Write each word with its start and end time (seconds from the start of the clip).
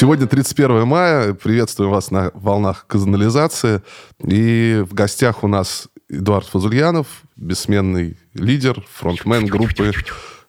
Сегодня 0.00 0.26
31 0.26 0.86
мая. 0.86 1.34
Приветствую 1.34 1.90
вас 1.90 2.10
на 2.10 2.30
волнах 2.32 2.86
казанализации. 2.86 3.82
И 4.26 4.82
в 4.88 4.94
гостях 4.94 5.44
у 5.44 5.46
нас 5.46 5.88
Эдуард 6.08 6.46
Фазульянов, 6.46 7.06
бессменный 7.36 8.16
лидер, 8.32 8.82
фронтмен 8.90 9.44
группы 9.44 9.92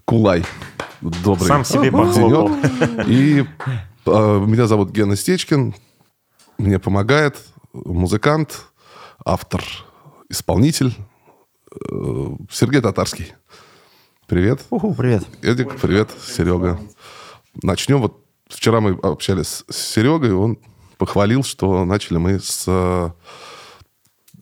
Кулай. 0.06 0.46
Добрый 1.02 1.50
Сам 1.50 1.66
себе 1.66 1.92
похлопал. 1.92 2.50
И 3.08 3.46
э, 4.06 4.46
меня 4.48 4.68
зовут 4.68 4.92
Гена 4.92 5.18
Стечкин. 5.18 5.76
Мне 6.58 6.80
помогает 6.80 7.36
музыкант, 7.74 8.68
автор, 9.26 9.62
исполнитель 10.30 10.96
э, 11.76 12.28
Сергей 12.50 12.80
Татарский. 12.80 13.34
Привет. 14.28 14.62
Уху, 14.70 14.94
привет. 14.94 15.26
Эдик, 15.42 15.76
привет, 15.76 16.10
Серега. 16.26 16.80
Начнем. 17.62 18.00
Вот 18.00 18.21
вчера 18.54 18.82
мы 18.82 18.98
общались 19.02 19.64
с 19.70 19.76
Серегой, 19.76 20.34
он 20.34 20.58
похвалил, 20.98 21.44
что 21.44 21.84
начали 21.86 22.18
мы 22.18 22.40
с 22.40 22.66
э, 22.68 23.10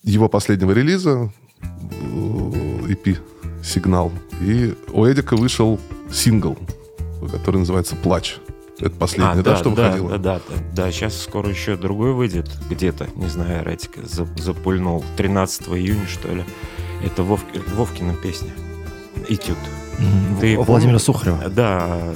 его 0.04 0.28
последнего 0.28 0.72
релиза, 0.72 1.32
э, 1.62 1.66
EP 2.90 3.18
«Сигнал». 3.64 4.12
И 4.42 4.76
у 4.92 5.06
Эдика 5.06 5.36
вышел 5.36 5.80
сингл, 6.12 6.58
который 7.32 7.58
называется 7.58 7.96
«Плач». 7.96 8.38
Это 8.80 8.92
последнее, 8.92 9.32
а, 9.32 9.36
да, 9.36 9.52
да, 9.52 9.58
что 9.58 9.76
да, 9.76 9.88
выходило? 9.88 10.10
Да, 10.12 10.18
да, 10.18 10.42
да, 10.48 10.64
да. 10.74 10.92
Сейчас 10.92 11.22
скоро 11.22 11.50
еще 11.50 11.76
другой 11.76 12.14
выйдет 12.14 12.50
где-то, 12.70 13.08
не 13.16 13.28
знаю, 13.28 13.66
Ратика 13.66 14.02
запульнул. 14.38 15.04
13 15.18 15.68
июня, 15.70 16.08
что 16.08 16.34
ли. 16.34 16.46
Это 17.04 17.24
Вов, 17.24 17.42
Вовкина 17.76 18.16
песня. 18.16 18.52
Этюд. 19.28 19.58
Mm-hmm. 19.98 20.40
Ты 20.40 20.58
Владимира 20.58 20.98
помнишь? 20.98 21.02
Сухарева. 21.02 21.50
Да. 21.50 22.14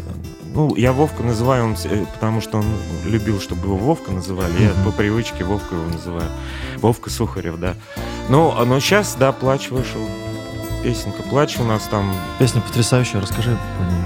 Ну, 0.54 0.76
я 0.76 0.94
Вовка 0.94 1.24
называю, 1.24 1.66
он, 1.66 1.76
э, 1.84 2.06
потому 2.14 2.40
что 2.40 2.60
он 2.60 2.66
любил, 3.06 3.42
чтобы 3.42 3.66
его 3.66 3.78
Вовка 3.78 4.12
называли. 4.12 4.54
Mm-hmm. 4.54 4.78
Я 4.78 4.86
по 4.86 4.92
привычке 4.92 5.44
Вовка 5.44 5.74
его 5.74 5.86
называю. 5.86 6.30
Вовка 6.78 7.10
Сухарев, 7.10 7.58
да. 7.58 7.74
Ну, 8.30 8.54
но 8.64 8.80
сейчас, 8.80 9.16
да, 9.16 9.32
плач 9.32 9.70
вышел. 9.70 10.02
Песенка 10.84 11.24
«Плач» 11.24 11.58
у 11.60 11.64
нас 11.64 11.88
там... 11.88 12.14
Песня 12.40 12.62
потрясающая, 12.62 13.22
расскажи 13.22 13.58
про 13.78 13.86
нее. 13.86 14.06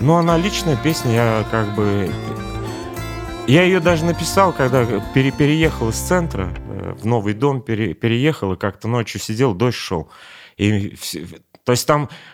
Ну, 0.00 0.14
она 0.14 0.36
личная 0.36 0.76
песня, 0.76 1.12
я 1.12 1.44
как 1.50 1.74
бы... 1.76 2.10
Я 3.46 3.62
ее 3.62 3.78
даже 3.78 4.04
написал, 4.04 4.52
когда 4.52 4.84
пере 5.14 5.30
переехал 5.30 5.90
из 5.90 5.96
центра 5.96 6.52
э, 6.68 6.94
в 7.00 7.06
новый 7.06 7.34
дом, 7.34 7.62
пере 7.62 7.94
переехал 7.94 8.52
и 8.52 8.56
как-то 8.56 8.88
ночью 8.88 9.20
сидел, 9.20 9.54
дождь 9.54 9.76
шел. 9.76 10.10
И, 10.56 10.96
то 11.64 11.72
есть 11.72 11.86
там 11.86 12.02
а, 12.04 12.08
а, 12.08 12.31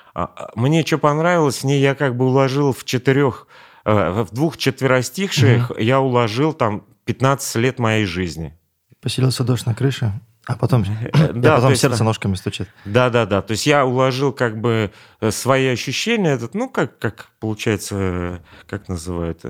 мне 0.54 0.84
что 0.84 0.98
понравилось, 0.98 1.58
в 1.58 1.64
ней 1.64 1.80
я 1.80 1.94
как 1.94 2.16
бы 2.16 2.26
уложил 2.26 2.72
в 2.72 2.84
четырех, 2.84 3.46
э, 3.84 4.22
в 4.22 4.32
двух 4.32 4.56
четверостихших, 4.56 5.70
угу. 5.70 5.80
я 5.80 6.00
уложил 6.00 6.52
там 6.52 6.84
15 7.04 7.56
лет 7.56 7.78
моей 7.78 8.04
жизни. 8.04 8.56
Поселился 9.00 9.44
дождь 9.44 9.66
на 9.66 9.74
крыше, 9.74 10.12
а 10.46 10.56
потом, 10.56 10.82
э, 10.82 11.32
да, 11.32 11.56
потом 11.56 11.70
есть, 11.70 11.82
сердце 11.82 12.04
ножками 12.04 12.34
стучит. 12.34 12.68
Да, 12.84 13.10
да, 13.10 13.26
да. 13.26 13.42
То 13.42 13.52
есть 13.52 13.66
я 13.66 13.84
уложил 13.86 14.32
как 14.32 14.60
бы 14.60 14.90
э, 15.20 15.30
свои 15.30 15.68
ощущения, 15.68 16.30
этот, 16.30 16.54
ну, 16.54 16.68
как, 16.68 16.98
как 16.98 17.30
получается, 17.38 18.40
как 18.66 18.88
называют, 18.88 19.42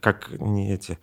как 0.00 0.30
не 0.38 0.72
эти 0.72 0.98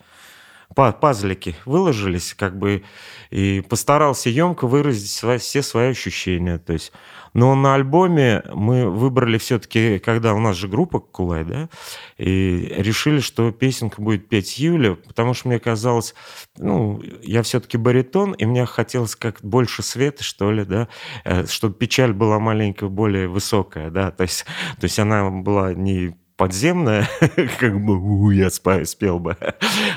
пазлики 0.74 1.56
выложились, 1.66 2.34
как 2.34 2.58
бы, 2.58 2.84
и 3.30 3.62
постарался 3.62 4.30
емко 4.30 4.68
выразить 4.68 5.12
свои, 5.12 5.38
все 5.38 5.62
свои 5.62 5.90
ощущения. 5.90 6.58
То 6.58 6.74
есть 6.74 6.92
но 7.34 7.56
на 7.56 7.76
альбоме 7.76 8.44
мы 8.54 8.90
выбрали 8.90 9.38
все-таки, 9.38 10.00
когда 10.00 10.34
у 10.34 10.40
нас 10.40 10.56
же 10.56 10.68
группа 10.68 11.00
Кулай, 11.00 11.44
да, 11.44 11.70
и 12.18 12.74
решили, 12.78 13.20
что 13.20 13.52
песенка 13.52 14.02
будет 14.02 14.30
петь 14.30 14.58
Юля, 14.58 14.96
потому 14.96 15.34
что 15.34 15.48
мне 15.48 15.60
казалось, 15.60 16.14
ну, 16.58 17.02
я 17.22 17.44
все-таки 17.44 17.78
баритон, 17.78 18.34
и 18.34 18.46
мне 18.46 18.66
хотелось 18.66 19.16
как 19.16 19.40
больше 19.42 19.84
света, 19.84 20.24
что 20.24 20.52
ли, 20.52 20.64
да, 20.66 20.88
э, 21.24 21.46
чтобы 21.48 21.76
печаль 21.76 22.14
была 22.14 22.40
маленько 22.40 22.88
более 22.88 23.28
высокая, 23.28 23.90
да, 23.90 24.12
то 24.12 24.24
есть, 24.24 24.46
то 24.80 24.86
есть 24.86 25.00
она 25.00 25.30
была 25.30 25.74
не 25.74 26.16
подземная, 26.36 27.08
как 27.60 27.80
бы 27.84 28.00
у, 28.00 28.32
я 28.32 28.50
спаю, 28.50 28.86
спел 28.86 29.20
бы, 29.20 29.38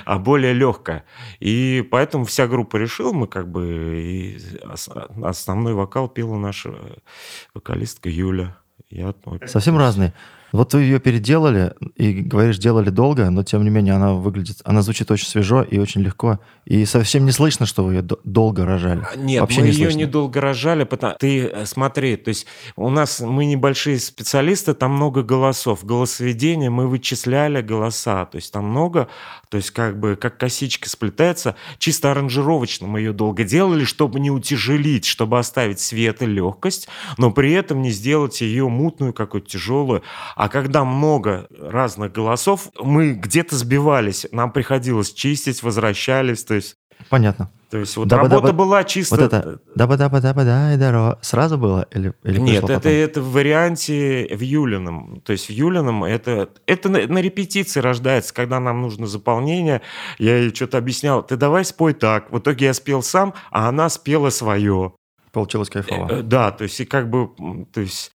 а 0.04 0.18
более 0.18 0.52
легкая. 0.52 1.04
И 1.40 1.86
поэтому 1.90 2.24
вся 2.24 2.46
группа 2.46 2.76
решила, 2.76 3.12
мы 3.12 3.26
как 3.26 3.50
бы 3.50 4.00
и 4.00 4.38
основной 5.22 5.74
вокал 5.74 6.08
пела 6.08 6.36
наша 6.36 6.74
вокалистка 7.54 8.08
Юля. 8.08 8.56
Я, 8.88 9.14
Совсем 9.46 9.78
разные. 9.78 10.12
Вот 10.56 10.72
вы 10.72 10.82
ее 10.82 11.00
переделали, 11.00 11.74
и 11.96 12.12
говоришь, 12.12 12.56
делали 12.56 12.88
долго, 12.88 13.28
но 13.28 13.42
тем 13.42 13.62
не 13.62 13.68
менее 13.68 13.92
она 13.92 14.14
выглядит, 14.14 14.62
она 14.64 14.80
звучит 14.80 15.10
очень 15.10 15.26
свежо 15.26 15.62
и 15.62 15.78
очень 15.78 16.00
легко, 16.00 16.40
и 16.64 16.86
совсем 16.86 17.26
не 17.26 17.32
слышно, 17.32 17.66
что 17.66 17.84
вы 17.84 17.96
ее 17.96 18.02
долго 18.24 18.64
рожали. 18.64 19.02
А, 19.12 19.16
нет, 19.16 19.42
Вообще 19.42 19.60
мы 19.60 19.66
не 19.66 19.72
ее 19.72 19.84
слышно. 19.84 19.98
не 19.98 20.06
долго 20.06 20.40
рожали, 20.40 20.84
потому 20.84 21.14
ты 21.18 21.46
э, 21.46 21.66
смотри, 21.66 22.16
то 22.16 22.30
есть 22.30 22.46
у 22.74 22.88
нас 22.88 23.20
мы 23.20 23.44
небольшие 23.44 23.98
специалисты, 23.98 24.72
там 24.72 24.92
много 24.92 25.22
голосов, 25.22 25.84
голосоведение, 25.84 26.70
мы 26.70 26.88
вычисляли 26.88 27.60
голоса, 27.60 28.24
то 28.24 28.36
есть 28.36 28.50
там 28.50 28.64
много, 28.64 29.08
то 29.50 29.58
есть 29.58 29.72
как 29.72 30.00
бы 30.00 30.16
как 30.16 30.38
косичка 30.38 30.88
сплетается, 30.88 31.54
чисто 31.78 32.12
аранжировочно 32.12 32.86
мы 32.86 33.00
ее 33.00 33.12
долго 33.12 33.44
делали, 33.44 33.84
чтобы 33.84 34.20
не 34.20 34.30
утяжелить, 34.30 35.04
чтобы 35.04 35.38
оставить 35.38 35.80
свет 35.80 36.22
и 36.22 36.26
легкость, 36.26 36.88
но 37.18 37.30
при 37.30 37.52
этом 37.52 37.82
не 37.82 37.90
сделать 37.90 38.40
ее 38.40 38.68
мутную, 38.68 39.12
какую-то 39.12 39.50
тяжелую, 39.50 40.02
а 40.34 40.45
а 40.46 40.48
когда 40.48 40.84
много 40.84 41.48
разных 41.58 42.12
голосов, 42.12 42.68
мы 42.80 43.14
где-то 43.14 43.56
сбивались, 43.56 44.28
нам 44.30 44.52
приходилось 44.52 45.12
чистить, 45.12 45.60
возвращались, 45.64 46.44
то 46.44 46.54
есть... 46.54 46.76
Понятно. 47.10 47.50
То 47.68 47.78
есть 47.78 47.96
вот 47.96 48.06
даба, 48.06 48.22
работа 48.22 48.46
даба, 48.46 48.58
была 48.58 48.84
чисто... 48.84 49.16
Вот 49.16 49.24
это 49.24 49.58
даба 49.74 49.96
даба 49.96 50.20
даба 50.20 50.44
да 50.44 50.76
даро 50.76 51.18
сразу 51.20 51.58
было 51.58 51.88
или, 51.90 52.12
или 52.22 52.38
Нет, 52.38 52.62
это, 52.62 52.74
потом? 52.74 52.92
это 52.92 53.20
в 53.20 53.32
варианте 53.32 54.28
в 54.32 54.40
Юлином. 54.40 55.20
То 55.24 55.32
есть 55.32 55.48
в 55.48 55.50
Юлином 55.50 56.04
это, 56.04 56.48
это 56.66 56.88
на, 56.88 57.04
на 57.08 57.18
репетиции 57.18 57.80
рождается, 57.80 58.32
когда 58.32 58.60
нам 58.60 58.82
нужно 58.82 59.08
заполнение. 59.08 59.82
Я 60.18 60.38
ей 60.38 60.54
что-то 60.54 60.78
объяснял, 60.78 61.24
ты 61.24 61.36
давай 61.36 61.64
спой 61.64 61.92
так. 61.92 62.30
В 62.30 62.38
итоге 62.38 62.66
я 62.66 62.74
спел 62.74 63.02
сам, 63.02 63.34
а 63.50 63.68
она 63.68 63.88
спела 63.88 64.30
свое. 64.30 64.92
Получилось 65.36 65.68
кайфово. 65.68 66.08
Э, 66.10 66.22
да, 66.22 66.50
то 66.50 66.64
есть 66.64 66.80
и 66.80 66.86
как 66.86 67.10
бы, 67.10 67.28
то 67.70 67.82
есть 67.82 68.12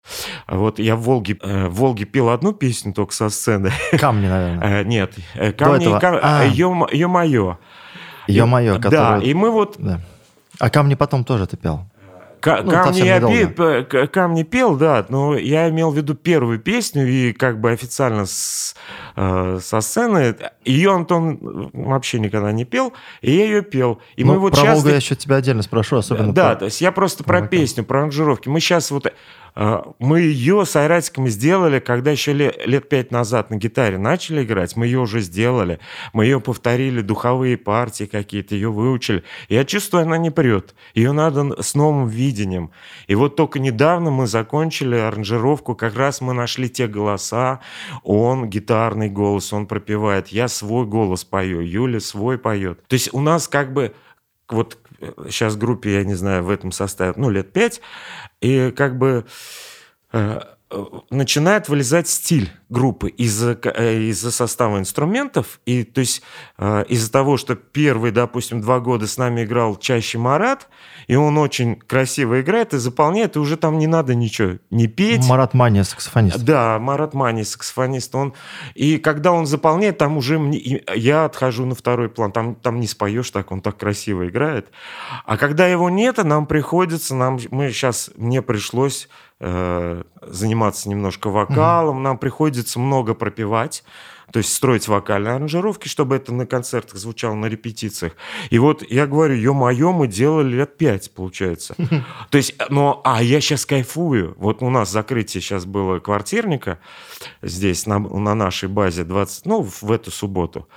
вот 0.48 0.80
я 0.80 0.96
в 0.96 1.02
Волге, 1.02 1.38
э, 1.40 1.68
в 1.68 1.76
Волге 1.76 2.06
пел 2.06 2.30
одну 2.30 2.52
песню 2.52 2.94
только 2.94 3.14
со 3.14 3.30
сцены. 3.30 3.72
Камни, 4.00 4.26
наверное. 4.26 4.82
Э, 4.82 4.84
нет, 4.84 5.14
камни, 5.56 6.00
кам... 6.00 6.18
а. 6.20 6.46
ё-моё. 6.46 7.60
Ё-моё, 8.28 8.78
который... 8.78 8.92
Да, 8.92 9.20
и 9.20 9.36
мы 9.36 9.52
вот... 9.52 9.76
Да. 9.78 10.00
А 10.58 10.72
камни 10.72 10.96
потом 10.96 11.24
тоже 11.24 11.46
ты 11.46 11.58
пел? 11.58 11.91
К- 12.42 12.64
ну, 12.64 12.72
камни, 12.72 13.02
я 13.02 13.20
пел, 13.20 14.08
камни 14.08 14.42
пел, 14.42 14.76
да, 14.76 15.06
но 15.10 15.38
я 15.38 15.70
имел 15.70 15.92
в 15.92 15.96
виду 15.96 16.16
первую 16.16 16.60
песню 16.60 17.08
и 17.08 17.34
как 17.34 17.62
бы 17.62 17.72
официально 17.72 18.26
с, 18.26 18.76
э, 19.16 19.60
со 19.62 19.82
сцены. 19.82 20.36
Ее 20.66 20.92
Антон 20.92 21.70
вообще 21.72 22.20
никогда 22.20 22.52
не 22.52 22.66
пел, 22.66 22.94
и 23.22 23.32
я 23.32 23.46
ее 23.46 23.62
пел. 23.62 24.02
И 24.16 24.24
ну, 24.24 24.34
мы 24.34 24.40
вот 24.40 24.54
про 24.54 24.62
часто... 24.62 24.74
Волгу 24.74 24.90
я 24.90 24.96
еще 24.96 25.16
тебя 25.16 25.36
отдельно 25.36 25.62
спрошу, 25.62 25.98
особенно 25.98 26.34
Да, 26.34 26.50
про... 26.50 26.56
то 26.56 26.66
есть 26.66 26.82
я 26.82 26.92
просто 26.92 27.24
про, 27.24 27.42
про 27.42 27.48
песню, 27.48 27.84
про 27.84 28.00
аранжировки. 28.00 28.50
Мы 28.50 28.60
сейчас 28.60 28.90
вот 28.90 29.14
мы 29.56 30.22
ее 30.22 30.66
с 30.66 30.76
Айратиком 30.76 31.28
сделали, 31.28 31.80
когда 31.80 32.12
еще 32.12 32.34
лет, 32.34 32.66
лет 32.66 32.88
пять 32.90 33.12
назад 33.12 33.50
на 33.50 33.56
гитаре 33.56 33.98
начали 33.98 34.44
играть. 34.44 34.76
Мы 34.76 34.86
ее 34.86 35.00
уже 35.00 35.20
сделали. 35.22 35.80
Мы 36.14 36.26
ее 36.26 36.40
повторили, 36.40 37.02
духовые 37.02 37.58
партии 37.58 38.06
какие-то, 38.06 38.56
ее 38.56 38.72
выучили. 38.72 39.24
Я 39.50 39.66
чувствую, 39.66 40.04
она 40.04 40.18
не 40.18 40.30
прет. 40.30 40.74
Ее 40.94 41.12
надо 41.12 41.62
с 41.62 41.76
новым 41.76 42.08
видением. 42.08 42.72
И 43.08 43.16
вот 43.16 43.36
только 43.36 43.60
недавно 43.60 44.10
мы 44.12 44.28
закончили 44.28 44.96
аранжировку. 44.96 45.76
Как 45.76 45.96
раз 45.96 46.22
мы 46.22 46.34
нашли 46.34 46.70
те 46.70 46.88
голоса. 46.88 47.60
Он 48.04 48.50
гитарный 48.50 49.10
голос, 49.10 49.52
он 49.52 49.66
пропевает. 49.66 50.30
Я 50.30 50.48
свой 50.48 50.86
голос 50.86 51.26
пою, 51.26 51.62
Юля 51.62 52.00
свой 52.00 52.38
поет. 52.38 52.86
То 52.88 52.94
есть 52.94 53.14
у 53.14 53.20
нас 53.20 53.48
как 53.48 53.74
бы 53.74 53.94
вот 54.50 54.78
сейчас 55.30 55.56
группе, 55.56 55.96
я 55.96 56.04
не 56.04 56.14
знаю, 56.14 56.44
в 56.44 56.50
этом 56.50 56.72
составе, 56.72 57.14
ну, 57.16 57.30
лет 57.30 57.54
пять, 57.54 57.82
и 58.42 58.72
как 58.72 58.98
бы 58.98 59.26
э, 60.12 60.42
начинает 61.10 61.70
вылезать 61.70 62.08
стиль 62.08 62.52
группы 62.70 63.10
из-за 63.10 63.60
э, 63.64 64.00
из 64.00 64.22
состава 64.22 64.80
инструментов. 64.80 65.60
И 65.66 65.84
то 65.84 66.00
есть 66.00 66.22
э, 66.58 66.86
из-за 66.88 67.12
того, 67.12 67.38
что 67.38 67.56
первые, 67.56 68.12
допустим, 68.12 68.62
два 68.62 68.80
года 68.80 69.08
с 69.08 69.18
нами 69.18 69.44
играл 69.44 69.76
чаще 69.76 70.18
Марат, 70.18 70.70
и 71.08 71.16
он 71.16 71.38
очень 71.38 71.76
красиво 71.76 72.42
играет 72.42 72.74
и 72.74 72.78
заполняет, 72.78 73.36
и 73.36 73.40
уже 73.40 73.58
там 73.58 73.78
не 73.78 73.88
надо 73.88 74.16
ничего 74.16 74.60
не 74.70 74.88
петь. 74.88 75.28
Марат 75.28 75.54
Мания, 75.54 75.84
саксофонист. 75.84 76.44
Да, 76.44 76.80
Марат 76.80 77.14
Мания, 77.14 77.44
саксофонист. 77.44 78.16
Он... 78.16 78.34
И 78.74 78.98
когда 78.98 79.34
он 79.34 79.46
заполняет, 79.46 79.98
там 79.98 80.16
уже 80.18 80.40
мне... 80.40 80.82
я 80.96 81.26
отхожу 81.26 81.66
на 81.66 81.76
второй 81.76 82.10
план. 82.10 82.32
Там, 82.32 82.56
там 82.56 82.80
не 82.80 82.88
споешь 82.88 83.30
так, 83.32 83.52
он 83.52 83.62
так 83.62 83.78
красиво 83.78 84.30
играет. 84.30 84.68
А 85.26 85.38
когда 85.38 85.68
его 85.68 85.90
нет, 85.90 86.18
нам 86.24 86.46
приходится, 86.46 87.16
нам... 87.16 87.40
мы 87.50 87.72
сейчас, 87.72 88.12
мне 88.16 88.42
пришлось 88.42 89.10
э, 89.42 90.04
заниматься 90.22 90.90
немножко 90.90 91.30
вокалом, 91.30 91.98
mm-hmm. 91.98 92.04
нам 92.04 92.18
приходится 92.18 92.80
много 92.80 93.14
пропевать 93.14 93.84
то 94.32 94.38
есть 94.38 94.54
строить 94.54 94.88
вокальные 94.88 95.36
аранжировки, 95.36 95.88
чтобы 95.88 96.16
это 96.16 96.34
на 96.34 96.46
концертах 96.46 96.98
звучало, 96.98 97.36
на 97.36 97.48
репетициях. 97.48 98.14
И 98.50 98.60
вот 98.60 98.84
я 98.90 99.06
говорю, 99.06 99.36
ё-моё, 99.36 99.92
мы 99.92 100.08
делали 100.08 100.56
лет 100.56 100.78
пять, 100.78 101.12
получается. 101.14 101.76
То 102.30 102.38
есть, 102.38 102.56
ну, 102.70 103.02
а 103.04 103.22
я 103.22 103.42
сейчас 103.42 103.66
кайфую. 103.66 104.36
Вот 104.38 104.64
у 104.64 104.70
нас 104.70 104.90
закрытие 104.90 105.42
сейчас 105.42 105.66
было 105.66 106.00
квартирника 106.00 106.80
здесь, 107.42 107.86
на, 107.86 108.00
на 108.00 108.34
нашей 108.34 108.70
базе, 108.70 109.04
20, 109.04 109.46
ну, 109.46 109.62
в 109.64 109.92
эту 109.92 110.12
субботу. 110.12 110.68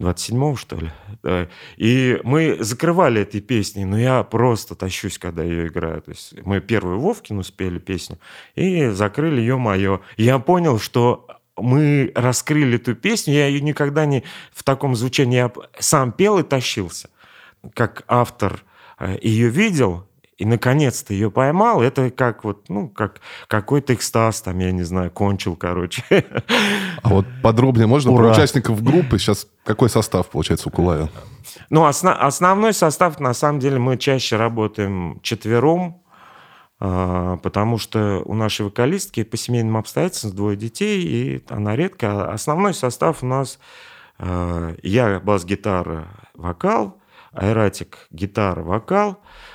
27-го, 0.00 0.56
что 0.56 0.76
ли. 0.76 0.90
И 1.76 2.18
мы 2.24 2.56
закрывали 2.60 3.22
этой 3.22 3.40
песней, 3.40 3.84
но 3.84 3.98
я 3.98 4.22
просто 4.22 4.74
тащусь, 4.74 5.18
когда 5.18 5.44
ее 5.44 5.68
играю. 5.68 6.00
То 6.02 6.10
есть 6.10 6.34
мы 6.44 6.60
первую 6.60 6.98
Вовкину 7.00 7.42
спели 7.42 7.78
песню 7.78 8.18
и 8.54 8.88
закрыли 8.88 9.40
ее 9.40 9.58
мое. 9.58 10.00
Я 10.16 10.38
понял, 10.38 10.78
что 10.78 11.26
мы 11.56 12.12
раскрыли 12.14 12.76
эту 12.76 12.94
песню, 12.94 13.34
я 13.34 13.46
ее 13.46 13.60
никогда 13.60 14.06
не 14.06 14.24
в 14.52 14.62
таком 14.62 14.96
звучании, 14.96 15.36
я 15.36 15.52
сам 15.78 16.12
пел 16.12 16.38
и 16.38 16.42
тащился. 16.42 17.10
Как 17.74 18.04
автор 18.08 18.64
э, 18.98 19.18
ее 19.20 19.48
видел, 19.48 20.06
и 20.40 20.46
наконец-то 20.46 21.12
ее 21.12 21.30
поймал, 21.30 21.82
это 21.82 22.10
как 22.10 22.44
вот, 22.44 22.70
ну, 22.70 22.88
как 22.88 23.20
какой-то 23.46 23.92
экстаз, 23.92 24.40
там, 24.40 24.58
я 24.58 24.72
не 24.72 24.84
знаю, 24.84 25.10
кончил, 25.10 25.54
короче. 25.54 26.02
А 27.02 27.10
вот 27.10 27.26
подробнее 27.42 27.86
можно 27.86 28.10
Ура. 28.10 28.24
про 28.24 28.32
участников 28.32 28.82
группы? 28.82 29.18
Сейчас 29.18 29.46
какой 29.64 29.90
состав, 29.90 30.28
получается, 30.28 30.70
у 30.70 30.72
Кулая? 30.72 31.10
Ну, 31.68 31.84
основ, 31.84 32.16
основной 32.18 32.72
состав, 32.72 33.20
на 33.20 33.34
самом 33.34 33.60
деле, 33.60 33.78
мы 33.78 33.98
чаще 33.98 34.36
работаем 34.36 35.20
четвером, 35.22 36.02
а, 36.78 37.36
потому 37.38 37.76
что 37.76 38.22
у 38.24 38.32
нашей 38.32 38.64
вокалистки 38.64 39.22
по 39.24 39.36
семейным 39.36 39.76
обстоятельствам 39.76 40.34
двое 40.34 40.56
детей, 40.56 41.02
и 41.02 41.44
она 41.50 41.76
редко. 41.76 42.32
Основной 42.32 42.72
состав 42.72 43.22
у 43.22 43.26
нас 43.26 43.58
а, 44.18 44.74
я 44.82 45.20
бас-гитара, 45.20 46.08
вокал, 46.32 46.98
Айратик 47.32 48.06
гитара, 48.10 48.62
вокал, 48.62 49.10
а, 49.10 49.49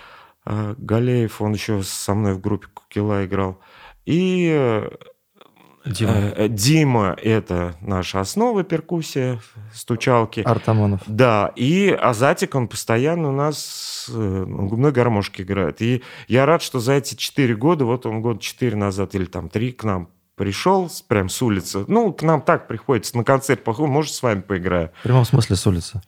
Галеев, 0.46 1.42
он 1.42 1.54
еще 1.54 1.82
со 1.84 2.14
мной 2.14 2.34
в 2.34 2.42
группе 2.42 2.68
Кукила 2.74 3.26
играл, 3.26 3.60
и 4.06 4.88
Дима. 5.86 6.12
Э, 6.36 6.48
Дима– 6.50 7.16
это 7.22 7.76
наша 7.80 8.20
основа 8.20 8.64
перкуссия, 8.64 9.40
стучалки. 9.74 10.42
Артамонов. 10.42 11.02
Да, 11.06 11.52
и 11.56 11.90
Азатик, 11.90 12.56
он 12.56 12.68
постоянно 12.68 13.30
у 13.30 13.32
нас 13.32 14.10
э, 14.12 14.46
губной 14.48 14.92
гармошки 14.92 15.44
играет. 15.44 15.82
И 15.82 16.04
я 16.28 16.46
рад, 16.46 16.62
что 16.62 16.80
за 16.80 16.94
эти 16.94 17.16
четыре 17.16 17.56
года, 17.56 17.86
вот 17.86 18.06
он 18.06 18.22
год 18.22 18.42
четыре 18.42 18.76
назад 18.76 19.14
или 19.16 19.26
там 19.26 19.50
три 19.50 19.72
к 19.72 19.84
нам 19.84 20.10
пришел 20.36 20.92
прям 21.08 21.30
с 21.30 21.42
улицы. 21.42 21.86
Ну, 21.88 22.12
к 22.12 22.24
нам 22.24 22.42
так 22.42 22.68
приходится 22.68 23.16
на 23.16 23.24
концерт, 23.24 23.62
может, 23.66 24.14
с 24.14 24.22
вами 24.22 24.42
поиграю. 24.42 24.92
В 25.00 25.04
прямом 25.04 25.24
смысле 25.24 25.56
с 25.56 25.68
улицы? 25.68 26.02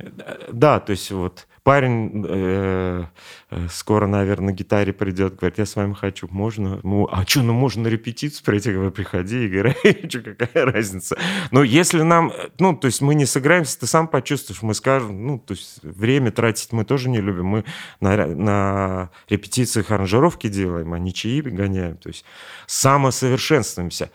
Да, 0.51 0.79
то 0.79 0.91
есть 0.91 1.11
вот 1.11 1.47
парень 1.67 2.25
э, 2.25 3.03
э, 3.49 3.67
скоро, 3.69 4.07
наверное, 4.07 4.53
на 4.53 4.55
гитаре 4.55 4.93
придет, 4.93 5.35
говорит, 5.35 5.57
я 5.57 5.65
с 5.65 5.75
вами 5.75 5.93
хочу, 5.95 6.29
можно? 6.31 6.79
Ну, 6.83 7.09
а 7.11 7.25
что, 7.27 7.41
ну 7.41 7.51
можно 7.51 7.83
на 7.83 7.87
репетицию 7.89 8.45
прийти? 8.45 8.71
Говорю, 8.71 8.91
приходи, 8.91 9.47
играй, 9.47 9.75
что, 10.09 10.21
какая 10.21 10.63
разница? 10.63 11.17
Но 11.51 11.63
если 11.63 12.03
нам, 12.03 12.31
ну, 12.57 12.73
то 12.73 12.85
есть 12.85 13.01
мы 13.01 13.15
не 13.15 13.25
сыграемся, 13.25 13.77
ты 13.81 13.85
сам 13.85 14.07
почувствуешь, 14.07 14.61
мы 14.61 14.73
скажем, 14.73 15.27
ну, 15.27 15.39
то 15.39 15.55
есть 15.55 15.83
время 15.83 16.31
тратить 16.31 16.71
мы 16.71 16.85
тоже 16.85 17.09
не 17.09 17.19
любим, 17.19 17.47
мы 17.47 17.65
на, 17.99 18.27
на 18.27 19.09
репетициях 19.27 19.91
аранжировки 19.91 20.47
делаем, 20.47 20.93
а 20.93 20.99
не 20.99 21.13
чаи 21.13 21.41
гоняем, 21.41 21.97
то 21.97 22.07
есть 22.07 22.23
самосовершенствуемся. 22.65 24.09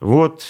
Вот, 0.00 0.44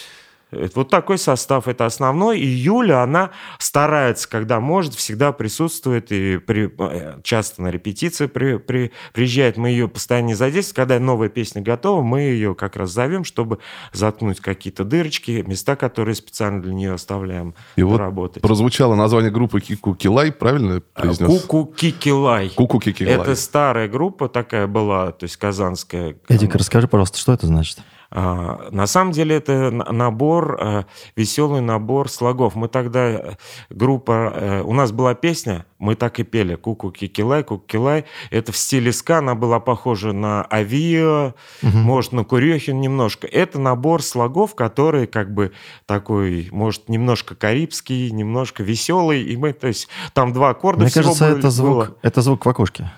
вот 0.52 0.88
такой 0.88 1.18
состав, 1.18 1.68
это 1.68 1.86
основной. 1.86 2.40
И 2.40 2.46
Юля, 2.46 3.02
она 3.02 3.30
старается, 3.58 4.28
когда 4.28 4.60
может, 4.60 4.94
всегда 4.94 5.32
присутствует 5.32 6.10
и 6.12 6.38
при, 6.38 6.72
э, 6.78 7.20
часто 7.22 7.62
на 7.62 7.68
репетиции 7.68 8.26
при, 8.26 8.56
при, 8.58 8.92
приезжает. 9.12 9.56
Мы 9.56 9.70
ее 9.70 9.88
постоянно 9.88 10.28
не 10.28 10.34
задействуем. 10.34 10.76
Когда 10.76 10.98
новая 10.98 11.28
песня 11.28 11.62
готова, 11.62 12.02
мы 12.02 12.20
ее 12.20 12.54
как 12.54 12.76
раз 12.76 12.90
зовем, 12.90 13.24
чтобы 13.24 13.58
заткнуть 13.92 14.40
какие-то 14.40 14.84
дырочки, 14.84 15.44
места, 15.46 15.76
которые 15.76 16.14
специально 16.14 16.60
для 16.60 16.74
нее 16.74 16.94
оставляем 16.94 17.54
и 17.76 17.82
работать. 17.82 18.42
Вот 18.42 18.48
прозвучало 18.48 18.94
название 18.94 19.30
группы 19.30 19.60
Кику 19.60 19.94
Килай, 19.94 20.32
правильно 20.32 20.82
произнес? 20.94 21.28
Куку 21.28 21.66
Кикилай. 21.66 22.50
Куку 22.50 22.80
Кикилай. 22.80 23.14
Это 23.14 23.34
старая 23.34 23.88
группа 23.88 24.28
такая 24.28 24.66
была, 24.66 25.12
то 25.12 25.24
есть 25.24 25.36
казанская. 25.36 26.16
Эдик, 26.28 26.54
расскажи, 26.54 26.88
пожалуйста, 26.88 27.18
что 27.18 27.32
это 27.32 27.46
значит? 27.46 27.78
А, 28.12 28.68
на 28.72 28.86
самом 28.86 29.12
деле 29.12 29.36
это 29.36 29.70
набор, 29.70 30.58
э, 30.60 30.82
веселый 31.14 31.60
набор 31.60 32.08
слогов. 32.08 32.56
Мы 32.56 32.66
тогда, 32.66 33.00
э, 33.00 33.32
группа, 33.70 34.32
э, 34.34 34.62
у 34.62 34.72
нас 34.72 34.90
была 34.90 35.14
песня, 35.14 35.64
мы 35.78 35.94
так 35.94 36.18
и 36.18 36.24
пели, 36.24 36.56
куку 36.56 36.90
кикилай, 36.90 37.44
кукилай. 37.44 38.06
Это 38.30 38.50
в 38.50 38.56
стиле 38.56 38.92
ска, 38.92 39.18
она 39.18 39.36
была 39.36 39.60
похожа 39.60 40.12
на 40.12 40.44
авиа, 40.52 41.34
угу. 41.62 41.78
может, 41.78 42.12
на 42.12 42.24
курехин 42.24 42.80
немножко. 42.80 43.28
Это 43.28 43.60
набор 43.60 44.02
слогов, 44.02 44.56
которые 44.56 45.06
как 45.06 45.32
бы 45.32 45.52
такой, 45.86 46.48
может, 46.50 46.88
немножко 46.88 47.36
карибский, 47.36 48.10
немножко 48.10 48.64
веселый. 48.64 49.22
И 49.22 49.36
мы, 49.36 49.52
то 49.52 49.68
есть, 49.68 49.88
там 50.14 50.32
два 50.32 50.50
аккорда 50.50 50.82
Мне 50.82 50.90
кажется, 50.90 51.28
было, 51.28 51.38
это 51.38 51.50
звук, 51.50 51.96
это 52.02 52.22
звук 52.22 52.44
в 52.44 52.48
окошке. 52.48 52.90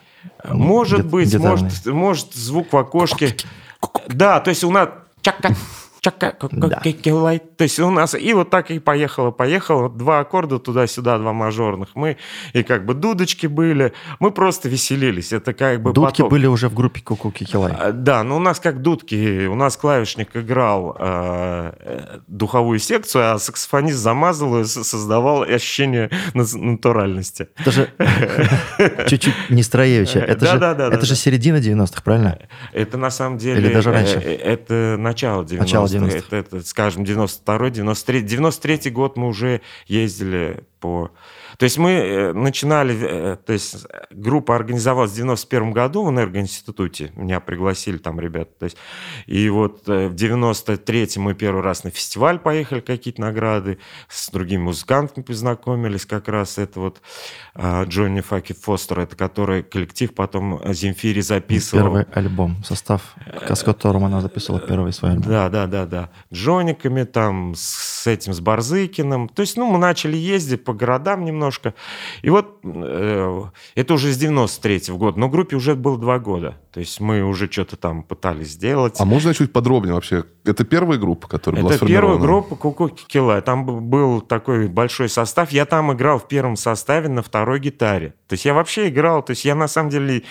Может 0.48 1.06
быть, 1.06 1.36
может, 1.36 1.86
может, 1.86 2.32
звук 2.32 2.72
в 2.72 2.76
окошке. 2.76 3.36
Да, 4.08 4.40
то 4.40 4.50
есть 4.50 4.64
у 4.64 4.70
нас 4.70 4.88
чака, 5.22 5.54
чака, 6.02 6.34
да. 6.50 6.80
То 6.80 7.64
есть 7.64 7.78
у 7.78 7.90
нас 7.90 8.14
и 8.14 8.34
вот 8.34 8.50
так 8.50 8.70
и 8.72 8.80
поехало, 8.80 9.30
поехало. 9.30 9.88
Два 9.88 10.20
аккорда 10.20 10.58
туда-сюда, 10.58 11.18
два 11.18 11.32
мажорных. 11.32 11.90
Мы 11.94 12.16
и 12.52 12.64
как 12.64 12.84
бы 12.84 12.94
дудочки 12.94 13.46
были. 13.46 13.92
Мы 14.18 14.32
просто 14.32 14.68
веселились. 14.68 15.32
Это 15.32 15.54
как 15.54 15.80
бы 15.80 15.92
Дудки 15.92 16.22
поток. 16.22 16.30
были 16.30 16.46
уже 16.46 16.68
в 16.68 16.74
группе 16.74 17.00
Куку 17.00 17.30
Кикилай. 17.30 17.72
А, 17.78 17.92
да, 17.92 18.24
но 18.24 18.36
у 18.36 18.40
нас 18.40 18.58
как 18.58 18.82
дудки. 18.82 19.46
У 19.46 19.54
нас 19.54 19.76
клавишник 19.76 20.36
играл 20.36 20.96
э, 20.98 21.72
э 21.78 22.18
духовую 22.26 22.80
секцию, 22.80 23.34
а 23.34 23.38
саксофонист 23.38 23.98
замазал 23.98 24.60
и 24.60 24.64
создавал 24.64 25.42
ощущение 25.42 26.10
натуральности. 26.34 27.48
Это 27.58 27.70
же 27.70 27.88
чуть-чуть 29.06 29.34
не 29.50 29.62
Строевича. 29.62 30.18
Это 30.18 30.46
же, 30.46 30.56
это 30.56 31.06
же 31.06 31.14
середина 31.14 31.58
90-х, 31.58 32.02
правильно? 32.02 32.38
Это 32.72 32.98
на 32.98 33.10
самом 33.10 33.38
деле... 33.38 33.60
Или 33.60 33.72
даже 33.72 33.92
раньше? 33.92 34.18
Э, 34.18 34.34
это 34.34 34.96
начало 34.98 35.44
90-х. 35.44 35.62
Начало 35.62 35.91
90 35.92 36.36
это, 36.36 36.56
это, 36.56 36.68
скажем, 36.68 37.04
92-й, 37.04 37.70
93 37.70 38.22
93 38.22 38.90
год 38.90 39.16
мы 39.16 39.28
уже 39.28 39.60
ездили 39.86 40.64
по 40.80 41.10
то 41.58 41.64
есть 41.64 41.78
мы 41.78 41.90
э, 41.90 42.32
начинали, 42.32 42.96
э, 43.00 43.36
то 43.36 43.52
есть 43.52 43.86
группа 44.10 44.56
организовалась 44.56 45.12
в 45.12 45.16
91 45.16 45.72
году 45.72 46.04
в 46.04 46.10
энергоинституте, 46.10 47.12
меня 47.16 47.40
пригласили 47.40 47.98
там 47.98 48.20
ребята, 48.20 48.50
то 48.58 48.64
есть, 48.64 48.76
и 49.26 49.48
вот 49.48 49.88
э, 49.88 50.08
в 50.08 50.14
93-м 50.14 51.22
мы 51.22 51.34
первый 51.34 51.62
раз 51.62 51.84
на 51.84 51.90
фестиваль 51.90 52.38
поехали, 52.38 52.80
какие-то 52.80 53.20
награды, 53.20 53.78
с 54.08 54.30
другими 54.30 54.62
музыкантами 54.62 55.24
познакомились, 55.24 56.06
как 56.06 56.28
раз 56.28 56.58
это 56.58 56.80
вот 56.80 57.00
а, 57.54 57.84
Джонни 57.84 58.20
Факи 58.20 58.54
Фостер, 58.54 59.00
это 59.00 59.16
который 59.16 59.62
коллектив 59.62 60.14
потом 60.14 60.60
Земфири 60.72 61.20
записывал. 61.20 61.82
Первый 61.82 62.02
альбом, 62.12 62.62
состав, 62.64 63.14
с 63.48 63.62
которым 63.62 64.04
она 64.04 64.20
записывала 64.20 64.60
первый 64.60 64.92
свой 64.92 65.12
альбом. 65.12 65.30
Да, 65.30 65.48
да, 65.48 65.66
да, 65.66 65.86
да. 65.86 66.10
Джониками 66.32 67.04
там, 67.04 67.54
с 67.54 67.91
этим, 68.06 68.32
с 68.32 68.40
Барзыкиным. 68.40 69.28
То 69.28 69.42
есть, 69.42 69.56
ну, 69.56 69.70
мы 69.70 69.78
начали 69.78 70.16
ездить 70.16 70.64
по 70.64 70.72
городам 70.72 71.24
немножко. 71.24 71.74
И 72.22 72.30
вот 72.30 72.58
э, 72.64 73.42
это 73.74 73.94
уже 73.94 74.12
с 74.12 74.18
93 74.18 74.76
-го 74.76 74.96
года, 74.96 75.18
но 75.18 75.28
группе 75.28 75.56
уже 75.56 75.74
было 75.74 75.98
два 75.98 76.18
года. 76.18 76.56
То 76.72 76.80
есть 76.80 77.00
мы 77.00 77.22
уже 77.22 77.50
что-то 77.50 77.76
там 77.76 78.02
пытались 78.02 78.52
сделать. 78.52 78.96
А 78.98 79.04
можно 79.04 79.34
чуть 79.34 79.52
подробнее 79.52 79.94
вообще? 79.94 80.24
Это 80.44 80.64
первая 80.64 80.98
группа, 80.98 81.28
которая 81.28 81.60
это 81.60 81.68
была 81.68 81.76
сформирована? 81.76 82.14
Это 82.14 82.20
первая 82.20 82.32
группа 82.32 82.56
Куку 82.56 82.88
Кила. 82.88 83.40
Там 83.42 83.90
был 83.90 84.22
такой 84.22 84.68
большой 84.68 85.10
состав. 85.10 85.52
Я 85.52 85.66
там 85.66 85.92
играл 85.92 86.18
в 86.18 86.26
первом 86.28 86.56
составе 86.56 87.10
на 87.10 87.22
второй 87.22 87.60
гитаре. 87.60 88.14
То 88.26 88.32
есть 88.32 88.46
я 88.46 88.54
вообще 88.54 88.88
играл, 88.88 89.22
то 89.22 89.32
есть 89.32 89.44
я 89.44 89.54
на 89.54 89.68
самом 89.68 89.90
деле 89.90 90.22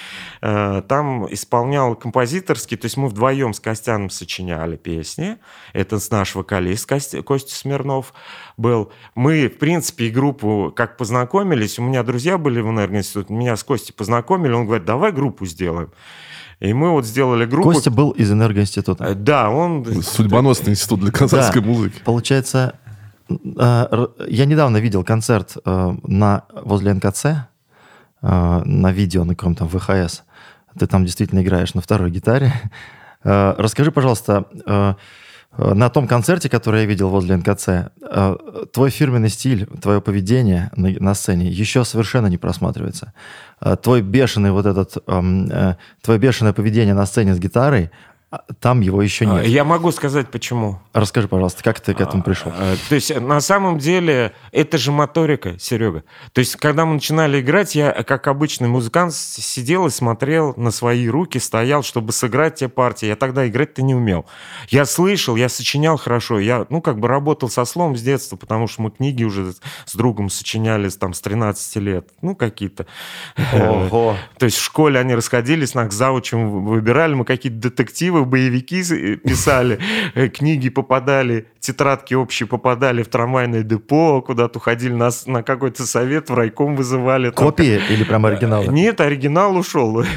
э, 0.41 0.81
там 0.87 1.31
исполнял 1.31 1.93
композиторский, 1.95 2.75
то 2.75 2.85
есть 2.85 2.97
мы 2.97 3.09
вдвоем 3.09 3.53
с 3.53 3.59
Костяном 3.59 4.09
сочиняли 4.09 4.77
песни. 4.77 5.37
Это 5.73 5.99
наш 6.09 6.33
вокалист 6.33 6.89
Костя, 6.89 7.21
Костя 7.21 7.53
Смирнов 7.53 8.15
был. 8.57 8.91
Мы, 9.13 9.47
в 9.47 9.59
принципе, 9.59 10.05
и 10.05 10.09
группу 10.09 10.73
как 10.75 10.97
познакомились, 10.97 11.77
у 11.77 11.83
меня 11.83 12.01
друзья 12.01 12.39
были 12.39 12.61
в 12.61 12.69
энергоинституте, 12.69 13.31
меня 13.31 13.55
с 13.55 13.63
Костей 13.63 13.93
познакомили, 13.93 14.53
он 14.53 14.65
говорит, 14.65 14.85
давай 14.85 15.11
группу 15.11 15.45
сделаем. 15.45 15.91
И 16.61 16.73
мы 16.73 16.91
вот 16.91 17.05
сделали 17.05 17.45
группу. 17.45 17.71
Костя 17.71 17.89
был 17.89 18.11
из 18.11 18.31
энергоинститута. 18.31 19.03
Э, 19.03 19.15
да, 19.15 19.49
он... 19.49 19.83
Судьбоносный 20.03 20.73
институт 20.73 20.99
для 20.99 21.11
казахской 21.11 21.59
да. 21.59 21.67
музыки. 21.67 21.99
Получается, 22.05 22.75
э, 23.29 24.07
я 24.27 24.45
недавно 24.45 24.77
видел 24.77 25.03
концерт 25.03 25.57
э, 25.65 25.95
на, 26.03 26.43
возле 26.53 26.93
НКЦ, 26.93 27.25
на 28.21 28.91
видео, 28.91 29.23
на 29.23 29.33
каком-то 29.33 29.65
ВХС. 29.65 30.21
Ты 30.77 30.85
там 30.85 31.05
действительно 31.05 31.41
играешь 31.41 31.73
на 31.73 31.81
второй 31.81 32.11
гитаре. 32.11 32.53
Расскажи, 33.23 33.91
пожалуйста, 33.91 34.45
на 35.57 35.89
том 35.89 36.07
концерте, 36.07 36.49
который 36.49 36.81
я 36.81 36.85
видел 36.87 37.09
возле 37.09 37.35
НКЦ, 37.35 37.67
э, 37.67 38.35
твой 38.71 38.89
фирменный 38.89 39.29
стиль, 39.29 39.65
твое 39.81 39.99
поведение 39.99 40.71
на, 40.75 41.13
сцене 41.13 41.47
еще 41.47 41.83
совершенно 41.83 42.27
не 42.27 42.37
просматривается. 42.37 43.13
Э, 43.59 43.75
твой 43.75 44.01
бешеный 44.01 44.51
вот 44.51 44.65
этот, 44.65 44.97
эм, 45.07 45.49
э, 45.51 45.75
твое 46.01 46.19
бешеное 46.19 46.53
поведение 46.53 46.93
на 46.93 47.05
сцене 47.05 47.35
с 47.35 47.39
гитарой, 47.39 47.91
там 48.61 48.79
его 48.79 49.01
еще 49.01 49.25
нет. 49.25 49.45
Я 49.45 49.65
могу 49.65 49.91
сказать, 49.91 50.29
почему. 50.31 50.79
Расскажи, 50.93 51.27
пожалуйста, 51.27 51.63
как 51.63 51.81
ты 51.81 51.93
к 51.93 51.99
этому 51.99 52.23
пришел? 52.23 52.53
А, 52.55 52.75
То 52.87 52.95
есть, 52.95 53.13
на 53.19 53.41
самом 53.41 53.77
деле, 53.77 54.33
это 54.53 54.77
же 54.77 54.93
моторика, 54.93 55.59
Серега. 55.59 56.05
То 56.31 56.39
есть, 56.39 56.55
когда 56.55 56.85
мы 56.85 56.93
начинали 56.93 57.41
играть, 57.41 57.75
я, 57.75 57.91
как 58.03 58.27
обычный 58.27 58.69
музыкант, 58.69 59.13
сидел 59.13 59.87
и 59.87 59.89
смотрел 59.89 60.53
на 60.55 60.71
свои 60.71 61.09
руки, 61.09 61.39
стоял, 61.39 61.83
чтобы 61.83 62.13
сыграть 62.13 62.55
те 62.55 62.69
партии. 62.69 63.07
Я 63.07 63.17
тогда 63.17 63.45
играть-то 63.45 63.81
не 63.81 63.95
умел. 63.95 64.25
Я 64.69 64.85
слышал, 64.85 65.35
я 65.35 65.49
сочинял 65.49 65.97
хорошо. 65.97 66.39
Я, 66.39 66.65
ну, 66.69 66.81
как 66.81 66.99
бы 66.99 67.09
работал 67.09 67.49
со 67.49 67.65
словом 67.65 67.97
с 67.97 68.01
детства, 68.01 68.37
потому 68.37 68.67
что 68.67 68.83
мы 68.83 68.91
книги 68.91 69.25
уже 69.25 69.53
с 69.85 69.93
другом 69.93 70.29
сочиняли 70.29 70.87
там 70.89 71.13
с 71.13 71.19
13 71.19 71.75
лет. 71.77 72.07
Ну, 72.21 72.35
какие-то. 72.35 72.85
Ого. 73.53 74.15
То 74.37 74.45
есть 74.45 74.57
в 74.57 74.63
школе 74.63 75.01
они 75.01 75.15
расходились, 75.15 75.73
нас 75.73 75.89
к 75.89 75.91
завучам 75.91 76.63
выбирали, 76.63 77.13
мы 77.13 77.25
какие-то 77.25 77.59
детективы, 77.59 78.20
боевики 78.25 78.83
с- 78.83 78.91
э, 78.91 79.15
писали, 79.17 79.79
э, 80.15 80.27
книги 80.29 80.69
попадали, 80.69 81.47
тетрадки 81.59 82.13
общие 82.13 82.47
попадали 82.47 83.03
в 83.03 83.07
трамвайное 83.07 83.63
депо, 83.63 84.21
куда-то 84.21 84.59
уходили 84.59 84.93
нас 84.93 85.27
на 85.27 85.43
какой-то 85.43 85.85
совет, 85.85 86.29
в 86.29 86.33
райком 86.35 86.75
вызывали. 86.75 87.29
Копии 87.31 87.81
или 87.89 88.03
прям 88.03 88.25
оригиналы? 88.25 88.67
Нет, 88.67 89.01
оригинал 89.01 89.55
ушел. 89.57 90.03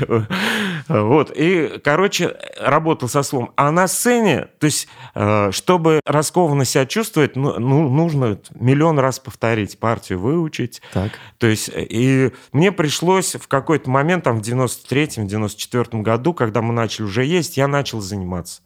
Вот. 0.88 1.32
И, 1.34 1.80
короче, 1.82 2.36
работал 2.58 3.08
со 3.08 3.22
словом. 3.22 3.52
А 3.56 3.70
на 3.70 3.88
сцене, 3.88 4.48
то 4.58 4.66
есть, 4.66 4.88
э, 5.14 5.50
чтобы 5.52 6.00
раскованно 6.04 6.64
себя 6.64 6.86
чувствовать, 6.86 7.36
ну, 7.36 7.58
ну, 7.58 7.88
нужно 7.88 8.38
миллион 8.54 8.98
раз 8.98 9.18
повторить 9.18 9.78
партию, 9.78 10.20
выучить. 10.20 10.82
Так. 10.92 11.12
То 11.38 11.46
есть, 11.46 11.70
и 11.74 12.32
мне 12.52 12.72
пришлось 12.72 13.34
в 13.34 13.48
какой-то 13.48 13.90
момент, 13.90 14.24
там, 14.24 14.38
в 14.38 14.42
93-м, 14.42 15.26
94-м 15.26 16.02
году, 16.02 16.34
когда 16.34 16.62
мы 16.62 16.72
начали 16.72 17.04
уже 17.04 17.24
есть, 17.24 17.56
я 17.56 17.68
начал 17.68 18.00
заниматься. 18.00 18.62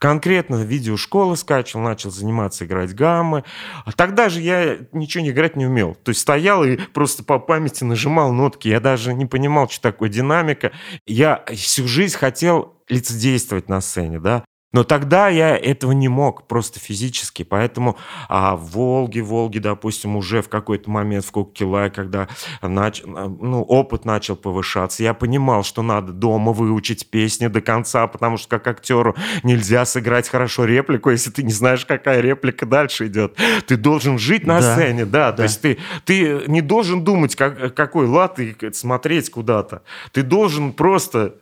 Конкретно 0.00 0.64
видеошколы 0.64 1.36
скачивал, 1.36 1.84
начал 1.84 2.10
заниматься 2.10 2.64
играть 2.64 2.94
гаммы. 2.94 3.44
А 3.84 3.92
тогда 3.92 4.30
же 4.30 4.40
я 4.40 4.78
ничего 4.92 5.22
не 5.22 5.28
играть 5.28 5.56
не 5.56 5.66
умел. 5.66 5.94
То 5.94 6.08
есть 6.08 6.22
стоял 6.22 6.64
и 6.64 6.78
просто 6.78 7.22
по 7.22 7.38
памяти 7.38 7.84
нажимал 7.84 8.32
нотки. 8.32 8.66
Я 8.66 8.80
даже 8.80 9.12
не 9.12 9.26
понимал, 9.26 9.68
что 9.68 9.82
такое 9.82 10.08
динамика. 10.08 10.72
Я 11.06 11.44
всю 11.54 11.86
жизнь 11.86 12.16
хотел 12.16 12.76
лицедействовать 12.88 13.68
на 13.68 13.82
сцене, 13.82 14.18
да. 14.18 14.42
Но 14.72 14.84
тогда 14.84 15.28
я 15.28 15.56
этого 15.56 15.90
не 15.92 16.08
мог 16.08 16.46
просто 16.46 16.78
физически, 16.78 17.42
поэтому 17.42 17.96
а 18.28 18.54
в 18.54 18.70
Волге, 18.70 19.22
Волге, 19.22 19.58
допустим, 19.58 20.14
уже 20.16 20.42
в 20.42 20.48
какой-то 20.48 20.88
момент 20.88 21.24
в 21.24 21.32
Коккилай, 21.32 21.90
когда 21.90 22.28
нач... 22.62 23.02
ну, 23.04 23.62
опыт 23.62 24.04
начал 24.04 24.36
повышаться, 24.36 25.02
я 25.02 25.12
понимал, 25.12 25.64
что 25.64 25.82
надо 25.82 26.12
дома 26.12 26.52
выучить 26.52 27.10
песни 27.10 27.48
до 27.48 27.60
конца, 27.60 28.06
потому 28.06 28.36
что 28.36 28.48
как 28.48 28.68
актеру 28.68 29.16
нельзя 29.42 29.84
сыграть 29.84 30.28
хорошо 30.28 30.64
реплику, 30.66 31.10
если 31.10 31.30
ты 31.30 31.42
не 31.42 31.52
знаешь, 31.52 31.84
какая 31.84 32.20
реплика 32.20 32.64
дальше 32.64 33.08
идет. 33.08 33.36
Ты 33.66 33.76
должен 33.76 34.18
жить 34.18 34.46
на 34.46 34.60
Да. 34.60 34.74
сцене, 34.76 35.04
да, 35.04 35.32
то 35.32 35.38
Да. 35.38 35.42
есть 35.44 35.60
ты, 35.60 35.78
ты 36.04 36.42
не 36.46 36.60
должен 36.60 37.02
думать, 37.02 37.34
как, 37.34 37.74
какой 37.74 38.06
лад 38.06 38.38
и 38.38 38.54
смотреть 38.72 39.30
куда-то. 39.30 39.82
Ты 40.12 40.22
должен 40.22 40.72
просто 40.72 41.34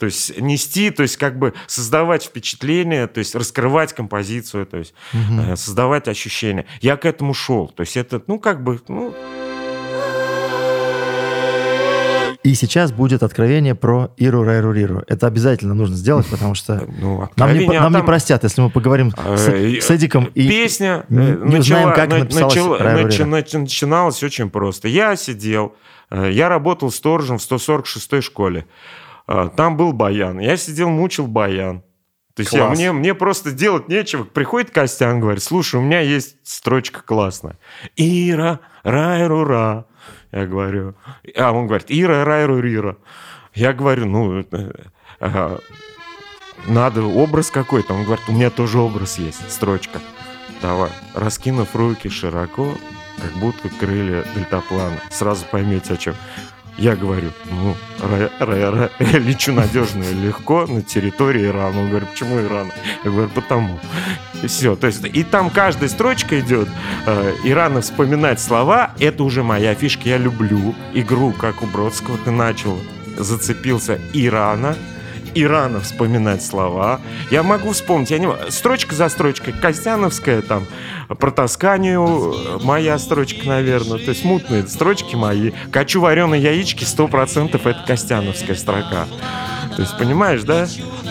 то 0.00 0.06
есть 0.06 0.40
нести, 0.40 0.90
то 0.90 1.02
есть 1.02 1.18
как 1.18 1.38
бы 1.38 1.52
создавать 1.66 2.24
впечатление, 2.24 3.06
то 3.06 3.18
есть 3.18 3.34
раскрывать 3.34 3.92
композицию, 3.92 4.64
то 4.64 4.78
есть 4.78 4.94
э, 5.12 5.56
создавать 5.56 6.08
ощущения. 6.08 6.64
Я 6.80 6.96
к 6.96 7.04
этому 7.04 7.34
шел. 7.34 7.68
То 7.68 7.82
есть 7.82 7.98
это, 7.98 8.22
ну, 8.26 8.38
как 8.40 8.64
бы, 8.64 8.80
ну, 8.88 9.14
И 12.42 12.54
сейчас 12.54 12.90
будет 12.92 13.22
откровение 13.22 13.74
про 13.74 14.10
Иру 14.16 14.42
Райру 14.42 14.72
Риру. 14.72 15.04
Это 15.06 15.26
обязательно 15.26 15.74
нужно 15.74 15.96
сделать, 15.96 16.26
потому 16.28 16.54
что 16.54 16.82
ну 17.00 17.28
нам, 17.36 17.52
не, 17.52 17.66
а 17.66 17.82
нам 17.82 17.92
не 17.92 17.98
там, 17.98 18.06
простят, 18.06 18.42
если 18.44 18.62
мы 18.62 18.70
поговорим 18.70 19.10
с, 19.10 19.48
э, 19.48 19.80
с 19.82 19.90
Эдиком 19.90 20.30
и 20.34 20.48
Песня 20.48 21.04
не- 21.10 21.32
э, 21.32 21.38
не 21.44 21.56
узнаем, 21.58 21.92
как 21.92 22.08
на- 22.08 22.18
написалась 22.20 22.54
начала- 22.54 22.78
Райру 22.78 23.08
очень 24.22 24.48
просто. 24.48 24.88
Я 24.88 25.14
сидел, 25.16 25.76
я 26.10 26.48
работал 26.48 26.90
сторожем 26.90 27.36
в 27.36 27.42
146-й 27.42 28.22
школе. 28.22 28.64
Э, 29.30 29.48
Там 29.56 29.76
был 29.76 29.92
баян. 29.92 30.40
Я 30.40 30.56
сидел, 30.56 30.88
мучил 30.90 31.26
баян. 31.28 31.82
То 32.34 32.40
есть 32.42 32.52
я- 32.52 32.68
мне, 32.68 32.92
мне 32.92 33.14
просто 33.14 33.52
делать 33.52 33.88
нечего. 33.88 34.24
Приходит 34.24 34.70
Костян, 34.70 35.20
говорит, 35.20 35.42
слушай, 35.42 35.76
у 35.76 35.82
меня 35.82 36.00
есть 36.00 36.36
строчка 36.42 37.00
классная. 37.02 37.56
Ира, 37.96 38.60
райрура. 38.82 39.86
Я 40.32 40.46
говорю. 40.46 40.94
А 41.36 41.52
он 41.52 41.66
говорит, 41.66 41.86
Ира, 41.90 42.24
райру, 42.24 42.60
рира. 42.60 42.96
Я 43.54 43.72
говорю, 43.72 44.06
ну, 44.06 44.40
э, 44.40 44.72
ага, 45.18 45.58
надо 46.66 47.02
образ 47.02 47.50
какой-то. 47.50 47.94
Он 47.94 48.04
говорит, 48.04 48.24
у 48.28 48.32
меня 48.32 48.50
тоже 48.50 48.78
образ 48.78 49.18
есть, 49.18 49.50
строчка. 49.50 49.98
Давай. 50.62 50.90
Раскинув 51.14 51.74
руки 51.74 52.08
широко, 52.08 52.74
как 53.20 53.32
будто 53.40 53.68
крылья 53.80 54.24
дельтаплана. 54.34 55.00
Сразу 55.10 55.44
поймете, 55.50 55.94
о 55.94 55.96
чем. 55.96 56.14
Я 56.80 56.96
говорю, 56.96 57.30
ну, 57.50 57.76
ра- 58.00 58.90
лечу 59.18 59.52
надежно 59.52 60.02
и 60.02 60.14
легко 60.14 60.66
на 60.66 60.80
территории 60.82 61.44
Ирана. 61.46 61.78
Он 61.78 61.90
говорит, 61.90 62.08
почему 62.08 62.40
Ирана? 62.40 62.72
Я 63.04 63.10
говорю, 63.10 63.28
потому. 63.28 63.78
И 64.42 64.46
все. 64.46 64.74
То 64.76 64.86
есть, 64.86 65.04
и 65.04 65.22
там 65.22 65.50
каждая 65.50 65.90
строчка 65.90 66.40
идет. 66.40 66.68
Э, 67.06 67.34
Ирана 67.44 67.82
вспоминать 67.82 68.40
слова, 68.40 68.92
это 68.98 69.22
уже 69.24 69.42
моя 69.42 69.74
фишка. 69.74 70.08
Я 70.08 70.16
люблю 70.16 70.74
игру, 70.94 71.32
как 71.32 71.62
у 71.62 71.66
Бродского 71.66 72.16
ты 72.24 72.30
начал. 72.30 72.80
Зацепился 73.18 74.00
Ирана, 74.14 74.74
Ирана 75.34 75.80
вспоминать 75.80 76.44
слова. 76.44 77.00
Я 77.30 77.42
могу 77.42 77.72
вспомнить, 77.72 78.10
я 78.10 78.18
не... 78.18 78.28
строчка 78.50 78.94
за 78.94 79.08
строчкой, 79.08 79.52
Костяновская 79.52 80.42
там, 80.42 80.66
про 81.08 81.30
Тосканию 81.30 82.34
моя 82.62 82.98
строчка, 82.98 83.46
наверное, 83.46 83.98
то 83.98 84.10
есть 84.10 84.24
мутные 84.24 84.66
строчки 84.66 85.16
мои. 85.16 85.52
Качу 85.70 86.00
вареные 86.00 86.42
яички, 86.42 86.84
сто 86.84 87.08
процентов 87.08 87.66
это 87.66 87.84
Костяновская 87.86 88.56
строка. 88.56 89.06
То 89.76 89.82
есть, 89.82 89.96
понимаешь, 89.96 90.42
да? 90.42 90.66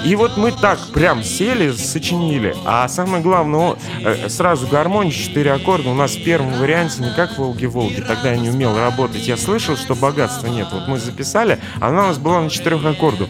И 0.05 0.15
вот 0.15 0.37
мы 0.37 0.51
так 0.51 0.79
прям 0.93 1.23
сели, 1.23 1.71
сочинили. 1.71 2.55
А 2.65 2.87
самое 2.87 3.23
главное, 3.23 3.75
э, 4.01 4.29
сразу 4.29 4.67
гармония, 4.67 5.11
четыре 5.11 5.53
аккорда. 5.53 5.89
У 5.89 5.93
нас 5.93 6.11
в 6.11 6.23
первом 6.23 6.53
варианте 6.53 7.01
не 7.01 7.11
как 7.15 7.37
«Волги-Волги». 7.37 8.01
Тогда 8.01 8.31
я 8.31 8.37
не 8.37 8.49
умел 8.49 8.77
работать. 8.77 9.27
Я 9.27 9.37
слышал, 9.37 9.75
что 9.75 9.95
богатства 9.95 10.47
нет. 10.47 10.67
Вот 10.71 10.87
мы 10.87 10.99
записали, 10.99 11.59
она 11.79 12.03
у 12.03 12.07
нас 12.07 12.17
была 12.17 12.41
на 12.41 12.49
четырех 12.49 12.85
аккордах. 12.85 13.29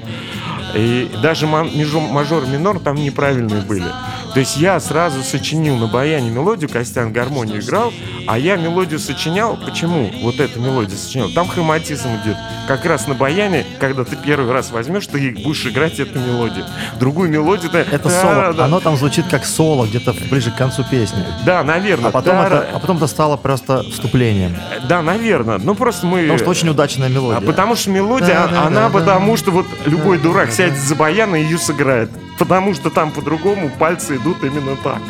И 0.75 1.09
даже 1.21 1.47
ман- 1.47 1.69
межу- 1.69 1.99
мажор 2.11 2.43
и 2.43 2.47
минор 2.47 2.79
там 2.79 2.95
неправильные 2.95 3.61
были. 3.61 3.85
То 4.33 4.39
есть 4.39 4.57
я 4.57 4.79
сразу 4.79 5.23
сочинил 5.23 5.75
на 5.77 5.87
баяне 5.87 6.29
мелодию, 6.29 6.69
Костян 6.69 7.11
гармонию 7.11 7.61
играл, 7.61 7.91
а 8.27 8.37
я 8.37 8.55
мелодию 8.57 8.99
сочинял. 8.99 9.57
Почему 9.57 10.11
вот 10.21 10.39
эту 10.39 10.59
мелодию 10.61 10.97
сочинял? 10.97 11.29
Там 11.31 11.47
хроматизм 11.47 12.09
идет. 12.23 12.37
Как 12.67 12.85
раз 12.85 13.07
на 13.07 13.15
баяне, 13.15 13.65
когда 13.79 14.03
ты 14.03 14.15
первый 14.15 14.51
раз 14.51 14.69
возьмешь, 14.71 15.07
ты 15.07 15.31
будешь 15.43 15.65
играть 15.65 15.99
эту 15.99 16.19
мелодию. 16.19 16.65
Другую 16.99 17.29
мелодию... 17.29 17.71
ты- 17.71 17.79
это 17.79 18.09
соло. 18.09 18.55
Оно 18.63 18.79
там 18.79 18.95
звучит 18.97 19.25
как 19.27 19.45
соло, 19.45 19.85
где-то 19.87 20.13
ближе 20.29 20.51
к 20.51 20.55
концу 20.55 20.83
песни. 20.83 21.23
Да, 21.45 21.63
наверное. 21.63 22.09
А 22.09 22.11
потом, 22.11 22.39
это, 22.39 22.67
а 22.73 22.79
потом 22.79 22.97
это 22.97 23.07
стало 23.07 23.35
просто 23.37 23.83
вступлением. 23.89 24.55
да, 24.87 25.01
наверное. 25.01 25.57
Ну, 25.57 25.73
просто 25.75 26.05
мы... 26.05 26.21
Потому 26.21 26.39
что 26.39 26.49
очень 26.49 26.69
удачная 26.69 27.09
мелодия. 27.09 27.37
А 27.39 27.41
потому 27.41 27.75
что 27.75 27.89
мелодия, 27.89 28.43
она 28.65 28.89
потому 28.89 29.35
что 29.37 29.51
вот 29.51 29.65
любой 29.85 30.19
дурак 30.19 30.51
сядет 30.51 30.77
за 30.77 30.95
баян 30.95 31.35
и 31.35 31.41
ее 31.41 31.57
сыграет. 31.57 32.09
Потому 32.39 32.73
что 32.73 32.89
там 32.89 33.11
по-другому 33.11 33.69
пальцы 33.69 34.15
идут 34.15 34.43
именно 34.43 34.75
так. 34.77 35.01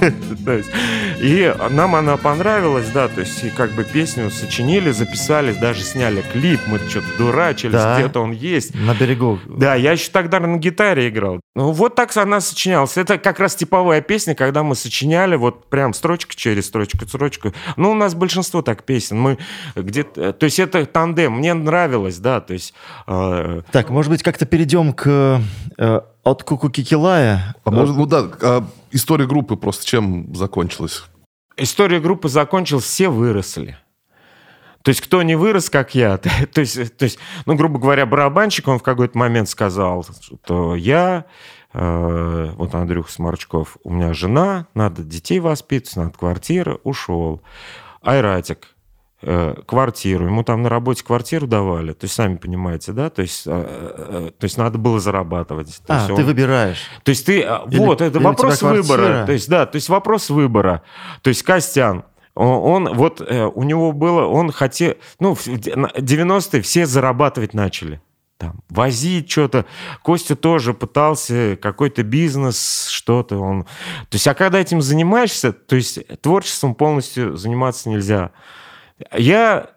И 1.20 1.54
нам 1.70 1.94
она 1.94 2.16
понравилась, 2.16 2.88
да, 2.90 3.08
то 3.08 3.20
есть 3.20 3.44
и 3.44 3.50
как 3.50 3.70
бы 3.72 3.84
песню 3.84 4.30
сочинили, 4.30 4.90
записали, 4.90 5.52
даже 5.52 5.82
сняли 5.82 6.22
клип, 6.32 6.60
мы 6.66 6.78
что-то 6.78 7.06
дурачились, 7.16 7.72
Да. 7.74 7.98
где-то 8.00 8.20
он 8.20 8.32
есть. 8.32 8.74
На 8.74 8.94
берегу. 8.94 9.38
Да, 9.46 9.74
я 9.76 9.92
еще 9.92 10.10
тогда 10.10 10.40
на 10.40 10.56
гитаре 10.58 11.08
играл. 11.08 11.40
Ну, 11.54 11.70
вот 11.72 11.94
так 11.94 12.14
она 12.16 12.40
сочинялась. 12.40 12.96
Это 12.96 13.18
как 13.18 13.38
раз 13.40 13.54
типовая 13.54 14.00
песня, 14.00 14.34
когда 14.34 14.62
мы 14.62 14.74
сочиняли 14.74 15.36
вот 15.36 15.68
прям 15.70 15.94
строчка 15.94 16.34
через 16.34 16.66
строчку, 16.66 17.06
строчку. 17.06 17.52
Ну, 17.76 17.92
у 17.92 17.94
нас 17.94 18.14
большинство 18.14 18.62
так 18.62 18.82
песен. 18.84 19.18
Мы 19.18 19.38
где-то... 19.76 20.32
То 20.32 20.44
есть 20.44 20.58
это 20.58 20.84
тандем. 20.86 21.34
Мне 21.34 21.54
нравилось, 21.54 22.18
да, 22.18 22.40
то 22.40 22.52
есть... 22.52 22.74
э, 23.06 23.62
Так, 23.70 23.90
может 23.90 24.10
быть, 24.10 24.22
как-то 24.22 24.44
перейдем 24.46 24.92
к 24.92 25.40
э, 25.78 26.00
от 26.22 26.42
Кукукикилая. 26.44 27.56
А 27.64 27.70
может, 27.70 27.96
ну 27.96 28.06
да, 28.06 28.30
а 28.42 28.64
история 28.90 29.26
группы 29.26 29.56
просто 29.56 29.86
чем 29.86 30.34
закончилась? 30.34 31.04
история 31.56 32.00
группы 32.00 32.28
закончилась, 32.28 32.84
все 32.84 33.08
выросли. 33.08 33.78
То 34.82 34.88
есть 34.88 35.00
кто 35.00 35.22
не 35.22 35.36
вырос, 35.36 35.70
как 35.70 35.94
я, 35.94 36.18
то 36.52 36.60
есть, 36.60 36.96
то 36.96 37.04
есть, 37.04 37.18
ну, 37.46 37.54
грубо 37.54 37.78
говоря, 37.78 38.04
барабанщик, 38.04 38.68
он 38.68 38.78
в 38.78 38.82
какой-то 38.82 39.16
момент 39.16 39.48
сказал, 39.48 40.04
что 40.20 40.74
я 40.74 41.26
э, 41.72 42.52
вот 42.56 42.74
Андрюх 42.74 43.08
Сморчков, 43.08 43.76
у 43.84 43.92
меня 43.92 44.12
жена, 44.12 44.66
надо 44.74 45.02
детей 45.02 45.38
воспитывать, 45.38 45.96
надо 45.96 46.18
квартира, 46.18 46.78
ушел. 46.82 47.42
Айратик, 48.00 48.71
квартиру, 49.66 50.26
ему 50.26 50.42
там 50.42 50.62
на 50.62 50.68
работе 50.68 51.04
квартиру 51.04 51.46
давали, 51.46 51.92
то 51.92 52.04
есть 52.04 52.14
сами 52.14 52.36
понимаете, 52.36 52.92
да, 52.92 53.08
то 53.10 53.22
есть, 53.22 53.44
э, 53.46 53.50
э, 53.52 54.30
то 54.38 54.44
есть 54.44 54.58
надо 54.58 54.78
было 54.78 54.98
зарабатывать. 55.00 55.80
То 55.86 55.94
а, 55.94 56.06
ты 56.06 56.14
он- 56.14 56.24
выбираешь. 56.24 56.82
то 57.04 57.10
есть 57.10 57.24
ты, 57.26 57.40
Или- 57.40 57.78
вот, 57.78 58.00
это 58.00 58.18
или 58.18 58.24
вопрос 58.24 58.62
выбора. 58.62 59.24
То 59.26 59.32
есть, 59.32 59.48
да, 59.48 59.66
то 59.66 59.76
есть 59.76 59.88
вопрос 59.88 60.30
выбора. 60.30 60.82
То 61.22 61.28
есть 61.28 61.42
Костян, 61.42 62.04
он, 62.34 62.86
он 62.86 62.94
вот, 62.94 63.20
э, 63.20 63.44
у 63.44 63.62
него 63.62 63.92
было, 63.92 64.24
он 64.26 64.50
хотел, 64.50 64.94
ну, 65.20 65.34
в 65.34 65.46
де- 65.46 65.76
на- 65.76 65.90
90-е 65.96 66.62
все 66.62 66.86
зарабатывать 66.86 67.54
начали. 67.54 68.00
Там, 68.38 68.60
возить 68.70 69.30
что-то. 69.30 69.66
Костя 70.02 70.34
тоже 70.34 70.74
пытался 70.74 71.56
какой-то 71.62 72.02
бизнес, 72.02 72.88
что-то 72.88 73.38
он... 73.38 73.62
То 73.64 74.14
есть, 74.14 74.26
а 74.26 74.34
когда 74.34 74.58
этим 74.58 74.82
занимаешься, 74.82 75.52
то 75.52 75.76
есть 75.76 76.00
творчеством 76.22 76.74
полностью 76.74 77.36
заниматься 77.36 77.88
нельзя. 77.88 78.32
Я 79.16 79.70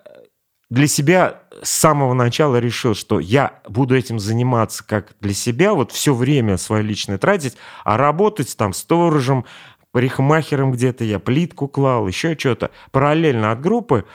для 0.70 0.88
себя 0.88 1.42
с 1.62 1.70
самого 1.70 2.14
начала 2.14 2.58
решил, 2.58 2.96
что 2.96 3.20
я 3.20 3.60
буду 3.68 3.96
этим 3.96 4.20
заниматься 4.20 4.86
как 4.86 5.16
для 5.22 5.34
себя, 5.34 5.74
вот 5.74 5.92
все 5.92 6.14
время 6.14 6.58
свое 6.58 6.84
личное 6.84 7.18
тратить, 7.18 7.56
а 7.84 7.98
работать 7.98 8.56
там 8.58 8.74
сторожем, 8.74 9.46
парикмахером 9.92 10.72
где-то, 10.74 11.04
я 11.06 11.20
плитку 11.20 11.68
клал, 11.68 12.08
еще 12.08 12.38
что-то, 12.38 12.72
параллельно 12.92 13.52
от 13.52 13.62
группы. 13.62 14.06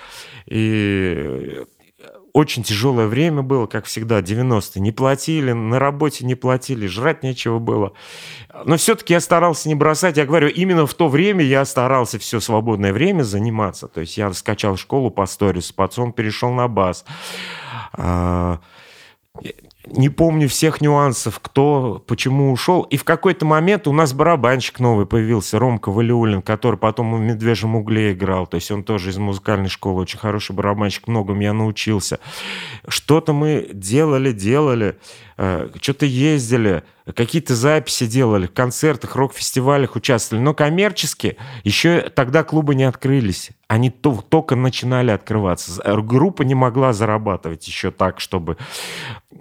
И 0.47 1.65
очень 2.33 2.63
тяжелое 2.63 3.07
время 3.07 3.43
было, 3.43 3.67
как 3.67 3.87
всегда, 3.87 4.21
90-е. 4.21 4.81
Не 4.81 4.93
платили, 4.93 5.53
на 5.53 5.79
работе 5.79 6.25
не 6.25 6.35
платили, 6.35 6.87
жрать 6.87 7.23
нечего 7.23 7.59
было. 7.59 7.93
Но 8.65 8.77
все-таки 8.77 9.13
я 9.13 9.21
старался 9.21 9.69
не 9.69 9.75
бросать. 9.75 10.17
Я 10.17 10.27
говорю, 10.27 10.49
именно 10.49 10.87
в 10.87 10.95
то 10.95 11.09
время 11.09 11.45
я 11.45 11.65
старался 11.65 12.19
все 12.19 12.41
свободное 12.41 12.93
время 12.93 13.23
заниматься. 13.23 13.89
То 13.89 14.01
есть 14.01 14.17
я 14.17 14.33
скачал 14.33 14.77
школу 14.77 15.11
по 15.11 15.27
сторис, 15.27 15.73
потом 15.73 16.13
перешел 16.13 16.51
на 16.53 16.69
бас. 16.69 17.05
Не 19.87 20.11
помню 20.11 20.47
всех 20.47 20.83
нюансов, 20.83 21.41
кто, 21.41 22.05
почему 22.07 22.53
ушел. 22.53 22.83
И 22.83 22.99
в 22.99 23.05
какой-то 23.05 23.47
момент 23.47 23.89
у 23.89 23.93
нас 23.93 24.13
барабанщик 24.13 24.79
новый 24.79 25.07
появился, 25.07 25.59
Ромка 25.59 25.91
Валиулин, 25.91 26.43
который 26.43 26.77
потом 26.77 27.15
в 27.15 27.21
«Медвежьем 27.21 27.75
угле» 27.75 28.13
играл. 28.13 28.47
То 28.47 28.57
есть 28.57 28.71
он 28.71 28.85
тоже 28.85 29.09
из 29.09 29.17
музыкальной 29.17 29.71
школы, 29.71 30.03
очень 30.03 30.19
хороший 30.19 30.55
барабанщик, 30.55 31.09
многому 31.09 31.41
я 31.41 31.55
научился. 31.55 32.21
Что-то 32.87 33.33
мы 33.33 33.71
делали, 33.73 34.33
делали, 34.33 34.99
э, 35.39 35.71
что-то 35.81 36.05
ездили, 36.05 36.83
какие-то 37.15 37.55
записи 37.55 38.07
делали, 38.07 38.47
в 38.47 38.53
концертах, 38.53 39.17
рок-фестивалях 39.17 39.97
участвовали. 39.97 40.45
Но 40.45 40.53
коммерчески 40.53 41.39
еще 41.65 42.03
тогда 42.15 42.45
клубы 42.45 42.75
не 42.75 42.85
открылись. 42.85 43.51
Они 43.67 43.91
то- 43.91 44.23
только 44.29 44.57
начинали 44.57 45.11
открываться. 45.11 45.81
Группа 46.03 46.43
не 46.43 46.55
могла 46.55 46.93
зарабатывать 46.93 47.67
еще 47.67 47.91
так, 47.91 48.21
чтобы... 48.21 48.59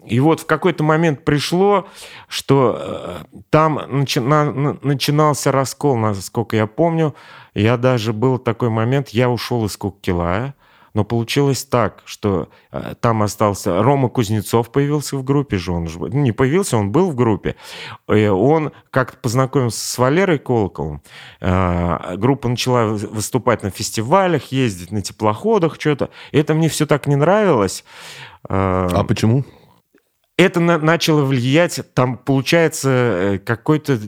И 0.09 0.19
вот 0.19 0.39
в 0.39 0.45
какой-то 0.45 0.83
момент 0.83 1.23
пришло, 1.23 1.87
что 2.27 2.77
э, 2.79 3.17
там 3.51 3.77
начи- 3.77 4.19
на- 4.19 4.51
на- 4.51 4.77
начинался 4.81 5.51
раскол, 5.51 5.97
насколько 5.97 6.55
я 6.55 6.65
помню. 6.67 7.13
Я 7.53 7.77
даже 7.77 8.11
был 8.11 8.39
такой 8.39 8.69
момент, 8.69 9.09
я 9.09 9.29
ушел 9.29 9.65
из 9.65 9.77
Куккилая, 9.77 10.55
но 10.95 11.03
получилось 11.03 11.63
так, 11.63 12.01
что 12.05 12.49
э, 12.71 12.95
там 12.99 13.21
остался 13.21 13.83
Рома 13.83 14.09
Кузнецов 14.09 14.71
появился 14.71 15.15
в 15.15 15.23
группе 15.23 15.57
же, 15.57 15.71
он 15.71 15.87
же, 15.87 15.99
не 15.99 16.31
появился, 16.31 16.77
он 16.77 16.91
был 16.91 17.11
в 17.11 17.15
группе. 17.15 17.55
Он 18.07 18.71
как-то 18.89 19.17
познакомился 19.17 19.79
с 19.79 19.97
Валерой 19.99 20.39
Колоколом. 20.39 21.03
Э, 21.39 22.15
Группа 22.17 22.49
начала 22.49 22.85
вы- 22.85 23.07
выступать 23.07 23.61
на 23.61 23.69
фестивалях, 23.69 24.45
ездить 24.51 24.91
на 24.91 25.03
теплоходах, 25.03 25.75
что-то. 25.79 26.09
Это 26.31 26.55
мне 26.55 26.67
все 26.67 26.87
так 26.87 27.05
не 27.05 27.15
нравилось. 27.15 27.83
А 28.48 29.03
почему? 29.03 29.43
Это 30.39 30.61
на- 30.61 30.77
начало 30.77 31.25
влиять, 31.25 31.81
там 31.93 32.17
получается 32.17 32.89
э, 32.89 33.39
какой-то 33.39 33.99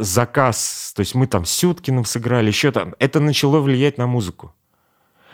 заказ, 0.00 0.92
то 0.96 1.00
есть 1.00 1.14
мы 1.14 1.28
там 1.28 1.44
с 1.44 1.52
Сюткиным 1.52 2.04
сыграли, 2.04 2.48
еще 2.48 2.72
там, 2.72 2.96
это 2.98 3.20
начало 3.20 3.60
влиять 3.60 3.96
на 3.96 4.08
музыку. 4.08 4.52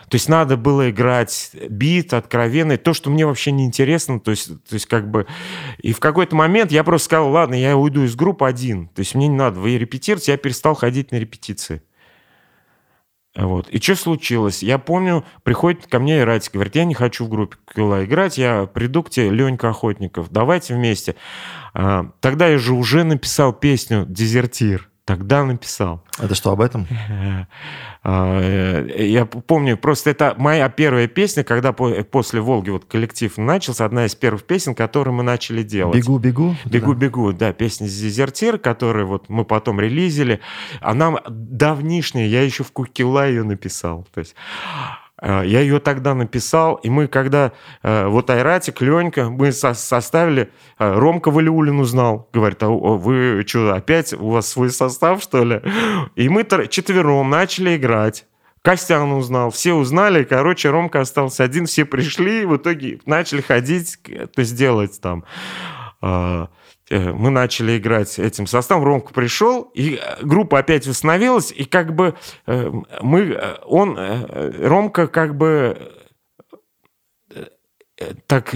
То 0.09 0.15
есть 0.15 0.29
надо 0.29 0.55
было 0.55 0.91
играть 0.91 1.49
бит 1.69 2.13
откровенный, 2.13 2.77
то, 2.77 2.93
что 2.93 3.09
мне 3.09 3.25
вообще 3.25 3.51
не 3.51 3.65
интересно, 3.65 4.19
то 4.19 4.29
есть, 4.29 4.47
то 4.47 4.73
есть 4.73 4.85
как 4.85 5.09
бы... 5.09 5.25
И 5.79 5.91
в 5.91 5.99
какой-то 5.99 6.35
момент 6.35 6.71
я 6.71 6.83
просто 6.83 7.05
сказал, 7.05 7.31
ладно, 7.31 7.55
я 7.55 7.75
уйду 7.75 8.03
из 8.03 8.15
группы 8.15 8.45
один, 8.45 8.89
то 8.89 8.99
есть 8.99 9.15
мне 9.15 9.27
не 9.27 9.35
надо, 9.35 9.59
вы 9.59 9.75
репетируете, 9.79 10.33
я 10.33 10.37
перестал 10.37 10.75
ходить 10.75 11.11
на 11.11 11.15
репетиции. 11.15 11.81
Вот. 13.35 13.67
И 13.69 13.81
что 13.81 13.95
случилось? 13.95 14.61
Я 14.61 14.77
помню, 14.77 15.25
приходит 15.43 15.87
ко 15.87 15.99
мне 15.99 16.19
Иратик, 16.19 16.53
говорит, 16.53 16.75
я 16.75 16.85
не 16.85 16.93
хочу 16.93 17.25
в 17.25 17.29
группе 17.29 17.57
Кила 17.73 18.05
играть, 18.05 18.37
я 18.37 18.67
приду 18.67 19.01
к 19.01 19.09
тебе, 19.09 19.31
Ленька 19.31 19.69
Охотников, 19.69 20.29
давайте 20.29 20.75
вместе. 20.75 21.15
А, 21.73 22.11
Тогда 22.19 22.47
я 22.47 22.59
же 22.59 22.73
уже 22.73 23.03
написал 23.03 23.51
песню 23.51 24.05
«Дезертир». 24.07 24.89
Тогда 25.05 25.43
написал. 25.43 26.01
Это 26.17 26.33
что, 26.33 26.51
об 26.51 26.61
этом? 26.61 26.87
А, 28.05 28.37
э, 28.41 29.05
Я 29.07 29.25
помню, 29.25 29.77
просто 29.77 30.09
это 30.09 30.35
моя 30.37 30.67
первая 30.67 31.07
песня, 31.07 31.45
когда 31.45 31.71
по- 31.71 32.03
после 32.03 32.41
«Волги» 32.41 32.69
вот 32.69 32.83
коллектив 32.83 33.37
начался, 33.37 33.85
одна 33.85 34.05
из 34.05 34.13
первых 34.13 34.43
песен, 34.43 34.75
которые 34.75 35.13
мы 35.13 35.23
начали 35.23 35.63
делать. 35.63 35.95
Бегу, 35.99 36.17
бегу. 36.19 36.55
Бегу, 36.65 36.93
бегу, 36.95 37.31
да, 37.31 37.53
песня 37.53 37.87
«Дезертир», 37.87 38.57
которую 38.57 39.07
вот 39.07 39.29
мы 39.29 39.45
потом 39.45 39.79
релизили. 39.79 40.41
Она 40.81 41.21
давнишняя, 41.29 42.27
я 42.27 42.41
еще 42.41 42.65
в 42.65 42.73
Кукила 42.73 43.25
ее 43.25 43.43
написал. 43.43 44.05
То 44.13 44.19
есть 44.19 44.35
э, 44.35 45.02
я 45.23 45.61
ее 45.61 45.79
тогда 45.79 46.13
написал, 46.13 46.75
и 46.75 46.89
мы 46.89 47.07
когда, 47.07 47.53
э, 47.81 48.07
вот 48.07 48.29
Айратик, 48.29 48.81
Ленька, 48.81 49.29
мы 49.29 49.51
со- 49.51 49.73
составили, 49.73 50.51
э, 50.79 50.93
Ромка 50.93 51.31
Валиулин 51.31 51.79
узнал, 51.79 52.29
говорит, 52.33 52.61
а 52.61 52.67
вы 52.69 53.43
что, 53.47 53.73
опять 53.73 54.13
у 54.13 54.29
вас 54.29 54.47
свой 54.47 54.69
состав, 54.69 55.23
что 55.23 55.43
ли? 55.43 55.61
И 56.15 56.27
мы 56.29 56.45
четвером 56.69 57.29
начали 57.29 57.77
играть. 57.77 58.25
Костян 58.61 59.11
узнал, 59.11 59.51
все 59.51 59.73
узнали, 59.73 60.23
короче, 60.23 60.69
Ромка 60.69 61.01
остался 61.01 61.43
один, 61.43 61.65
все 61.65 61.83
пришли, 61.85 62.43
и 62.43 62.45
в 62.45 62.55
итоге 62.57 62.99
начали 63.05 63.41
ходить, 63.41 63.97
то 64.03 64.39
есть 64.39 64.55
делать 64.55 64.99
там. 65.01 65.25
Э, 66.93 67.11
Мы 67.11 67.31
начали 67.31 67.77
играть 67.77 68.19
этим 68.19 68.45
составом, 68.45 68.83
Ромка 68.83 69.13
пришел, 69.13 69.63
и 69.73 69.95
э, 69.95 70.23
группа 70.23 70.59
опять 70.59 70.85
восстановилась, 70.85 71.51
и 71.51 71.65
как 71.65 71.95
бы 71.95 72.13
э, 72.45 72.71
мы, 73.01 73.39
он, 73.65 73.97
Ромка 73.97 75.07
как 75.07 75.35
бы 75.35 75.91
так 78.27 78.53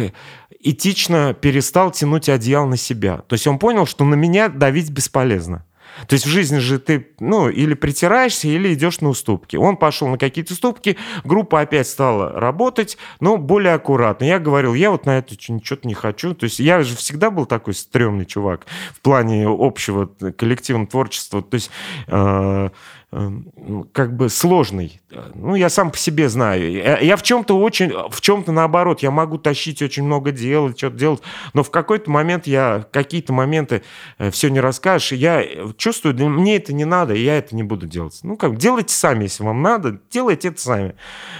этично 0.60 1.34
перестал 1.34 1.92
тянуть 1.92 2.30
одеяло 2.30 2.68
на 2.68 2.78
себя. 2.78 3.20
То 3.28 3.34
есть 3.34 3.48
он 3.48 3.58
понял, 3.58 3.88
что 3.88 4.06
на 4.06 4.16
меня 4.16 4.50
давить 4.50 4.92
бесполезно. 4.92 5.66
То 6.08 6.14
есть 6.14 6.26
в 6.26 6.30
жизни 6.30 6.58
же 6.60 6.80
ты, 6.80 7.08
ну, 7.20 7.50
или 7.50 7.74
притираешься, 7.74 8.48
или 8.48 8.74
идешь 8.74 9.02
на 9.02 9.10
уступки. 9.10 9.56
Он 9.56 9.78
пошел 9.78 10.08
на 10.08 10.18
какие-то 10.18 10.54
уступки, 10.54 10.98
группа 11.24 11.62
опять 11.62 11.88
стала 11.88 12.32
работать, 12.32 12.98
но 13.20 13.38
более 13.38 13.74
аккуратно. 13.74 14.26
Я 14.26 14.40
говорил, 14.40 14.74
я 14.74 14.92
вот 14.92 15.06
на 15.06 15.18
это 15.18 15.36
что-то 15.40 15.88
не 15.88 15.94
хочу. 15.94 16.34
То 16.34 16.44
есть 16.46 16.60
я 16.60 16.84
же 16.84 16.96
всегда 16.96 17.32
был 17.32 17.46
такой 17.46 17.74
стрёмный 17.74 18.26
чувак 18.26 18.66
в 18.94 19.02
плане 19.02 19.48
общего 19.48 20.06
коллективного 20.06 20.88
творчества. 20.88 21.42
То 21.42 21.56
есть 21.56 21.72
э, 22.08 22.70
э, 23.07 23.07
как 23.10 24.18
бы 24.18 24.28
сложный. 24.30 25.00
Ну, 25.34 25.56
я 25.56 25.70
сам 25.70 25.92
по 25.92 25.98
себе 25.98 26.28
знаю. 26.28 26.72
Я, 27.02 27.16
в 27.16 27.24
чем-то 27.24 27.58
очень, 27.58 27.90
в 28.10 28.20
чем-то 28.20 28.52
наоборот, 28.52 29.02
я 29.02 29.12
могу 29.12 29.38
тащить 29.38 29.82
очень 29.82 30.04
много 30.04 30.32
дел, 30.32 30.76
что-то 30.76 30.98
делать, 30.98 31.22
но 31.54 31.64
в 31.64 31.72
какой-то 31.72 32.12
момент 32.12 32.48
я, 32.48 32.86
какие-то 32.92 33.32
моменты 33.32 33.84
все 34.32 34.50
не 34.50 34.60
расскажешь, 34.60 35.14
я 35.14 35.42
чувствую, 35.78 36.16
да 36.16 36.26
мне 36.26 36.58
это 36.58 36.74
не 36.74 36.84
надо, 36.84 37.14
я 37.14 37.38
это 37.38 37.56
не 37.56 37.64
буду 37.64 37.88
делать. 37.88 38.20
Ну, 38.24 38.36
как, 38.36 38.58
делайте 38.58 38.94
сами, 38.94 39.24
если 39.24 39.44
вам 39.44 39.62
надо, 39.62 40.00
делайте 40.12 40.50
это 40.50 40.60
сами. 40.60 40.96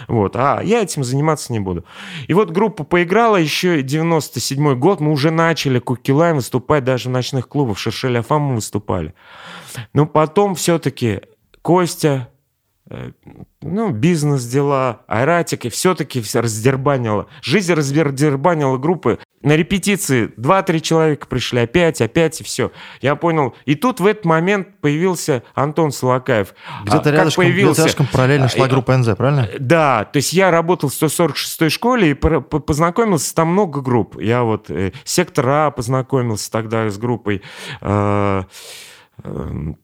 Вот, 0.08 0.38
а 0.38 0.62
я 0.64 0.82
этим 0.82 1.04
заниматься 1.04 1.52
не 1.52 1.60
буду. 1.60 1.84
И 2.28 2.34
вот 2.34 2.50
группа 2.52 2.86
поиграла, 2.86 3.36
еще 3.36 3.82
97 3.82 4.76
год, 4.76 5.02
мы 5.02 5.12
уже 5.12 5.32
начали 5.32 5.80
Кукилайн 5.80 6.38
выступать 6.38 6.86
даже 6.86 7.10
в 7.10 7.12
ночных 7.12 7.50
клубах, 7.50 7.78
Афам 7.88 8.42
мы 8.42 8.56
выступали. 8.56 9.14
Но 9.94 10.06
потом 10.06 10.56
все-таки 10.56 11.22
Костя, 11.68 12.30
э, 12.90 13.12
ну, 13.62 13.92
бизнес-дела, 13.92 15.02
айратик, 15.06 15.66
и 15.66 15.70
все-таки 15.70 16.22
все 16.22 16.40
раздербанило. 16.40 17.28
Жизнь 17.42 17.74
раздербанила 17.74 18.78
группы. 18.78 19.20
на 19.42 19.58
репетиции 19.58 20.32
2-3 20.38 20.80
человека 20.80 21.28
пришли, 21.28 21.60
опять, 21.60 22.00
опять, 22.02 22.40
и 22.40 22.46
все. 22.46 22.72
Я 23.02 23.18
понял. 23.18 23.54
И 23.66 23.76
тут 23.76 24.00
в 24.00 24.06
этот 24.06 24.24
момент 24.24 24.80
появился 24.80 25.44
Антон 25.56 25.92
Солокаев. 25.92 26.54
Где-то 26.86 27.10
А, 27.10 27.12
рядышком, 27.12 27.44
появился- 27.44 27.72
где-то 27.74 27.82
рядышком 27.82 28.08
параллельно 28.14 28.48
шла 28.48 28.66
А, 28.66 28.70
группа 28.70 28.96
НЗ, 28.98 29.16
правильно? 29.18 29.50
Да, 29.60 30.06
то 30.06 30.18
есть 30.18 30.32
я 30.32 30.52
работал 30.52 30.88
в 30.90 30.94
146-й 30.94 31.70
школе 31.70 32.12
и 32.12 32.14
познакомился, 32.14 33.36
там 33.36 33.50
много 33.50 33.82
групп. 33.82 34.18
Я 34.22 34.44
вот 34.44 34.70
э, 34.72 34.94
сектор 35.04 35.50
А 35.50 35.72
познакомился 35.72 36.50
тогда 36.50 36.90
с 36.90 36.98
группой. 36.98 37.42
э, 37.82 38.44
эм, 39.24 39.78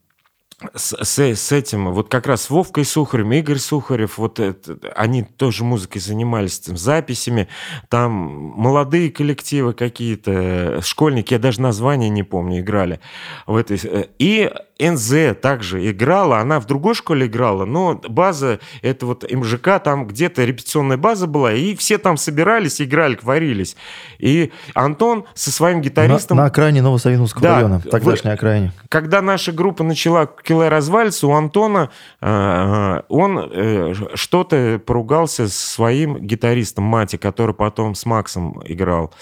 с, 0.75 0.95
с- 1.03 1.35
с 1.35 1.51
этим, 1.51 1.91
вот 1.91 2.09
как 2.09 2.27
раз 2.27 2.43
с 2.43 2.49
Вовкой 2.49 2.85
Сухарем, 2.85 3.31
Игорь 3.33 3.57
Сухарев, 3.57 4.17
вот 4.17 4.39
это- 4.39 4.77
они 4.95 5.23
тоже 5.23 5.63
музыкой 5.63 6.01
занимались, 6.01 6.59
там, 6.59 6.77
записями, 6.77 7.47
там 7.89 8.11
молодые 8.11 9.11
коллективы 9.11 9.73
какие-то, 9.73 10.31
э, 10.31 10.81
школьники, 10.81 11.33
я 11.33 11.39
даже 11.39 11.61
название 11.61 12.09
не 12.09 12.23
помню, 12.23 12.59
играли. 12.59 12.99
В 13.47 13.55
этой, 13.55 13.79
э, 13.83 14.05
и 14.19 14.51
НЗ 14.79 15.35
также 15.41 15.89
играла, 15.89 16.39
она 16.39 16.59
в 16.59 16.65
другой 16.65 16.95
школе 16.95 17.27
играла, 17.27 17.65
но 17.65 17.95
база, 18.07 18.59
это 18.81 19.05
вот 19.05 19.29
МЖК, 19.29 19.79
там 19.83 20.07
где-то 20.07 20.43
репетиционная 20.43 20.97
база 20.97 21.27
была, 21.27 21.53
и 21.53 21.75
все 21.75 21.97
там 21.97 22.17
собирались, 22.17 22.81
играли, 22.81 23.17
варились. 23.21 23.75
И 24.19 24.51
Антон 24.73 25.25
со 25.33 25.51
своим 25.51 25.77
На, 25.77 25.83
гитаристом... 25.83 26.37
на 26.37 26.45
окраине 26.45 26.81
Новосавиновского 26.81 27.41
Да, 27.43 27.55
района, 27.55 27.81
вы- 27.83 27.89
тогдашней 27.89 28.31
окраине. 28.31 28.71
Когда 28.89 29.21
наша 29.21 29.51
группа 29.51 29.83
начала 29.83 30.25
кило 30.25 30.69
развалиться, 30.69 31.27
у 31.27 31.33
Антона 31.33 31.89
э, 32.21 33.01
он 33.09 33.39
э, 33.51 33.93
что-то 34.15 34.81
поругался 34.85 35.47
с 35.47 35.55
своим 35.55 36.17
гитаристом 36.19 36.85
Мати, 36.85 37.17
который 37.17 37.53
потом 37.55 37.95
с 37.95 38.05
Максом 38.05 38.61
играл, 38.65 39.13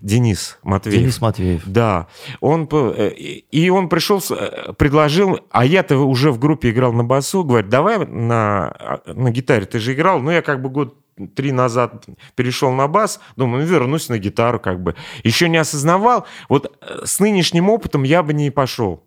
Денис 0.00 0.58
Матвеев. 0.62 0.98
Денис 1.00 1.20
Матвеев. 1.20 1.62
Да, 1.66 2.06
он 2.40 2.68
э, 2.70 3.10
и 3.10 3.70
он 3.70 3.88
пришел, 3.88 4.22
э, 4.30 4.72
предложил, 5.00 5.40
а 5.50 5.64
я-то 5.64 5.96
уже 5.98 6.30
в 6.30 6.38
группе 6.38 6.70
играл 6.70 6.92
на 6.92 7.04
басу, 7.04 7.42
говорит, 7.42 7.70
давай 7.70 8.06
на, 8.06 9.00
на 9.06 9.30
гитаре, 9.30 9.64
ты 9.64 9.78
же 9.78 9.94
играл, 9.94 10.20
ну 10.20 10.30
я 10.30 10.42
как 10.42 10.60
бы 10.60 10.68
год 10.68 10.94
три 11.34 11.52
назад 11.52 12.04
перешел 12.34 12.70
на 12.72 12.86
бас, 12.86 13.20
думаю, 13.36 13.64
ну 13.64 13.72
вернусь 13.72 14.08
на 14.08 14.18
гитару 14.18 14.60
как 14.60 14.82
бы. 14.82 14.94
Еще 15.24 15.48
не 15.48 15.56
осознавал, 15.56 16.26
вот 16.48 16.76
э, 16.80 17.00
с 17.04 17.18
нынешним 17.18 17.70
опытом 17.70 18.02
я 18.02 18.22
бы 18.22 18.34
не 18.34 18.50
пошел. 18.50 19.02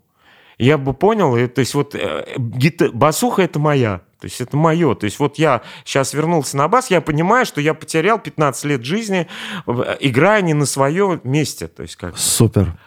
Я 0.60 0.78
бы 0.78 0.94
понял, 0.94 1.36
и, 1.36 1.48
то 1.48 1.60
есть 1.60 1.74
вот 1.76 1.96
э, 1.96 2.26
гита- 2.38 2.92
басуха 2.92 3.44
это 3.44 3.60
моя, 3.60 4.02
то 4.20 4.26
есть 4.26 4.42
это 4.42 4.58
мое. 4.58 4.96
То 4.96 5.06
есть 5.06 5.20
вот 5.20 5.38
я 5.38 5.62
сейчас 5.86 6.14
вернулся 6.14 6.58
на 6.58 6.68
бас, 6.68 6.90
я 6.92 7.02
понимаю, 7.02 7.46
что 7.46 7.62
я 7.62 7.74
потерял 7.74 8.20
15 8.20 8.66
лет 8.66 8.84
жизни, 8.84 9.28
э, 9.68 9.98
играя 10.00 10.42
не 10.42 10.54
на 10.54 10.66
своем 10.66 11.22
месте. 11.24 11.68
То 11.68 11.84
есть 11.84 11.96
как 11.96 12.18
Супер. 12.18 12.78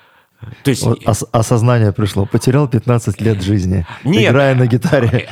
То 0.63 0.71
есть, 0.71 0.83
Вот 0.85 1.07
ос- 1.07 1.25
осознание 1.33 1.93
пришло. 1.93 2.27
Потерял 2.27 2.69
15 2.69 3.21
лет 3.21 3.43
жизни, 3.43 3.87
Нет. 4.05 4.31
играя 4.33 4.55
на 4.55 4.67
гитаре. 4.67 5.29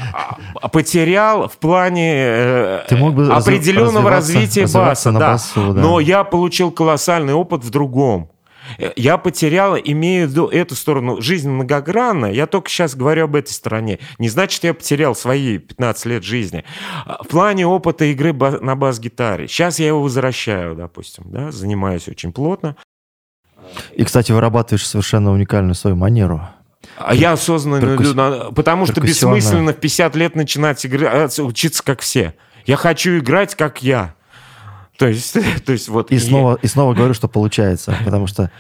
а, 0.61 0.69
потерял 0.69 1.49
в 1.49 1.57
плане 1.59 2.13
э, 2.17 2.81
Ты 2.89 2.97
мог 2.97 3.15
бы 3.15 3.27
определенного 3.29 4.11
развития 4.11 4.67
баса, 4.73 5.13
да. 5.13 5.19
басу, 5.33 5.73
да. 5.73 5.81
Но 5.81 6.01
я 6.01 6.25
получил 6.25 6.71
колоссальный 6.71 7.35
опыт 7.35 7.65
в 7.65 7.71
другом. 7.71 8.31
Э, 8.79 8.93
Я 8.97 9.19
потерял, 9.19 9.77
имею 9.77 10.27
в 10.27 10.31
виду 10.31 10.47
эту 10.49 10.75
сторону. 10.75 11.21
Жизнь 11.21 11.51
многогранна. 11.51 12.27
Я 12.27 12.47
только 12.47 12.71
сейчас 12.71 12.95
говорю 12.97 13.25
об 13.25 13.37
этой 13.37 13.51
стороне. 13.51 13.99
Не 14.19 14.31
значит, 14.31 14.65
я 14.65 14.73
потерял 14.73 15.15
свои 15.15 15.59
15 15.59 16.07
лет 16.07 16.25
жизни. 16.25 16.65
А, 17.05 17.23
В 17.23 17.29
плане 17.29 17.67
опыта 17.67 18.07
игры 18.07 18.33
на 18.33 18.75
бас-гитаре. 18.75 19.49
Сейчас 19.49 19.79
я 19.79 19.89
его 19.89 20.03
возвращаю, 20.03 20.75
допустим. 20.75 21.25
Да? 21.27 21.51
Занимаюсь 21.53 22.09
очень 22.09 22.33
плотно. 22.33 22.77
И, 23.95 24.05
кстати, 24.05 24.33
вырабатываешь 24.33 24.87
совершенно 24.87 25.33
уникальную 25.33 25.75
свою 25.75 25.97
манеру. 25.97 26.43
А 26.99 27.15
я 27.15 27.33
осознанно 27.33 27.81
Перкус- 27.81 28.15
на- 28.15 28.53
Потому 28.53 28.87
что 28.87 29.01
бессмысленно 29.01 29.73
в 29.73 29.77
50 29.77 30.15
лет 30.17 30.37
начинать 30.37 30.85
играть, 30.87 31.39
учиться 31.39 31.83
как 31.83 32.01
все. 32.01 32.35
Я 32.67 32.77
хочу 32.77 33.19
играть 33.19 33.55
как 33.55 33.83
я. 33.83 34.15
То 34.99 35.07
есть, 35.09 35.33
то 35.65 35.73
есть 35.73 35.89
вот... 35.89 36.11
И 36.13 36.17
я- 36.17 36.21
снова, 36.21 36.59
и 36.61 36.67
снова 36.67 36.95
говорю, 36.95 37.15
что 37.15 37.27
получается, 37.29 37.97
потому 38.05 38.27
что 38.27 38.51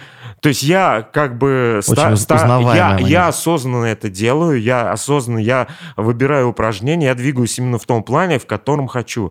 То 0.41 0.49
есть 0.49 0.63
я 0.63 1.07
как 1.13 1.39
бы... 1.39 1.81
ста- 1.83 1.93
ста- 2.17 2.39
я, 2.77 2.89
я 3.09 3.29
осознанно 3.29 3.85
это 3.87 4.09
делаю, 4.11 4.61
я 4.61 4.91
осознанно, 4.91 5.39
я 5.39 5.69
выбираю 5.97 6.49
упражнения, 6.49 7.07
я 7.07 7.15
двигаюсь 7.15 7.57
именно 7.59 7.79
в 7.79 7.85
том 7.85 8.03
плане, 8.03 8.39
в 8.39 8.47
котором 8.47 8.89
хочу. 8.89 9.31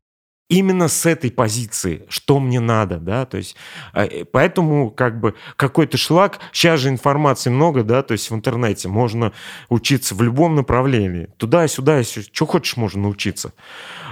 Именно 0.54 0.88
с 0.88 1.08
этой 1.08 1.32
позиции, 1.32 2.06
что 2.10 2.39
мне 2.39 2.60
надо, 2.60 2.98
да, 2.98 3.26
то 3.26 3.38
есть, 3.38 3.56
э, 3.96 4.24
поэтому 4.26 4.92
как 4.92 5.20
бы 5.20 5.34
какой-то 5.56 5.98
шлак, 5.98 6.39
сейчас 6.52 6.80
же 6.80 6.89
информации 6.89 7.50
много, 7.50 7.84
да, 7.84 8.04
то 8.04 8.12
есть 8.12 8.30
в 8.30 8.36
интернете 8.36 8.88
можно 8.88 9.34
учиться 9.70 10.13
в 10.13 10.22
любом 10.22 10.54
направлении, 10.54 11.28
туда-сюда, 11.38 12.04
что 12.04 12.46
хочешь 12.46 12.78
можно 12.78 13.02
научиться. 13.02 13.54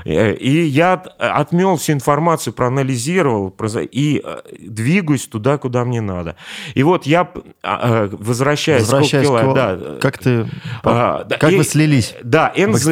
Э, 0.05 0.33
И 0.33 0.63
я 0.65 0.93
от- 0.93 1.13
отмел 1.17 1.77
всю 1.77 1.93
информацию, 1.93 2.53
проанализировал 2.53 3.49
и 3.81 4.21
э, 4.23 4.37
двигаюсь 4.59 5.27
туда, 5.27 5.57
куда 5.57 5.85
мне 5.85 6.01
надо. 6.01 6.35
И 6.73 6.83
вот 6.83 7.05
я, 7.05 7.29
а, 7.63 8.05
э, 8.05 8.09
сколько 8.85 9.03
к... 9.21 9.23
кило- 9.23 9.53
да, 9.53 9.99
Как 9.99 10.17
ты... 10.17 10.47
а, 10.83 11.25
как 11.39 11.51
и- 11.51 11.57
вы 11.57 11.63
слились? 11.63 12.15
Да, 12.23 12.51
НЗ 12.55 12.85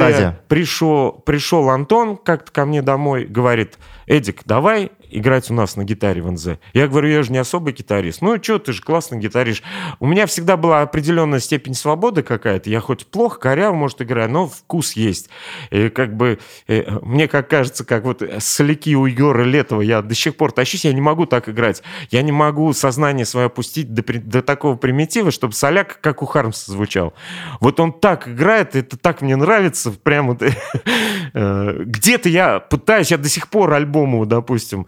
пришел, 0.47 1.11
пришел 1.25 1.69
Антон 1.69 2.17
как-то 2.17 2.51
ко 2.51 2.65
мне 2.65 2.81
домой, 2.81 3.25
говорит, 3.25 3.77
Эдик, 4.09 4.41
давай 4.43 4.91
играть 5.11 5.49
у 5.51 5.53
нас 5.53 5.75
на 5.75 5.83
гитаре 5.83 6.21
в 6.21 6.31
НЗ. 6.31 6.57
Я 6.73 6.87
говорю, 6.87 7.09
я 7.09 7.21
же 7.21 7.31
не 7.31 7.37
особый 7.37 7.73
гитарист. 7.73 8.21
Ну, 8.21 8.41
что, 8.41 8.57
ты 8.57 8.73
же 8.73 8.81
классный 8.81 9.19
гитарист. 9.19 9.61
У 9.99 10.07
меня 10.07 10.25
всегда 10.25 10.57
была 10.57 10.81
определенная 10.81 11.39
степень 11.39 11.75
свободы 11.75 12.23
какая-то. 12.23 12.69
Я 12.69 12.79
хоть 12.79 13.05
плохо, 13.05 13.39
коряво, 13.39 13.75
может, 13.75 14.01
играю, 14.01 14.29
но 14.31 14.47
вкус 14.47 14.93
есть. 14.93 15.29
И 15.69 15.89
как 15.89 16.15
бы, 16.15 16.39
э, 16.67 16.99
мне 17.01 17.27
как 17.27 17.49
кажется, 17.49 17.85
как 17.85 18.03
вот 18.03 18.23
соляки 18.39 18.95
у 18.95 19.05
Егора 19.05 19.43
Летова, 19.43 19.81
я 19.81 20.01
до 20.01 20.15
сих 20.15 20.35
пор 20.35 20.51
тащусь, 20.51 20.85
я 20.85 20.93
не 20.93 21.01
могу 21.01 21.25
так 21.25 21.47
играть. 21.47 21.83
Я 22.09 22.21
не 22.23 22.31
могу 22.31 22.73
сознание 22.73 23.25
свое 23.25 23.47
опустить 23.47 23.93
до, 23.93 24.03
до 24.03 24.41
такого 24.41 24.75
примитива, 24.75 25.31
чтобы 25.31 25.53
соляк, 25.53 25.99
как 26.01 26.23
у 26.23 26.25
Хармса, 26.25 26.71
звучал. 26.71 27.13
Вот 27.59 27.79
он 27.79 27.93
так 27.93 28.27
играет, 28.27 28.75
это 28.75 28.97
так 28.97 29.21
мне 29.21 29.35
нравится, 29.35 29.91
прям 29.91 30.29
вот, 30.29 30.41
э, 31.33 31.83
где-то 31.85 32.29
я 32.29 32.59
пытаюсь, 32.59 33.11
я 33.11 33.17
до 33.17 33.29
сих 33.29 33.49
пор 33.49 33.73
альбому, 33.99 34.25
допустим, 34.25 34.85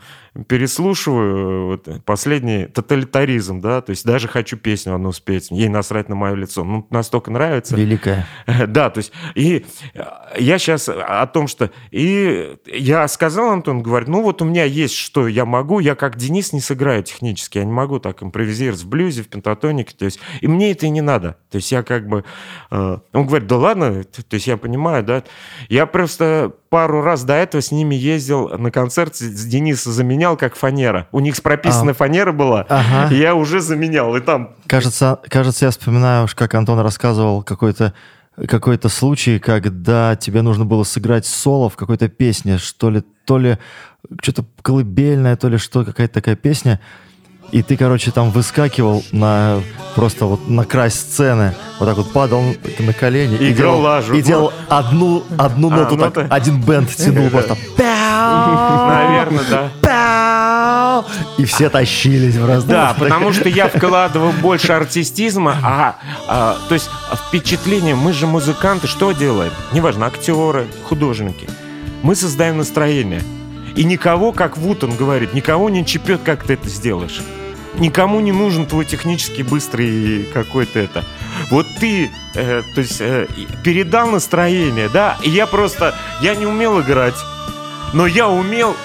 переслушиваю 0.47 1.67
вот, 1.67 2.05
последний 2.05 2.65
тоталитаризм, 2.65 3.59
да, 3.59 3.81
то 3.81 3.89
есть 3.89 4.05
даже 4.05 4.29
хочу 4.29 4.55
песню 4.55 4.95
одну 4.95 5.11
спеть, 5.11 5.51
ей 5.51 5.67
насрать 5.67 6.07
на 6.07 6.15
мое 6.15 6.35
лицо, 6.35 6.63
ну, 6.63 6.87
настолько 6.89 7.31
нравится. 7.31 7.75
Великая. 7.75 8.27
Да, 8.67 8.89
то 8.89 8.99
есть, 8.99 9.11
и 9.35 9.65
э, 9.93 10.03
я 10.37 10.57
сейчас 10.57 10.87
о 10.87 11.25
том, 11.27 11.47
что... 11.47 11.71
И 11.89 12.55
я 12.65 13.07
сказал, 13.07 13.49
Антон, 13.49 13.83
говорит, 13.83 14.07
ну 14.07 14.21
вот 14.21 14.41
у 14.41 14.45
меня 14.45 14.63
есть 14.63 14.95
что 14.95 15.27
я 15.27 15.45
могу, 15.45 15.79
я 15.79 15.95
как 15.95 16.15
Денис 16.15 16.53
не 16.53 16.61
сыграю 16.61 17.03
технически, 17.03 17.57
я 17.57 17.65
не 17.65 17.71
могу 17.71 17.99
так 17.99 18.23
импровизировать 18.23 18.81
в 18.81 18.87
блюзе, 18.87 19.23
в 19.23 19.27
пентатонике, 19.27 19.95
то 19.97 20.05
есть, 20.05 20.19
и 20.39 20.47
мне 20.47 20.71
это 20.71 20.85
и 20.85 20.89
не 20.89 21.01
надо. 21.01 21.37
То 21.49 21.57
есть 21.57 21.71
я 21.71 21.83
как 21.83 22.07
бы... 22.07 22.23
э, 22.71 22.97
Он 23.11 23.25
говорит, 23.27 23.47
да 23.47 23.57
ладно, 23.57 24.03
то 24.03 24.33
есть 24.33 24.47
я 24.47 24.55
понимаю, 24.55 25.03
да. 25.03 25.23
Я 25.67 25.85
просто 25.85 26.53
пару 26.69 27.01
раз 27.01 27.25
до 27.25 27.33
этого 27.33 27.61
с 27.61 27.71
ними 27.71 27.95
ездил 27.95 28.47
на 28.47 28.71
концерт, 28.71 29.17
с 29.17 29.45
Дениса 29.45 29.91
заменял 30.21 30.37
как 30.37 30.55
фанера. 30.55 31.07
У 31.11 31.19
них 31.19 31.41
прописана 31.41 31.91
А. 31.91 31.93
фанера 31.93 32.31
была, 32.31 32.65
Ага. 32.69 33.11
и 33.13 33.17
я 33.17 33.33
уже 33.33 33.59
заменял, 33.59 34.15
и 34.15 34.19
там 34.21 34.51
Кажется, 34.67 35.17
кажется, 35.29 35.65
я 35.65 35.71
вспоминаю, 35.71 36.25
уж 36.25 36.35
как 36.35 36.53
Антон 36.55 36.79
рассказывал 36.79 37.41
какой-то 37.43 37.93
какой-то 38.47 38.87
случай, 38.89 39.39
когда 39.39 40.15
тебе 40.15 40.41
нужно 40.41 40.63
было 40.65 40.83
сыграть 40.83 41.25
соло 41.25 41.69
в 41.69 41.75
какой-то 41.75 42.07
песне, 42.07 42.57
что 42.59 42.89
ли, 42.89 43.03
то 43.25 43.37
ли 43.37 43.57
что-то 44.21 44.45
колыбельное, 44.61 45.35
то 45.35 45.49
ли 45.49 45.57
что, 45.57 45.83
какая-то 45.83 46.13
такая 46.13 46.35
песня. 46.35 46.79
И 47.51 47.61
ты, 47.63 47.75
короче, 47.75 48.11
там 48.11 48.31
выскакивал 48.31 49.03
на 49.11 49.59
просто 49.95 50.25
вот 50.25 50.47
на 50.49 50.63
край 50.63 50.89
сцены, 50.89 51.53
вот 51.79 51.85
так 51.87 51.97
вот 51.97 52.13
падал 52.13 52.41
на 52.79 52.93
колени 52.93 53.35
И 53.35 53.51
играл 53.51 53.73
делал, 53.73 53.81
лажу. 53.81 54.13
и 54.13 54.21
делал 54.21 54.53
одну, 54.69 55.23
одну 55.37 55.67
А, 55.69 55.75
ноту, 55.75 55.97
так, 55.97 56.15
нота? 56.15 56.27
один 56.33 56.61
бенд 56.61 56.89
тянул 56.95 57.29
просто. 57.31 57.57
Наверное, 58.87 59.43
да. 59.81 61.03
И 61.37 61.45
все 61.45 61.69
тащились 61.69 62.35
в 62.35 62.45
разные 62.45 62.71
Да, 62.71 62.95
потому 62.97 63.33
что 63.33 63.49
я 63.49 63.67
вкладываю 63.67 64.31
больше 64.33 64.73
артистизма, 64.73 65.57
а, 65.63 65.95
а, 66.27 66.57
то 66.67 66.75
есть 66.75 66.89
впечатление, 67.27 67.95
мы 67.95 68.13
же 68.13 68.27
музыканты, 68.27 68.87
что 68.87 69.11
делаем? 69.11 69.51
Неважно, 69.71 70.05
актеры, 70.05 70.67
художники. 70.83 71.49
Мы 72.03 72.15
создаем 72.15 72.57
настроение. 72.57 73.21
И 73.75 73.83
никого, 73.83 74.31
как 74.33 74.57
Вутон 74.57 74.95
говорит, 74.95 75.33
никого 75.33 75.69
не 75.69 75.85
чепет, 75.85 76.21
как 76.23 76.43
ты 76.43 76.53
это 76.53 76.67
сделаешь. 76.67 77.21
Никому 77.75 78.19
не 78.19 78.33
нужен 78.33 78.65
твой 78.65 78.85
технически 78.85 79.43
быстрый 79.43 80.23
какой-то 80.33 80.79
это. 80.79 81.05
Вот 81.49 81.65
ты, 81.79 82.11
э, 82.35 82.63
то 82.75 82.81
есть, 82.81 82.99
э, 82.99 83.27
передал 83.63 84.07
настроение, 84.07 84.89
да, 84.89 85.17
и 85.23 85.29
я 85.29 85.47
просто, 85.47 85.95
я 86.21 86.35
не 86.35 86.45
умел 86.45 86.81
играть, 86.81 87.15
но 87.93 88.07
я 88.07 88.27
умел 88.27 88.75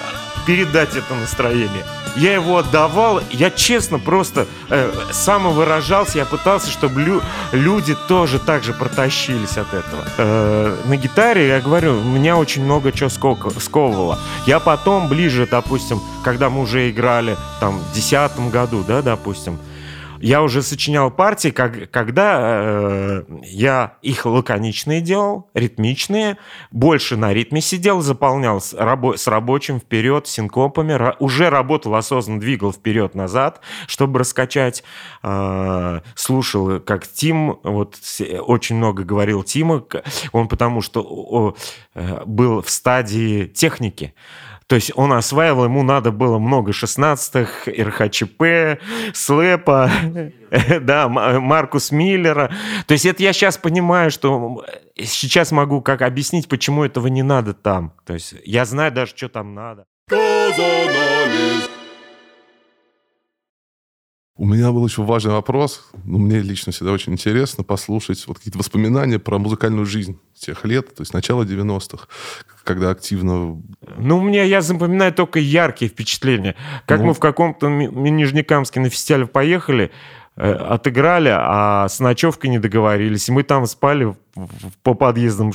передать 0.45 0.95
это 0.95 1.13
настроение. 1.15 1.85
я 2.15 2.33
его 2.33 2.57
отдавал, 2.57 3.21
я 3.31 3.51
честно 3.51 3.99
просто 3.99 4.47
э, 4.69 4.91
самовыражался, 5.11 6.17
я 6.19 6.25
пытался, 6.25 6.71
чтобы 6.71 7.01
лю- 7.01 7.21
люди 7.51 7.95
тоже 8.07 8.39
так 8.39 8.63
же 8.63 8.73
протащились 8.73 9.57
от 9.57 9.73
этого. 9.73 10.05
Э, 10.17 10.75
на 10.85 10.95
гитаре, 10.95 11.47
я 11.47 11.59
говорю, 11.59 12.01
меня 12.01 12.37
очень 12.37 12.63
много 12.63 12.91
чего 12.91 13.09
сковывало. 13.09 14.17
Я 14.45 14.59
потом, 14.59 15.09
ближе, 15.09 15.47
допустим, 15.51 16.01
когда 16.23 16.49
мы 16.49 16.61
уже 16.61 16.89
играли, 16.89 17.35
там, 17.59 17.79
в 17.79 17.93
десятом 17.93 18.49
году, 18.49 18.83
да, 18.87 19.01
допустим, 19.01 19.59
я 20.19 20.41
уже 20.41 20.61
сочинял 20.61 21.11
партии, 21.11 21.49
как, 21.49 21.91
когда 21.91 22.37
э, 22.39 23.23
я 23.43 23.97
их 24.01 24.25
лаконичные 24.25 25.01
делал, 25.01 25.49
ритмичные, 25.53 26.37
больше 26.71 27.17
на 27.17 27.33
ритме 27.33 27.61
сидел, 27.61 28.01
заполнял 28.01 28.61
с, 28.61 28.73
рабо 28.73 29.17
с 29.17 29.27
рабочим 29.27 29.79
вперед, 29.79 30.27
синкопами, 30.27 31.15
уже 31.19 31.49
работал 31.49 31.95
осознанно, 31.95 32.39
двигал 32.39 32.71
вперед-назад, 32.71 33.61
чтобы 33.87 34.19
раскачать. 34.19 34.83
Э, 35.23 36.01
слушал, 36.15 36.79
как 36.79 37.07
Тим, 37.07 37.59
вот 37.63 37.97
очень 38.39 38.77
много 38.77 39.03
говорил 39.03 39.43
Тима, 39.43 39.83
он 40.31 40.47
потому 40.47 40.81
что 40.81 41.01
о, 41.01 41.55
э, 41.95 42.23
был 42.25 42.61
в 42.61 42.69
стадии 42.69 43.45
техники. 43.45 44.13
То 44.67 44.75
есть 44.75 44.91
он 44.95 45.13
осваивал, 45.13 45.65
ему 45.65 45.81
надо 45.81 46.11
было 46.11 46.39
много 46.39 46.71
16-х, 46.71 47.71
РХЧП, 47.71 48.81
Слэпа, 49.13 49.89
да, 50.81 51.07
Маркус 51.07 51.91
Миллера. 51.91 52.51
То 52.85 52.91
есть 52.93 53.05
это 53.05 53.23
я 53.23 53.31
сейчас 53.31 53.57
понимаю, 53.57 54.11
что 54.11 54.65
сейчас 54.97 55.53
могу 55.53 55.81
как 55.81 56.01
объяснить, 56.01 56.49
почему 56.49 56.83
этого 56.83 57.07
не 57.07 57.23
надо 57.23 57.53
там. 57.53 57.93
То 58.05 58.13
есть 58.13 58.35
я 58.43 58.65
знаю 58.65 58.91
даже, 58.91 59.15
что 59.15 59.29
там 59.29 59.53
надо. 59.53 59.85
У 64.37 64.45
меня 64.45 64.71
был 64.71 64.85
еще 64.85 65.01
важный 65.01 65.31
вопрос. 65.31 65.89
Ну, 66.03 66.19
мне 66.19 66.39
лично 66.39 66.71
всегда 66.71 66.91
очень 66.91 67.13
интересно 67.13 67.63
послушать 67.63 68.23
вот 68.27 68.37
какие-то 68.37 68.59
воспоминания 68.59 69.17
про 69.17 69.39
музыкальную 69.39 69.85
жизнь 69.85 70.19
тех 70.35 70.63
лет, 70.63 70.93
то 70.93 71.01
есть 71.01 71.13
начало 71.13 71.43
90-х, 71.43 72.07
когда 72.63 72.91
активно... 72.91 73.59
Ну, 73.97 74.17
у 74.17 74.21
меня, 74.21 74.43
я 74.43 74.61
запоминаю 74.61 75.11
только 75.11 75.39
яркие 75.39 75.89
впечатления. 75.89 76.55
Как 76.85 76.99
ну... 76.99 77.07
мы 77.07 77.13
в 77.15 77.19
каком-то 77.19 77.67
Нижнекамске 77.67 78.79
на 78.79 78.89
фестивале 78.89 79.25
поехали, 79.25 79.91
отыграли, 80.37 81.33
а 81.33 81.87
с 81.87 81.99
ночевкой 81.99 82.51
не 82.51 82.59
договорились. 82.59 83.27
И 83.27 83.31
мы 83.31 83.43
там 83.43 83.65
спали 83.65 84.15
по 84.83 84.93
подъездам, 84.93 85.51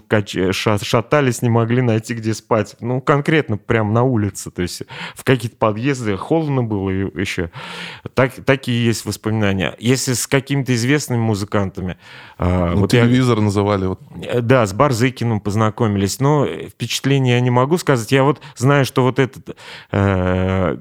шатались, 0.51 1.43
не 1.43 1.51
могли 1.51 1.83
найти, 1.83 2.15
где 2.15 2.35
спать. 2.35 2.77
Ну, 2.81 3.01
конкретно 3.01 3.57
прям 3.57 3.93
на 3.93 4.03
улице. 4.03 4.51
То 4.51 4.63
есть 4.63 4.83
в 5.15 5.25
какие-то 5.25 5.57
подъезды 5.57 6.17
холодно 6.17 6.63
было 6.63 6.91
еще. 6.91 7.51
Так, 8.15 8.33
такие 8.45 8.85
есть 8.85 9.05
воспоминания. 9.05 9.75
Если 9.79 10.15
с 10.15 10.27
какими-то 10.27 10.75
известными 10.75 11.21
музыкантами... 11.21 11.97
А, 12.39 12.73
ну, 12.73 12.81
вот 12.81 12.91
телевизор 12.91 13.39
я, 13.39 13.45
называли. 13.45 13.87
Вот. 13.87 14.01
Э, 14.21 14.41
да, 14.41 14.67
с 14.67 14.73
Барзыкиным 14.73 15.41
познакомились. 15.41 16.19
Но 16.19 16.47
впечатление 16.47 17.35
я 17.35 17.41
не 17.41 17.51
могу 17.51 17.79
сказать. 17.79 18.11
Я 18.11 18.25
вот 18.25 18.41
знаю, 18.57 18.85
что 18.85 19.03
вот 19.03 19.19
этот... 19.19 19.57
Э, 19.93 20.77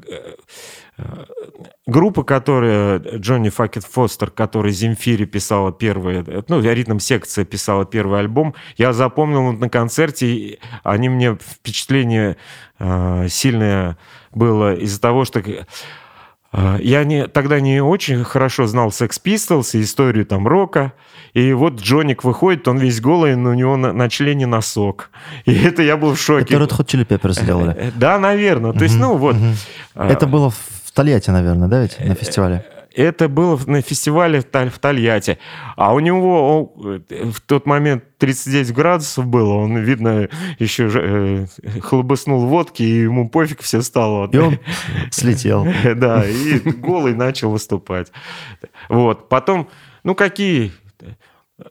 группа, 1.85 2.23
которая 2.23 2.99
Джонни 2.99 3.49
Факет 3.49 3.83
Фостер, 3.83 4.31
который 4.31 4.71
Земфире 4.71 5.25
писала 5.25 5.71
первый, 5.71 6.23
ну, 6.47 6.61
ритм 6.61 6.99
секция 6.99 7.45
писала 7.45 7.85
первый 7.85 8.19
альбом, 8.19 8.55
я 8.77 8.93
запомнил 8.93 9.51
на 9.51 9.69
концерте, 9.69 10.59
они 10.83 11.09
мне 11.09 11.35
впечатление 11.35 12.37
э, 12.79 13.27
сильное 13.29 13.97
было 14.33 14.75
из-за 14.75 15.01
того, 15.01 15.25
что 15.25 15.39
э, 15.41 16.77
я 16.79 17.03
не, 17.03 17.27
тогда 17.27 17.59
не 17.59 17.81
очень 17.81 18.23
хорошо 18.23 18.67
знал 18.67 18.89
Sex 18.89 19.21
Pistols 19.23 19.77
и 19.77 19.81
историю 19.81 20.25
там 20.25 20.47
рока. 20.47 20.93
И 21.33 21.53
вот 21.53 21.81
Джоник 21.81 22.23
выходит, 22.23 22.67
он 22.67 22.77
весь 22.77 22.99
голый, 22.99 23.35
но 23.35 23.51
у 23.51 23.53
него 23.53 23.77
на, 23.77 23.93
на 23.93 24.09
члене 24.09 24.45
носок. 24.45 25.11
И 25.45 25.53
это 25.53 25.81
я 25.81 25.95
был 25.95 26.15
в 26.15 26.19
шоке. 26.19 26.55
Это 26.55 26.63
Red 26.65 26.77
Hot 26.77 26.85
Chili 26.85 27.07
Peppers 27.07 27.41
сделали. 27.41 27.73
Э, 27.77 27.91
да, 27.95 28.19
наверное. 28.19 28.73
То 28.73 28.83
есть, 28.83 28.97
ну 28.97 29.15
вот. 29.15 29.37
Это 29.95 30.27
было 30.27 30.49
в 30.49 30.80
в 30.91 30.95
Тольятти, 30.95 31.29
наверное, 31.29 31.69
да, 31.69 31.81
ведь, 31.81 31.99
на 31.99 32.15
фестивале? 32.15 32.65
Это 32.93 33.29
было 33.29 33.57
на 33.65 33.81
фестивале 33.81 34.41
в 34.41 34.79
Тольятти. 34.79 35.37
А 35.77 35.93
у 35.93 35.99
него 35.99 36.73
он, 36.75 37.03
в 37.31 37.39
тот 37.39 37.65
момент 37.65 38.03
39 38.17 38.73
градусов 38.73 39.25
было. 39.25 39.53
Он, 39.53 39.77
видно, 39.77 40.27
еще 40.59 40.89
э, 40.93 41.45
хлобыснул 41.79 42.45
водки, 42.47 42.83
и 42.83 43.03
ему 43.03 43.29
пофиг 43.29 43.61
все 43.61 43.81
стало. 43.81 44.29
И 44.29 44.37
он 44.37 44.59
слетел. 45.11 45.65
Да, 45.95 46.25
и 46.27 46.59
голый 46.59 47.15
начал 47.15 47.51
выступать. 47.51 48.11
Вот. 48.89 49.29
Потом, 49.29 49.69
ну, 50.03 50.13
какие... 50.13 50.73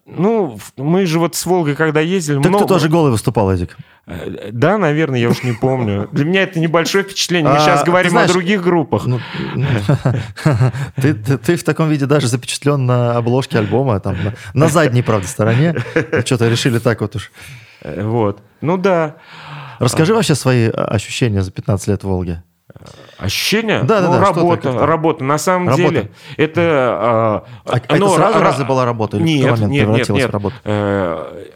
Ну, 0.07 0.59
мы 0.77 1.07
же 1.07 1.19
вот 1.19 1.35
с 1.35 1.47
Волгой, 1.47 1.75
когда 1.75 2.01
ездили... 2.01 2.37
Так 2.37 2.49
много... 2.49 2.65
ты 2.65 2.69
тоже 2.69 2.89
голый 2.89 3.11
выступал, 3.11 3.53
Эдик? 3.53 3.77
Э, 4.07 4.51
да, 4.53 4.79
наверное, 4.79 5.19
я 5.19 5.29
уж 5.29 5.43
не 5.43 5.53
помню. 5.53 6.09
Для 6.13 6.25
меня 6.25 6.43
это 6.43 6.59
небольшое 6.61 7.05
впечатление. 7.05 7.51
Мы 7.51 7.59
а, 7.59 7.61
сейчас 7.61 7.85
говорим 7.85 8.11
знаешь, 8.11 8.31
о 8.31 8.33
других 8.33 8.63
группах. 8.63 9.07
Ну, 9.07 9.21
ну, 9.55 9.67
ты, 10.97 11.15
ты, 11.15 11.39
ты 11.39 11.57
в 11.57 11.65
таком 11.65 11.89
виде 11.89 12.07
даже 12.07 12.29
запечатлен 12.29 12.87
на 12.87 13.17
обложке 13.17 13.59
альбома, 13.59 14.01
там, 14.01 14.17
на, 14.23 14.35
на 14.55 14.69
задней, 14.69 15.03
правда, 15.03 15.27
стороне. 15.27 15.77
Что-то 16.25 16.49
решили 16.49 16.79
так 16.79 17.01
вот 17.01 17.17
уж. 17.17 17.31
Э, 17.83 18.03
вот. 18.03 18.41
Ну 18.61 18.77
да. 18.77 19.17
Расскажи 19.79 20.15
вообще 20.15 20.35
свои 20.35 20.69
ощущения 20.69 21.43
за 21.43 21.51
15 21.51 21.89
лет 21.89 22.05
в 22.05 22.11
Волге. 22.75 22.99
Ощущения? 23.19 23.83
Да, 23.83 24.01
ну, 24.01 24.13
да, 24.13 24.19
да. 24.19 24.27
Работа, 24.27 24.87
работа. 24.87 25.25
На 25.25 25.39
самом 25.39 25.69
работа. 25.69 25.89
деле, 25.89 26.11
это... 26.37 26.61
А, 26.63 27.45
а, 27.67 27.81
а 27.89 27.97
ну, 27.97 28.07
это 28.07 28.15
сразу 28.17 28.39
р- 28.39 28.45
разве 28.45 28.65
была 28.65 28.85
работа? 28.85 29.17
Или 29.17 29.25
нет, 29.25 29.59
в 29.59 29.69
нет, 29.69 29.89
нет, 29.89 30.09
нет. 30.09 30.31
В 30.31 30.33
работу? 30.33 30.57
Э, 30.65 31.47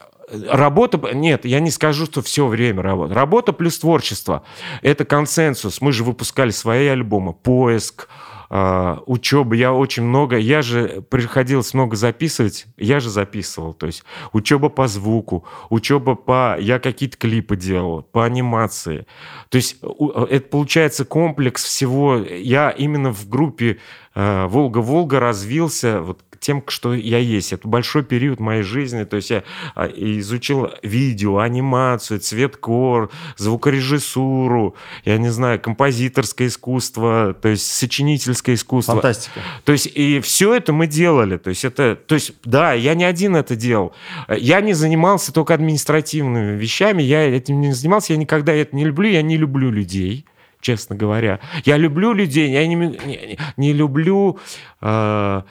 Работа, 0.50 0.98
нет, 1.12 1.44
я 1.44 1.60
не 1.60 1.70
скажу, 1.70 2.06
что 2.06 2.22
все 2.22 2.46
время 2.46 2.82
работа. 2.82 3.14
Работа 3.14 3.52
плюс 3.52 3.78
творчество. 3.78 4.42
Это 4.82 5.04
консенсус. 5.04 5.80
Мы 5.80 5.92
же 5.92 6.02
выпускали 6.02 6.50
свои 6.50 6.86
альбомы. 6.88 7.34
Поиск, 7.34 8.08
Uh, 8.08 8.23
учеба, 8.50 9.56
я 9.56 9.72
очень 9.72 10.02
много, 10.02 10.36
я 10.36 10.62
же 10.62 11.02
приходилось 11.08 11.74
много 11.74 11.96
записывать, 11.96 12.66
я 12.76 13.00
же 13.00 13.10
записывал, 13.10 13.74
то 13.74 13.86
есть 13.86 14.04
учеба 14.32 14.68
по 14.68 14.86
звуку, 14.86 15.44
учеба 15.70 16.14
по, 16.14 16.56
я 16.58 16.78
какие-то 16.78 17.16
клипы 17.16 17.56
делал, 17.56 18.02
по 18.02 18.24
анимации, 18.24 19.06
то 19.48 19.56
есть 19.56 19.78
это 19.82 20.48
получается 20.48 21.04
комплекс 21.04 21.64
всего, 21.64 22.16
я 22.16 22.70
именно 22.70 23.12
в 23.12 23.28
группе 23.28 23.78
Волга-Волга 24.14 25.18
развился 25.18 26.00
вот 26.00 26.22
тем, 26.44 26.62
что 26.68 26.92
я 26.92 27.18
есть. 27.18 27.54
Это 27.54 27.66
большой 27.66 28.04
период 28.04 28.38
моей 28.38 28.62
жизни. 28.62 29.04
То 29.04 29.16
есть 29.16 29.30
я 29.30 29.44
а, 29.74 29.86
изучил 29.86 30.70
видео, 30.82 31.38
анимацию, 31.38 32.20
цветкор, 32.20 33.10
звукорежиссуру, 33.38 34.76
я 35.04 35.16
не 35.16 35.30
знаю, 35.30 35.58
композиторское 35.58 36.48
искусство, 36.48 37.34
то 37.40 37.48
есть 37.48 37.66
сочинительское 37.66 38.56
искусство. 38.56 38.94
Фантастика. 38.94 39.40
То 39.64 39.72
есть 39.72 39.86
и 39.86 40.20
все 40.20 40.54
это 40.54 40.74
мы 40.74 40.86
делали. 40.86 41.38
То 41.38 41.48
есть 41.48 41.64
это, 41.64 41.96
то 41.96 42.14
есть 42.14 42.32
да, 42.44 42.74
я 42.74 42.94
не 42.94 43.04
один 43.04 43.36
это 43.36 43.56
делал. 43.56 43.94
Я 44.28 44.60
не 44.60 44.74
занимался 44.74 45.32
только 45.32 45.54
административными 45.54 46.58
вещами, 46.58 47.02
я 47.02 47.22
этим 47.22 47.60
не 47.60 47.72
занимался, 47.72 48.12
я 48.12 48.18
никогда 48.18 48.52
это 48.52 48.76
не 48.76 48.84
люблю, 48.84 49.08
я 49.08 49.22
не 49.22 49.38
люблю 49.38 49.70
людей 49.70 50.26
честно 50.60 50.96
говоря. 50.96 51.40
Я 51.66 51.76
люблю 51.76 52.14
людей, 52.14 52.50
я 52.50 52.66
не, 52.66 52.74
не, 52.74 53.38
не 53.58 53.72
люблю 53.74 54.38
э, 54.80 55.42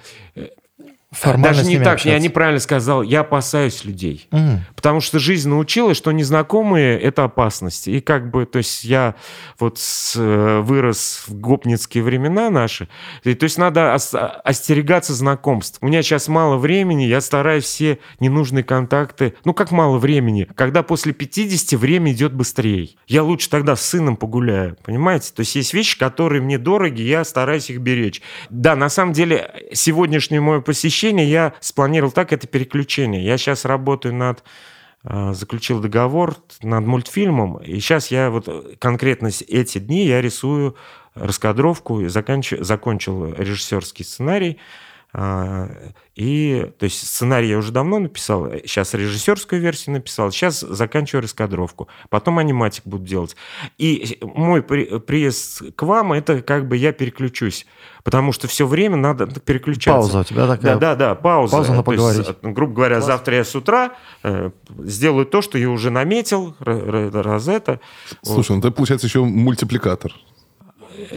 Формально 1.13 1.57
Даже 1.57 1.69
не 1.69 1.77
так, 1.77 1.93
общаться. 1.93 2.09
я 2.09 2.19
неправильно 2.19 2.59
сказал, 2.59 3.03
я 3.03 3.19
опасаюсь 3.19 3.85
людей. 3.85 4.27
Угу. 4.31 4.59
Потому 4.75 4.99
что 4.99 5.19
жизнь 5.19 5.47
научила, 5.47 5.93
что 5.93 6.11
незнакомые– 6.11 6.99
это 7.01 7.23
опасность. 7.23 7.87
И 7.87 8.01
как 8.01 8.31
бы, 8.31 8.45
то 8.45 8.57
есть 8.57 8.83
я 8.83 9.13
вот 9.59 9.77
с, 9.77 10.15
э, 10.17 10.59
вырос 10.61 11.25
в 11.27 11.35
гопницкие 11.35 12.03
времена 12.03 12.49
наши, 12.49 12.87
и, 13.23 13.35
то 13.35 13.43
есть 13.43 13.59
надо 13.59 13.93
ос, 13.93 14.15
остерегаться 14.43 15.13
знакомств. 15.13 15.77
У 15.81 15.87
меня 15.87 16.01
сейчас 16.01 16.27
мало 16.27 16.57
времени, 16.57 17.03
я 17.03 17.21
стараюсь 17.21 17.65
все 17.65 17.99
ненужные 18.19 18.63
контакты, 18.63 19.35
ну 19.45 19.53
как 19.53 19.71
мало 19.71 19.99
времени, 19.99 20.47
когда 20.55 20.81
после 20.81 21.13
50 21.13 21.79
время 21.79 22.11
идет 22.11 22.33
быстрее. 22.33 22.89
Я 23.07 23.21
лучше 23.23 23.49
тогда 23.49 23.75
с 23.75 23.85
сыном 23.85 24.17
погуляю, 24.17 24.77
понимаете? 24.83 25.31
То 25.35 25.41
есть 25.41 25.55
есть 25.55 25.73
вещи, 25.75 25.97
которые 25.97 26.41
мне 26.41 26.57
дороги, 26.57 27.03
я 27.03 27.23
стараюсь 27.23 27.69
их 27.69 27.79
беречь. 27.79 28.21
Да, 28.49 28.75
на 28.75 28.89
самом 28.89 29.13
деле, 29.13 29.69
сегодняшнее 29.73 30.41
мое 30.41 30.61
посещение 30.61 31.02
переключение 31.03 31.29
я 31.29 31.53
спланировал 31.59 32.11
так, 32.11 32.31
это 32.31 32.47
переключение. 32.47 33.23
Я 33.23 33.37
сейчас 33.37 33.65
работаю 33.65 34.15
над 34.15 34.43
а, 35.03 35.33
заключил 35.33 35.81
договор 35.81 36.37
над 36.61 36.85
мультфильмом, 36.85 37.57
и 37.57 37.79
сейчас 37.79 38.09
я 38.09 38.29
вот 38.29 38.77
конкретно 38.79 39.29
эти 39.47 39.79
дни 39.79 40.05
я 40.05 40.21
рисую 40.21 40.77
раскадровку, 41.13 42.01
и 42.01 42.07
заканч... 42.07 42.53
закончил 42.57 43.33
режиссерский 43.33 44.05
сценарий, 44.05 44.59
и, 45.15 46.71
то 46.79 46.85
есть, 46.85 47.07
сценарий 47.07 47.49
я 47.49 47.57
уже 47.59 47.71
давно 47.71 47.99
написал, 47.99 48.49
сейчас 48.63 48.95
режиссерскую 48.95 49.61
версию 49.61 49.93
написал, 49.93 50.31
сейчас 50.31 50.61
заканчиваю 50.61 51.21
раскадровку, 51.21 51.87
потом 52.09 52.39
аниматик 52.39 52.83
буду 52.85 53.05
делать. 53.05 53.35
И 53.77 54.17
мой 54.21 54.63
приезд 54.63 55.75
к 55.75 55.83
вам, 55.83 56.13
это 56.13 56.41
как 56.41 56.67
бы 56.67 56.77
я 56.77 56.93
переключусь, 56.93 57.67
потому 58.03 58.31
что 58.31 58.47
все 58.47 58.65
время 58.65 58.95
надо 58.95 59.27
переключаться. 59.27 60.01
Пауза 60.01 60.19
у 60.19 60.23
тебя 60.23 60.47
такая. 60.47 60.77
Да, 60.77 60.95
да, 60.95 60.95
да, 60.95 61.15
пауза. 61.15 61.57
Пауза 61.57 61.73
на 61.73 61.83
поговорить. 61.83 62.27
Есть, 62.27 62.39
грубо 62.41 62.73
говоря, 62.73 62.95
Класс. 62.95 63.05
завтра 63.05 63.35
я 63.35 63.43
с 63.43 63.55
утра 63.55 63.91
э, 64.23 64.49
сделаю 64.79 65.27
то, 65.27 65.43
что 65.43 65.59
я 65.59 65.69
уже 65.69 65.91
наметил, 65.91 66.55
раз 66.59 67.47
это. 67.47 67.79
Слушай, 68.23 68.51
вот. 68.51 68.55
ну 68.55 68.61
ты, 68.63 68.71
получается, 68.71 69.05
еще 69.05 69.23
мультипликатор. 69.23 70.11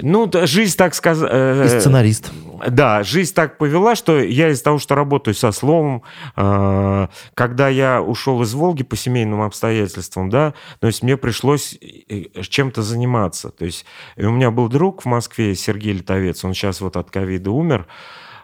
Ну, 0.02 0.30
жизнь 0.44 0.76
так 0.76 0.94
сказать... 0.94 1.30
Э, 1.32 1.64
И 1.64 1.80
сценарист. 1.80 2.30
Да, 2.68 3.02
жизнь 3.02 3.34
так 3.34 3.58
повела, 3.58 3.94
что 3.94 4.18
я 4.18 4.48
из-за 4.50 4.64
того, 4.64 4.78
что 4.78 4.94
работаю 4.94 5.34
со 5.34 5.52
словом, 5.52 6.02
э, 6.36 7.08
когда 7.34 7.68
я 7.68 8.02
ушел 8.02 8.42
из 8.42 8.54
Волги 8.54 8.82
по 8.82 8.96
семейным 8.96 9.42
обстоятельствам, 9.42 10.30
да, 10.30 10.54
то 10.80 10.86
есть 10.86 11.02
мне 11.02 11.16
пришлось 11.16 11.78
э, 12.08 12.42
чем-то 12.42 12.82
заниматься. 12.82 13.50
То 13.50 13.64
есть 13.64 13.84
у 14.16 14.30
меня 14.30 14.50
был 14.50 14.68
друг 14.68 15.02
в 15.02 15.06
Москве, 15.06 15.54
Сергей 15.54 15.92
Литовец, 15.92 16.44
он 16.44 16.54
сейчас 16.54 16.80
вот 16.80 16.96
от 16.96 17.10
ковида 17.10 17.50
умер 17.50 17.86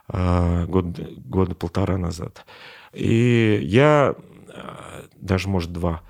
год, 0.09 0.85
года 1.25 1.55
полтора 1.55 1.97
назад. 1.97 2.45
И 2.93 3.61
я, 3.63 4.15
даже, 5.17 5.49
может, 5.49 5.73
два, 5.73 6.03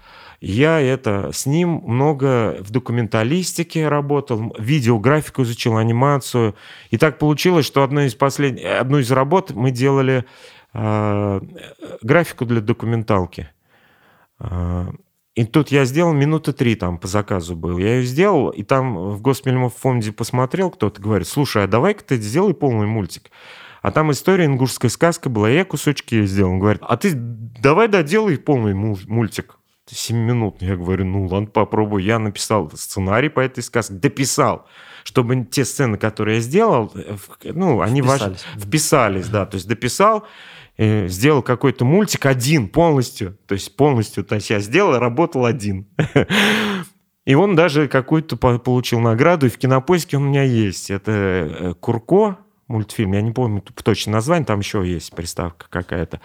я 0.45 0.81
это 0.81 1.31
с 1.33 1.47
ним 1.47 1.83
много 1.87 2.57
в 2.61 2.73
документалистике 2.73 3.87
работал, 3.87 4.53
видеографику 4.59 5.45
изучил, 5.45 5.77
анимацию. 5.77 6.57
И 6.91 6.99
так 6.99 7.21
получилось, 7.21 7.65
что 7.65 7.85
одну 7.85 8.01
из, 8.01 8.17
последних, 8.17 8.65
одну 8.65 8.99
из 8.99 9.13
работ 9.13 9.53
мы 9.53 9.71
делали 9.71 10.25
э, 10.75 11.41
графику 12.03 12.45
для 12.45 12.61
документалки. 12.61 13.51
Э, 14.41 14.89
и 15.37 15.45
тут 15.45 15.69
я 15.69 15.85
сделал 15.85 16.13
минуты 16.13 16.53
три 16.53 16.75
там 16.75 16.99
по 16.99 17.07
заказу 17.07 17.55
был. 17.55 17.79
Я 17.79 17.99
ее 17.99 18.03
сделал, 18.03 18.51
и 18.51 18.65
там 18.65 19.13
в 19.13 19.23
Госмельмофонде 19.23 20.11
посмотрел, 20.11 20.71
кто-то 20.71 21.01
говорит, 21.01 21.29
слушай, 21.29 21.63
а 21.63 21.69
давай-ка 21.69 22.03
ты 22.03 22.17
сделай 22.17 22.53
полный 22.53 22.89
мультик. 22.89 23.31
А 23.81 23.93
там 23.93 24.11
история 24.11 24.47
ингушская 24.47 24.91
сказка 24.91 25.29
была, 25.29 25.49
я 25.49 25.65
кусочки 25.65 26.27
сделал. 26.27 26.55
Он 26.55 26.59
говорит, 26.59 26.83
а 26.85 26.97
ты 26.97 27.13
давай 27.15 27.87
доделай 27.87 28.39
полный 28.39 28.75
мультик. 28.75 29.57
7 29.95 30.17
минут. 30.17 30.57
Я 30.61 30.77
говорю, 30.77 31.05
ну 31.05 31.27
ладно, 31.27 31.49
попробую. 31.49 32.03
Я 32.03 32.19
написал 32.19 32.71
сценарий 32.75 33.29
по 33.29 33.41
этой 33.41 33.63
сказке, 33.63 33.95
дописал, 33.95 34.67
чтобы 35.05 35.45
те 35.45 35.65
сцены, 35.65 35.99
которые 35.99 36.37
я 36.37 36.41
сделал, 36.41 36.93
э, 36.95 37.17
ну, 37.53 37.81
они 37.81 38.01
вписались. 38.03 38.45
Ваш... 38.55 38.65
вписались, 38.65 39.29
да, 39.29 39.47
то 39.47 39.57
есть 39.57 39.69
дописал, 39.69 40.25
э, 40.77 41.09
сделал 41.09 41.43
какой-то 41.43 41.85
мультик 41.85 42.27
один 42.27 42.69
полностью, 42.69 43.39
то 43.47 43.55
есть 43.55 43.77
полностью, 43.77 44.25
то 44.25 44.37
есть 44.37 44.51
я 44.51 44.61
сделал, 44.61 44.99
работал 44.99 45.45
один. 45.45 45.87
И 47.25 47.35
он 47.35 47.55
даже 47.55 47.87
какую-то 47.87 48.37
получил 48.37 48.99
награду, 48.99 49.47
и 49.47 49.49
в 49.49 49.57
кинопоиске 49.57 50.17
он 50.17 50.25
у 50.25 50.29
меня 50.31 50.43
есть. 50.43 50.91
Это 50.91 51.13
э, 51.13 51.75
Курко, 51.79 52.39
мультфильм. 52.73 53.13
Я 53.13 53.23
не 53.23 53.31
помню 53.31 53.63
точно 53.83 54.13
название, 54.13 54.45
там 54.45 54.61
еще 54.61 54.85
есть 54.85 55.15
приставка 55.15 55.67
какая-то. 55.71 56.21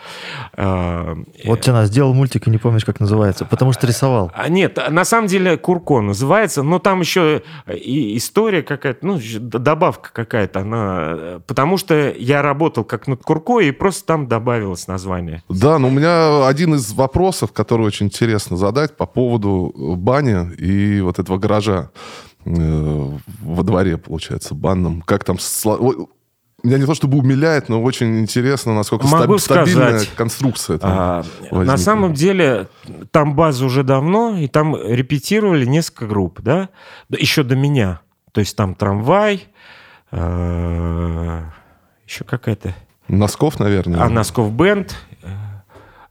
А, 0.54 1.16
вот 1.46 1.62
ты 1.62 1.72
нас 1.72 1.90
сделал 1.90 2.14
мультик 2.14 2.48
и 2.48 2.50
не 2.50 2.58
помнишь, 2.58 2.86
как 2.86 3.00
называется, 3.00 3.46
потому 3.46 3.74
что 3.74 3.86
рисовал. 3.86 4.32
А, 4.34 4.50
нет, 4.50 4.80
на 4.90 5.06
самом 5.06 5.28
деле 5.28 5.58
Курко 5.58 6.02
называется, 6.02 6.64
но 6.64 6.80
там 6.80 7.02
еще 7.02 7.44
и 7.68 8.18
история 8.18 8.64
какая-то, 8.64 9.06
ну, 9.06 9.20
добавка 9.40 10.12
какая-то, 10.12 10.62
она... 10.62 11.42
Потому 11.46 11.78
что 11.78 12.12
я 12.12 12.42
работал 12.42 12.84
как 12.84 13.08
над 13.08 13.22
Курко, 13.24 13.60
и 13.60 13.72
просто 13.72 14.06
там 14.06 14.28
добавилось 14.28 14.88
название. 14.88 15.44
Да, 15.50 15.78
но 15.80 15.90
у 15.90 15.92
меня 15.92 16.48
один 16.48 16.76
из 16.76 16.94
вопросов, 16.94 17.52
который 17.52 17.86
очень 17.86 18.08
интересно 18.08 18.58
задать 18.58 18.96
по 18.96 19.06
поводу 19.06 19.74
бани 19.98 20.54
и 20.56 21.02
вот 21.02 21.20
этого 21.20 21.38
гаража 21.38 21.90
э, 22.46 23.12
во 23.42 23.64
дворе, 23.64 23.98
получается, 23.98 24.56
банном. 24.56 25.02
Как 25.02 25.24
там 25.24 25.38
меня 26.64 26.80
не 26.80 26.86
то 26.86 26.96
чтобы 26.96 27.20
умиляет, 27.20 27.70
но 27.70 27.82
очень 27.84 28.20
интересно, 28.20 28.74
насколько 28.74 29.06
Могу 29.06 29.38
стаб- 29.38 29.40
стабильная 29.40 30.00
сказать, 30.00 30.16
конструкция. 30.16 30.78
Там 30.80 30.92
а, 30.92 31.24
на 31.52 31.78
самом 31.78 32.14
деле, 32.14 32.68
там 33.12 33.36
база 33.36 33.66
уже 33.66 33.84
давно, 33.84 34.38
и 34.38 34.48
там 34.48 34.76
репетировали 34.76 35.66
несколько 35.66 36.08
групп, 36.08 36.42
да, 36.42 36.70
еще 37.10 37.44
до 37.44 37.56
меня. 37.56 38.02
То 38.32 38.40
есть 38.40 38.56
там 38.56 38.74
трамвай, 38.74 39.46
э, 40.12 41.42
еще 42.08 42.24
какая-то... 42.24 42.74
Носков, 43.08 43.60
наверное. 43.60 44.02
А, 44.02 44.10
Носков 44.10 44.52
бенд. 44.52 44.96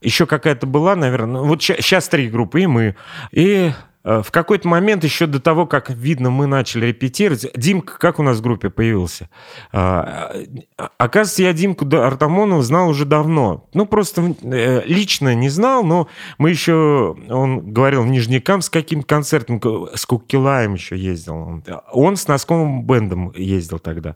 Еще 0.01 0.25
какая-то 0.25 0.65
была, 0.67 0.95
наверное. 0.95 1.41
Вот 1.41 1.61
сейчас 1.61 2.07
три 2.07 2.29
группы, 2.29 2.61
и 2.61 2.67
мы. 2.67 2.95
И 3.31 3.71
в 4.07 4.31
какой-то 4.31 4.67
момент, 4.69 5.03
еще 5.03 5.25
до 5.25 5.41
того, 5.41 5.65
как, 5.65 5.89
видно, 5.89 6.29
мы 6.29 6.47
начали 6.47 6.85
репетировать, 6.85 7.45
Димка 7.55 7.99
как 7.99 8.19
у 8.19 8.23
нас 8.23 8.37
в 8.37 8.41
группе 8.41 8.69
появился? 8.69 9.29
А, 9.73 10.31
а, 10.77 10.89
оказывается, 10.97 11.43
я 11.43 11.51
Димку 11.51 11.85
Артамонова 11.93 12.63
знал 12.63 12.87
уже 12.87 13.03
давно. 13.03 13.67
Ну, 13.73 13.85
просто 13.85 14.33
э, 14.43 14.83
лично 14.85 15.35
не 15.35 15.49
знал, 15.49 15.83
но 15.83 16.07
мы 16.37 16.51
еще, 16.51 17.17
он 17.29 17.73
говорил, 17.73 18.03
в 18.03 18.07
Нижнекам 18.07 18.61
с 18.61 18.69
каким 18.69 19.03
концертом, 19.03 19.61
с 19.93 20.05
Кукилаем 20.05 20.75
еще 20.75 20.97
ездил. 20.97 21.61
Он 21.91 22.15
с 22.15 22.27
Носковым 22.29 22.85
бендом 22.85 23.33
ездил 23.35 23.79
тогда. 23.79 24.15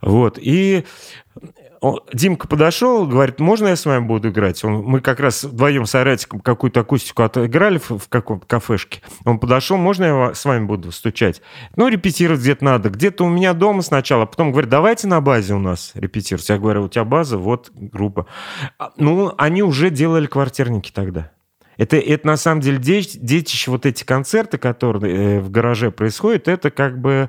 Вот. 0.00 0.38
И 0.40 0.84
Димка 2.12 2.48
подошел, 2.48 3.06
говорит, 3.06 3.40
можно 3.40 3.68
я 3.68 3.76
с 3.76 3.84
вами 3.86 4.04
буду 4.06 4.30
играть? 4.30 4.62
Он, 4.64 4.82
мы 4.82 5.00
как 5.00 5.20
раз 5.20 5.44
вдвоем 5.44 5.86
с 5.86 5.94
Айратиком 5.94 6.40
какую-то 6.40 6.80
акустику 6.80 7.22
отыграли 7.22 7.78
в, 7.78 7.90
в 7.90 8.08
каком-то 8.08 8.46
кафешке. 8.46 9.02
Он 9.24 9.38
подошел, 9.38 9.76
можно 9.76 10.04
я 10.04 10.34
с 10.34 10.44
вами 10.44 10.64
буду 10.66 10.92
стучать? 10.92 11.42
Ну, 11.76 11.88
репетировать 11.88 12.40
где-то 12.40 12.64
надо. 12.64 12.90
Где-то 12.90 13.24
у 13.24 13.28
меня 13.28 13.52
дома 13.52 13.82
сначала, 13.82 14.26
потом 14.26 14.52
говорит, 14.52 14.70
давайте 14.70 15.06
на 15.08 15.20
базе 15.20 15.54
у 15.54 15.58
нас 15.58 15.92
репетировать. 15.94 16.48
Я 16.48 16.58
говорю, 16.58 16.84
у 16.84 16.88
тебя 16.88 17.04
база, 17.04 17.38
вот 17.38 17.70
группа. 17.74 18.26
А, 18.78 18.92
ну, 18.96 19.32
они 19.36 19.62
уже 19.62 19.90
делали 19.90 20.26
квартирники 20.26 20.90
тогда. 20.92 21.32
Это, 21.76 21.96
это 21.96 22.26
на 22.26 22.36
самом 22.36 22.60
деле 22.60 22.78
детище, 22.78 23.18
детище, 23.18 23.70
вот 23.70 23.86
эти 23.86 24.04
концерты, 24.04 24.58
которые 24.58 25.38
э, 25.38 25.40
в 25.40 25.50
гараже 25.50 25.90
происходят, 25.90 26.48
это 26.48 26.70
как 26.70 26.98
бы 27.00 27.28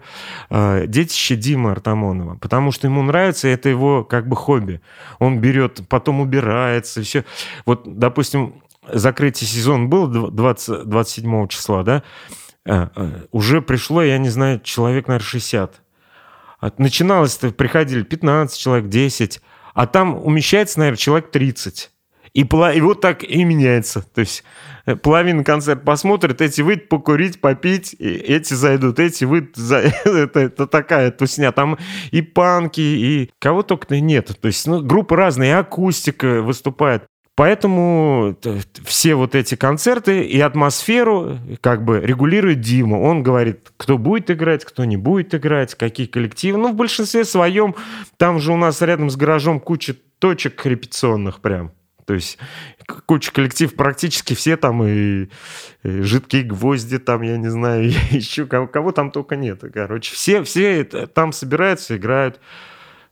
э, 0.49 0.85
детище 0.87 1.35
Димы 1.35 1.71
Артамонова, 1.71 2.37
потому 2.37 2.71
что 2.71 2.87
ему 2.87 3.03
нравится, 3.03 3.47
это 3.47 3.69
его 3.69 4.03
как 4.03 4.27
бы 4.27 4.35
хобби. 4.35 4.81
Он 5.19 5.39
берет, 5.39 5.81
потом 5.89 6.21
убирается, 6.21 7.01
все. 7.01 7.25
Вот, 7.65 7.83
допустим, 7.85 8.61
закрытие 8.91 9.47
сезона 9.47 9.87
было 9.87 10.31
20, 10.31 10.85
27 10.85 11.47
числа, 11.47 11.83
да, 11.83 12.03
э, 12.65 12.87
э, 12.95 13.25
уже 13.31 13.61
пришло, 13.61 14.01
я 14.01 14.17
не 14.17 14.29
знаю, 14.29 14.61
человек, 14.61 15.07
наверное, 15.07 15.25
60. 15.25 15.81
Начиналось-то, 16.77 17.51
приходили 17.51 18.01
15 18.01 18.59
человек, 18.59 18.89
10, 18.89 19.41
а 19.75 19.85
там 19.85 20.15
умещается, 20.15 20.79
наверное, 20.79 20.97
человек 20.97 21.29
30. 21.29 21.91
И, 22.37 22.41
и 22.41 22.81
вот 22.81 23.01
так 23.01 23.23
и 23.23 23.43
меняется. 23.43 24.05
То 24.13 24.21
есть 24.21 24.43
э, 24.85 24.95
половина 24.95 25.43
концерт 25.43 25.83
посмотрит, 25.83 26.39
эти 26.39 26.61
выйдут 26.61 26.87
покурить, 26.87 27.41
попить, 27.41 27.95
и 27.97 28.07
эти 28.07 28.53
зайдут, 28.53 28.99
эти 28.99 29.25
выйдут. 29.25 29.55
За... 29.55 29.77
это, 30.05 30.41
это 30.41 30.67
такая 30.67 31.09
тусня. 31.09 31.51
Там 31.51 31.79
и 32.11 32.21
панки, 32.21 32.79
и 32.79 33.31
кого 33.39 33.63
только 33.63 33.99
нет. 33.99 34.39
То 34.39 34.49
есть 34.49 34.67
ну, 34.67 34.83
группы 34.83 35.15
разные, 35.15 35.49
и 35.49 35.53
акустика 35.53 36.43
выступает. 36.43 37.05
Поэтому 37.35 38.37
э, 38.45 38.59
все 38.85 39.15
вот 39.15 39.33
эти 39.33 39.55
концерты 39.55 40.21
и 40.21 40.39
атмосферу 40.39 41.39
как 41.61 41.83
бы 41.83 42.01
регулирует 42.01 42.61
Дима. 42.61 42.97
Он 42.97 43.23
говорит, 43.23 43.71
кто 43.77 43.97
будет 43.97 44.29
играть, 44.29 44.63
кто 44.63 44.85
не 44.85 44.97
будет 44.97 45.33
играть, 45.33 45.73
какие 45.73 46.05
коллективы. 46.05 46.59
Ну, 46.59 46.71
в 46.71 46.75
большинстве 46.75 47.25
своем, 47.25 47.73
там 48.17 48.39
же 48.39 48.53
у 48.53 48.57
нас 48.57 48.83
рядом 48.83 49.09
с 49.09 49.15
гаражом 49.15 49.59
куча 49.59 49.95
точек 50.19 50.63
репетиционных 50.67 51.41
прям. 51.41 51.71
То 52.07 52.13
есть 52.13 52.37
куча 53.05 53.33
коллектив, 53.33 53.75
практически 53.75 54.33
все 54.33 54.55
там 54.55 54.81
и, 54.81 55.27
и 55.83 56.01
жидкие 56.01 56.43
гвозди 56.43 56.99
там, 56.99 57.21
я 57.21 57.35
не 57.35 57.49
знаю, 57.49 57.91
еще 58.11 58.45
кого, 58.45 58.65
кого 58.65 58.93
там 58.93 59.11
только 59.11 59.35
нет. 59.35 59.61
Короче, 59.73 60.15
все, 60.15 60.41
все 60.43 60.85
там 60.85 61.33
собираются, 61.33 61.97
играют. 61.97 62.39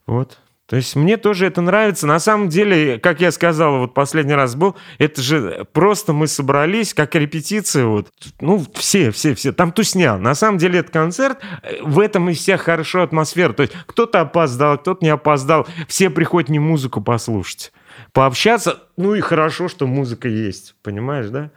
Вот. 0.08 0.40
То 0.68 0.78
есть 0.78 0.96
мне 0.96 1.18
тоже 1.18 1.46
это 1.46 1.60
нравится. 1.60 2.08
На 2.08 2.20
самом 2.20 2.48
деле, 2.48 2.98
как 2.98 3.20
я 3.20 3.32
сказал, 3.32 3.80
вот 3.80 3.94
последний 3.94 4.34
раз 4.34 4.56
был, 4.56 4.78
это 4.98 5.22
же 5.22 5.68
просто 5.74 6.14
мы 6.14 6.28
собрались, 6.28 6.94
как 6.94 7.16
репетиция, 7.16 7.86
вот, 7.86 8.08
ну, 8.40 8.66
все, 8.76 9.12
все, 9.12 9.36
все. 9.36 9.52
Там 9.52 9.74
тусня. 9.74 10.18
На 10.18 10.36
самом 10.36 10.58
деле 10.58 10.80
это 10.80 10.92
концерт, 10.94 11.40
в 11.82 12.00
этом 12.00 12.30
и 12.30 12.34
вся 12.34 12.56
хорошая 12.56 13.04
атмосфера. 13.04 13.52
То 13.52 13.64
есть 13.64 13.74
кто-то 13.88 14.22
опоздал, 14.22 14.78
кто-то 14.78 15.04
не 15.04 15.12
опоздал. 15.12 15.68
Все 15.90 16.10
приходят 16.10 16.50
не 16.50 16.60
музыку 16.60 17.02
послушать 17.02 17.74
пообщаться. 18.16 18.80
Ну 18.98 19.14
и 19.14 19.20
хорошо, 19.20 19.68
что 19.68 19.86
музыка 19.86 20.28
есть, 20.28 20.74
понимаешь, 20.82 21.28
да? 21.28 21.52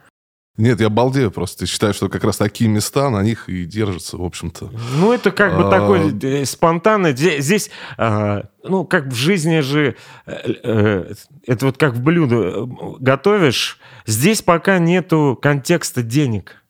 Нет, 0.57 0.81
я 0.81 0.89
балдею 0.89 1.31
просто. 1.31 1.65
Считаю, 1.65 1.93
что 1.93 2.09
как 2.09 2.25
раз 2.25 2.35
такие 2.35 2.69
места, 2.69 3.09
на 3.09 3.23
них 3.23 3.47
и 3.47 3.63
держатся, 3.63 4.17
в 4.17 4.23
общем-то. 4.23 4.69
Ну, 4.97 5.13
это 5.13 5.31
как 5.31 5.55
бы 5.55 5.67
А. 5.67 5.69
такой 5.69 6.13
э, 6.21 6.43
спонтанный. 6.43 7.15
Здесь, 7.15 7.71
а, 7.97 8.43
ну, 8.61 8.83
как 8.83 9.05
в 9.05 9.15
жизни 9.15 9.61
же, 9.61 9.95
э, 10.25 10.53
э, 10.63 11.13
это 11.47 11.65
вот 11.65 11.77
как 11.77 11.93
в 11.93 12.01
блюдо 12.01 12.65
готовишь, 12.99 13.79
здесь 14.05 14.41
пока 14.41 14.79
нету 14.79 15.39
контекста 15.41 16.03
денег. 16.03 16.61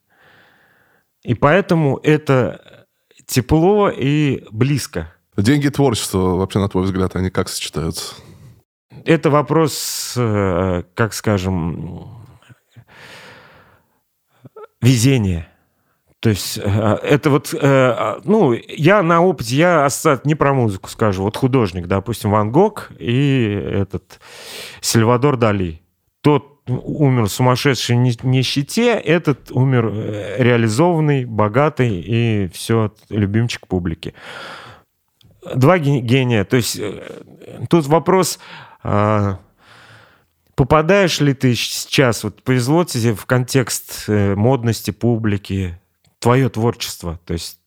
И 1.24 1.34
поэтому 1.34 2.00
это 2.04 2.86
тепло 3.26 3.90
и 3.90 4.46
близко. 4.52 5.12
Деньги 5.36 5.66
и 5.66 5.72
творчество, 5.72 6.36
вообще, 6.36 6.60
на 6.60 6.70
твой 6.70 6.84
взгляд, 6.84 7.16
они 7.16 7.32
как 7.32 7.50
сочетаются? 7.50 8.14
Это 9.06 9.30
вопрос, 9.30 10.14
э, 10.18 10.84
как 10.95 11.14
скажем, 11.14 12.10
везения. 14.82 15.47
То 16.20 16.30
есть 16.30 16.58
э, 16.62 16.97
это 17.04 17.30
вот, 17.30 17.54
э, 17.54 18.20
ну, 18.26 18.54
я 18.54 19.02
на 19.04 19.22
опыте, 19.22 19.56
я 19.56 19.86
ассоциат 19.86 20.26
не 20.26 20.36
про 20.36 20.54
музыку 20.54 20.89
скажу, 20.89 21.24
вот 21.24 21.38
художник, 21.38 21.88
допустим, 21.88 22.32
Ван 22.32 22.52
Гог 22.52 22.91
и 23.00 23.43
этот 23.74 24.20
Сальвадор 24.82 25.38
Дали. 25.38 25.82
Тот 26.22 26.60
умер 26.68 27.24
ни- 27.24 28.28
нищете, 28.28 28.91
этот 28.93 29.50
умер 29.52 29.91
реализованный, 30.38 31.24
богатый 31.24 32.02
и 32.06 32.50
все, 32.54 32.93
любимчик 33.10 33.66
публики. 33.68 34.14
Два 35.56 35.80
ге- 35.80 36.02
гения. 36.02 36.43
То 36.43 36.58
есть 36.58 36.80
тут 37.70 37.88
вопрос, 37.88 38.39
попадаешь 40.55 41.19
ли 41.21 41.34
ты 41.34 41.55
сейчас, 41.55 42.23
вот 42.23 42.43
повезло 42.43 42.84
тебе 42.84 43.13
в 43.13 43.25
контекст 43.25 44.05
э, 44.07 44.36
модности 44.36 44.91
публики, 44.91 45.80
твое 46.19 46.49
творчество. 46.49 47.19
То 47.25 47.34
есть 47.34 47.59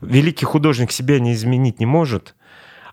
великий 0.00 0.46
художник 0.46 0.90
себя 0.92 1.20
не 1.20 1.34
изменить 1.34 1.78
не 1.78 1.86
может, 1.86 2.34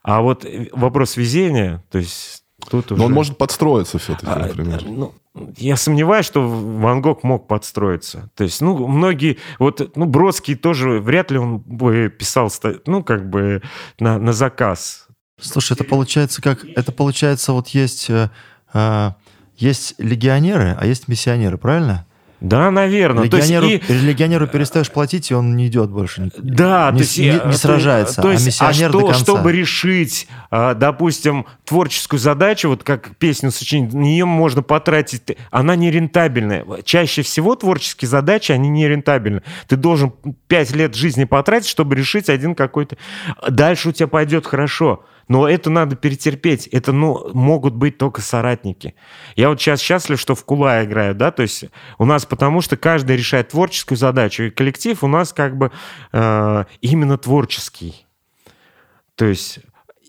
а 0.03 0.21
вот 0.21 0.45
э, 0.45 0.67
вопрос 0.73 1.15
везения, 1.17 1.84
то 1.89 1.97
есть 1.97 2.43
тут 2.69 2.91
уже... 2.91 2.99
Но 2.99 3.05
он 3.05 3.13
может 3.13 3.38
подстроиться 3.38 3.97
все-таки, 3.97 4.28
А, 4.30 4.39
например. 4.47 4.84
ну, 4.86 5.13
я 5.57 5.78
сомневаюсь, 5.78 6.26
что 6.26 6.47
Ван 6.47 7.01
Гог 7.01 7.23
мог 7.23 7.47
подстроиться. 7.47 8.30
То 8.36 8.43
есть, 8.43 8.61
ну, 8.61 8.88
многие, 8.88 9.38
вот, 9.59 9.95
ну, 9.95 10.05
Бродский 10.05 10.55
тоже, 10.55 10.99
вряд 10.99 11.32
ли 11.32 11.38
он 11.38 11.59
бы 11.59 12.09
писал, 12.09 12.51
ну, 12.86 13.03
как 13.03 13.30
бы 13.30 13.61
на, 13.99 14.17
на 14.17 14.34
заказ. 14.34 15.05
Слушай, 15.40 15.74
это 15.74 15.84
получается 15.84 16.42
как... 16.42 16.64
Это 16.76 16.92
получается 16.92 17.54
вот 17.54 17.70
есть... 17.70 18.10
э, 18.10 18.30
э, 18.74 19.12
есть 19.58 19.96
легионеры, 20.00 20.76
а 20.80 20.86
есть 20.86 21.08
миссионеры, 21.08 21.58
правильно? 21.58 22.06
Да, 22.42 22.70
наверное. 22.72 23.30
То 23.30 23.38
есть 23.38 23.50
Легионеру, 23.50 23.82
и- 23.88 23.94
легионеру 23.94 24.48
перестаешь 24.48 24.92
платить, 24.92 25.32
и 25.32 25.34
он 25.34 25.56
не 25.56 25.68
идет 25.68 25.90
больше. 25.90 26.30
Да, 26.38 26.92
не, 26.92 26.98
то 26.98 27.04
есть, 27.04 27.18
не- 27.18 27.28
э, 27.28 27.34
не 27.34 27.40
то- 27.40 27.52
сражается, 27.54 28.22
то 28.22 28.32
есть, 28.32 28.44
а 28.44 28.68
миссионер 28.68 28.90
что, 28.90 29.00
до 29.00 29.06
конца. 29.08 29.20
чтобы 29.24 29.52
решить, 29.54 30.28
а, 30.52 30.74
допустим, 30.74 31.46
творческую 31.64 32.20
задачу, 32.20 32.68
вот 32.68 32.84
как 32.84 33.16
песню 33.16 33.52
сочинить, 33.52 33.94
на 33.94 34.00
нее 34.00 34.26
можно 34.26 34.62
потратить, 34.62 35.24
она 35.50 35.76
не 35.78 35.90
рентабельная. 35.90 36.66
Чаще 36.84 37.22
всего 37.22 37.56
творческие 37.56 38.10
задачи, 38.10 38.52
они 38.52 38.68
не 38.68 38.88
рентабельны. 38.88 39.42
Ты 39.68 39.78
должен 39.78 40.14
пять 40.48 40.72
лет 40.72 40.94
жизни 40.96 41.24
потратить, 41.24 41.70
чтобы 41.70 41.96
решить 41.96 42.30
один 42.30 42.54
какой-то... 42.56 42.98
Дальше 43.50 43.90
у 43.90 43.92
тебя 43.94 44.08
пойдет 44.08 44.46
хорошо. 44.46 45.06
Но 45.28 45.47
это 45.47 45.69
надо 45.69 45.95
перетерпеть. 45.95 46.67
Это, 46.67 46.91
ну, 46.91 47.32
могут 47.34 47.73
быть 47.73 47.97
только 47.97 48.21
соратники. 48.21 48.95
Я 49.36 49.49
вот 49.49 49.59
сейчас 49.59 49.82
счастлив, 49.82 50.19
что 50.19 50.36
в 50.36 50.45
Кула 50.45 50.84
играю, 50.84 51.15
да, 51.15 51.32
то 51.32 51.41
есть 51.41 51.65
у 51.97 52.05
нас 52.05 52.26
потому 52.26 52.61
что 52.61 52.78
каждый 52.78 53.17
решает 53.17 53.49
творческую 53.49 53.97
задачу, 53.97 54.43
и 54.43 54.49
коллектив 54.49 55.03
у 55.03 55.07
нас 55.07 55.34
как 55.34 55.57
бы 55.57 55.71
э, 56.11 56.65
именно 56.82 57.17
творческий. 57.17 58.05
То 59.15 59.26
есть 59.26 59.59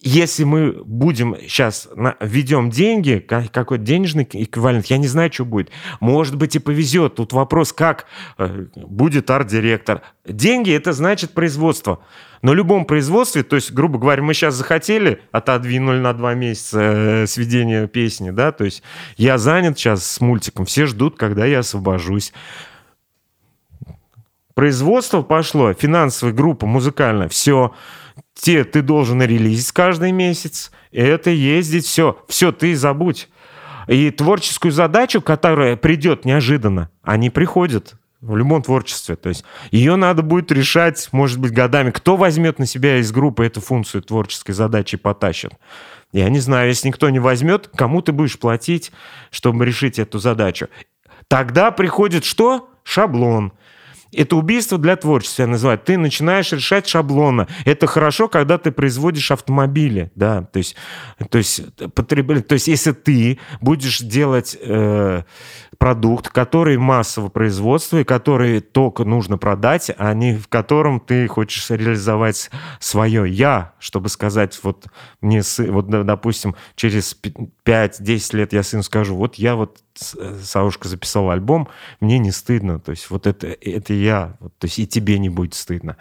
если 0.02 0.44
мы 0.44 0.84
будем 0.84 1.36
сейчас 1.42 1.88
введем 2.20 2.70
деньги, 2.70 3.18
ка- 3.18 3.48
какой-то 3.50 3.82
денежный 3.82 4.22
эквивалент, 4.30 4.86
я 4.86 4.98
не 4.98 5.08
знаю, 5.08 5.32
что 5.32 5.44
будет. 5.44 5.70
Может 5.98 6.36
быть 6.36 6.54
и 6.54 6.60
повезет. 6.60 7.16
Тут 7.16 7.32
вопрос, 7.32 7.72
как 7.72 8.06
э, 8.38 8.66
будет 8.76 9.30
арт-директор. 9.30 10.02
Деньги 10.24 10.70
это 10.70 10.92
значит 10.92 11.32
производство. 11.32 12.04
В 12.42 12.52
любом 12.52 12.84
производстве, 12.84 13.42
то 13.42 13.56
есть, 13.56 13.72
грубо 13.72 13.98
говоря, 13.98 14.22
мы 14.22 14.34
сейчас 14.34 14.54
захотели, 14.54 15.20
отодвинули 15.32 15.98
на 15.98 16.12
два 16.12 16.34
месяца 16.34 16.80
э, 16.80 17.26
сведение 17.26 17.88
песни, 17.88 18.30
да, 18.30 18.52
то 18.52 18.64
есть 18.64 18.82
я 19.16 19.38
занят 19.38 19.78
сейчас 19.78 20.04
с 20.06 20.20
мультиком, 20.20 20.66
все 20.66 20.86
ждут, 20.86 21.16
когда 21.16 21.46
я 21.46 21.60
освобожусь. 21.60 22.32
Производство 24.54 25.22
пошло, 25.22 25.72
финансовая 25.74 26.32
группа 26.32 26.66
музыкальная, 26.66 27.28
все. 27.28 27.74
Те 28.34 28.64
ты 28.64 28.80
должен 28.82 29.22
релизить 29.22 29.72
каждый 29.72 30.12
месяц, 30.12 30.70
это 30.92 31.30
ездить, 31.30 31.84
все. 31.86 32.18
Все, 32.28 32.52
ты 32.52 32.74
забудь. 32.74 33.28
И 33.86 34.10
творческую 34.10 34.72
задачу, 34.72 35.20
которая 35.20 35.76
придет 35.76 36.24
неожиданно, 36.24 36.90
они 37.02 37.30
приходят 37.30 37.96
в 38.20 38.36
любом 38.36 38.62
творчестве. 38.62 39.16
То 39.16 39.28
есть 39.28 39.44
ее 39.70 39.96
надо 39.96 40.22
будет 40.22 40.50
решать, 40.52 41.08
может 41.12 41.38
быть, 41.38 41.52
годами. 41.52 41.90
Кто 41.90 42.16
возьмет 42.16 42.58
на 42.58 42.66
себя 42.66 42.98
из 42.98 43.12
группы 43.12 43.44
эту 43.44 43.60
функцию 43.60 44.02
творческой 44.02 44.52
задачи 44.52 44.96
потащит? 44.96 45.52
Я 46.12 46.28
не 46.28 46.40
знаю, 46.40 46.68
если 46.68 46.88
никто 46.88 47.10
не 47.10 47.18
возьмет, 47.18 47.68
кому 47.74 48.00
ты 48.00 48.12
будешь 48.12 48.38
платить, 48.38 48.92
чтобы 49.30 49.66
решить 49.66 49.98
эту 49.98 50.18
задачу? 50.18 50.68
Тогда 51.28 51.70
приходит 51.70 52.24
что? 52.24 52.70
Шаблон. 52.84 53.52
Это 54.12 54.36
убийство 54.36 54.78
для 54.78 54.96
творчества, 54.96 55.42
я 55.42 55.48
называю. 55.48 55.78
Ты 55.78 55.98
начинаешь 55.98 56.52
решать 56.52 56.86
шаблонно. 56.86 57.48
Это 57.64 57.86
хорошо, 57.86 58.28
когда 58.28 58.56
ты 58.56 58.70
производишь 58.70 59.30
автомобили, 59.30 60.10
да, 60.14 60.42
то 60.42 60.58
есть, 60.58 60.76
то 61.28 61.38
есть, 61.38 61.60
потреб- 61.76 62.42
то 62.42 62.54
есть 62.54 62.68
если 62.68 62.92
ты 62.92 63.38
будешь 63.60 63.98
делать 63.98 64.56
э, 64.58 65.24
продукт, 65.78 66.28
который 66.28 66.76
массового 66.76 67.28
производства 67.28 67.98
и 67.98 68.04
который 68.04 68.60
только 68.60 69.04
нужно 69.04 69.38
продать, 69.38 69.90
а 69.96 70.12
не 70.14 70.36
в 70.36 70.48
котором 70.48 71.00
ты 71.00 71.26
хочешь 71.28 71.70
реализовать 71.70 72.50
свое 72.80 73.30
я, 73.30 73.72
чтобы 73.78 74.08
сказать, 74.08 74.58
вот 74.62 74.86
мне, 75.20 75.40
сы- 75.40 75.70
вот, 75.70 75.88
допустим, 75.88 76.54
через 76.74 77.14
пи- 77.14 77.34
5-10 77.64 78.36
лет 78.36 78.52
я 78.52 78.62
сыну 78.62 78.82
скажу, 78.82 79.16
вот 79.16 79.36
я 79.36 79.54
вот 79.54 79.78
э, 80.18 80.38
Саушка 80.42 80.88
записал 80.88 81.30
альбом, 81.30 81.68
мне 82.00 82.18
не 82.18 82.30
стыдно, 82.30 82.80
то 82.80 82.90
есть 82.90 83.10
вот 83.10 83.26
это, 83.26 83.46
это 83.46 83.92
я, 83.92 84.36
то 84.58 84.66
есть 84.66 84.78
и 84.78 84.86
тебе 84.86 85.18
не 85.18 85.28
будет 85.28 85.54
стыдно. 85.54 85.96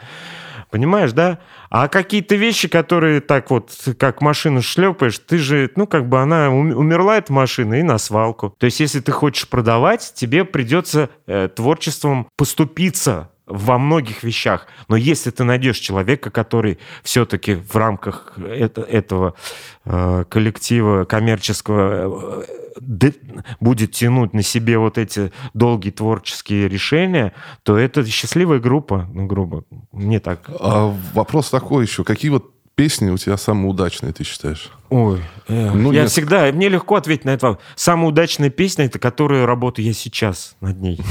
Понимаешь, 0.72 1.12
да? 1.14 1.40
А 1.70 1.88
какие-то 1.88 2.36
вещи, 2.36 2.68
которые 2.68 3.22
так 3.22 3.50
вот, 3.52 3.72
как 3.98 4.22
машину 4.22 4.62
шлепаешь, 4.62 5.20
ты 5.20 5.38
же, 5.38 5.70
ну, 5.76 5.88
как 5.88 6.08
бы 6.10 6.20
она 6.22 6.50
ум- 6.50 6.76
умерла, 6.76 7.18
эта 7.18 7.32
машина, 7.32 7.76
и 7.76 7.84
на 7.84 7.98
свалку. 7.98 8.56
То 8.60 8.66
есть 8.66 8.80
если 8.80 9.00
ты 9.00 9.12
хочешь 9.12 9.48
продавать, 9.48 10.14
тебе 10.16 10.44
придется 10.46 11.10
э, 11.28 11.48
творчеством 11.48 12.28
поступиться 12.38 13.30
во 13.46 13.78
многих 13.78 14.24
вещах. 14.24 14.68
Но 14.88 14.96
если 14.96 15.30
ты 15.30 15.44
найдешь 15.44 15.78
человека, 15.78 16.32
который 16.32 16.80
все-таки 17.04 17.54
в 17.54 17.76
рамках 17.76 18.34
это- 18.38 18.82
этого 18.82 19.36
э, 19.86 20.24
коллектива 20.30 21.06
коммерческого 21.06 22.44
э, 22.48 22.65
будет 23.60 23.92
тянуть 23.92 24.34
на 24.34 24.42
себе 24.44 24.78
вот 24.78 24.98
эти 24.98 25.32
долгие 25.54 25.92
творческие 25.92 26.68
решения, 26.68 27.34
то 27.64 27.78
это 27.78 28.06
счастливая 28.06 28.60
группа, 28.60 29.10
ну, 29.14 29.26
грубо. 29.26 29.64
Мне 29.92 30.20
так. 30.20 30.42
А 30.60 30.94
вопрос 31.14 31.50
такой 31.50 31.86
еще. 31.86 32.04
Какие 32.04 32.32
вот 32.32 32.52
песни 32.76 33.10
у 33.10 33.18
тебя 33.18 33.38
самые 33.38 33.70
удачные, 33.70 34.14
ты 34.14 34.24
считаешь? 34.24 34.70
Ой, 34.90 35.22
э, 35.48 35.72
Ну, 35.72 35.92
я 35.92 36.04
нет. 36.04 36.12
всегда, 36.12 36.52
мне 36.52 36.70
легко 36.70 36.96
ответить 36.96 37.26
на 37.26 37.32
это. 37.32 37.58
Самая 37.76 38.10
удачная 38.10 38.50
песня, 38.50 38.86
это 38.86 39.00
которую 39.00 39.46
работаю 39.46 39.86
я 39.86 39.94
сейчас 39.94 40.56
над 40.62 40.80
ней. 40.82 41.00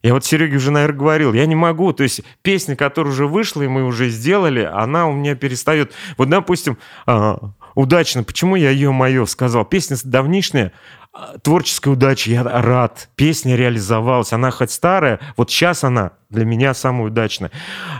Я 0.00 0.14
вот 0.14 0.24
Сереге 0.24 0.56
уже, 0.56 0.70
наверное, 0.70 0.96
говорил, 0.96 1.32
я 1.32 1.44
не 1.46 1.56
могу, 1.56 1.92
то 1.92 2.04
есть 2.04 2.22
песня, 2.42 2.76
которая 2.76 3.12
уже 3.12 3.26
вышла, 3.26 3.62
и 3.62 3.66
мы 3.68 3.84
уже 3.84 4.10
сделали, 4.10 4.62
она 4.62 5.08
у 5.08 5.12
меня 5.12 5.34
перестает. 5.34 5.92
Вот, 6.16 6.28
допустим, 6.28 6.78
а, 7.04 7.50
удачно, 7.78 8.24
почему 8.24 8.56
я 8.56 8.70
ее 8.70 8.90
мое 8.90 9.24
сказал? 9.26 9.64
Песня 9.64 9.96
давнишняя, 10.02 10.72
а, 11.12 11.38
творческая 11.38 11.90
удача, 11.90 12.30
я 12.30 12.42
рад, 12.42 13.08
песня 13.14 13.54
реализовалась, 13.54 14.32
она 14.32 14.50
хоть 14.50 14.72
старая, 14.72 15.20
вот 15.36 15.50
сейчас 15.50 15.84
она 15.84 16.12
для 16.28 16.44
меня 16.44 16.74
самая 16.74 17.06
удачная. 17.06 17.52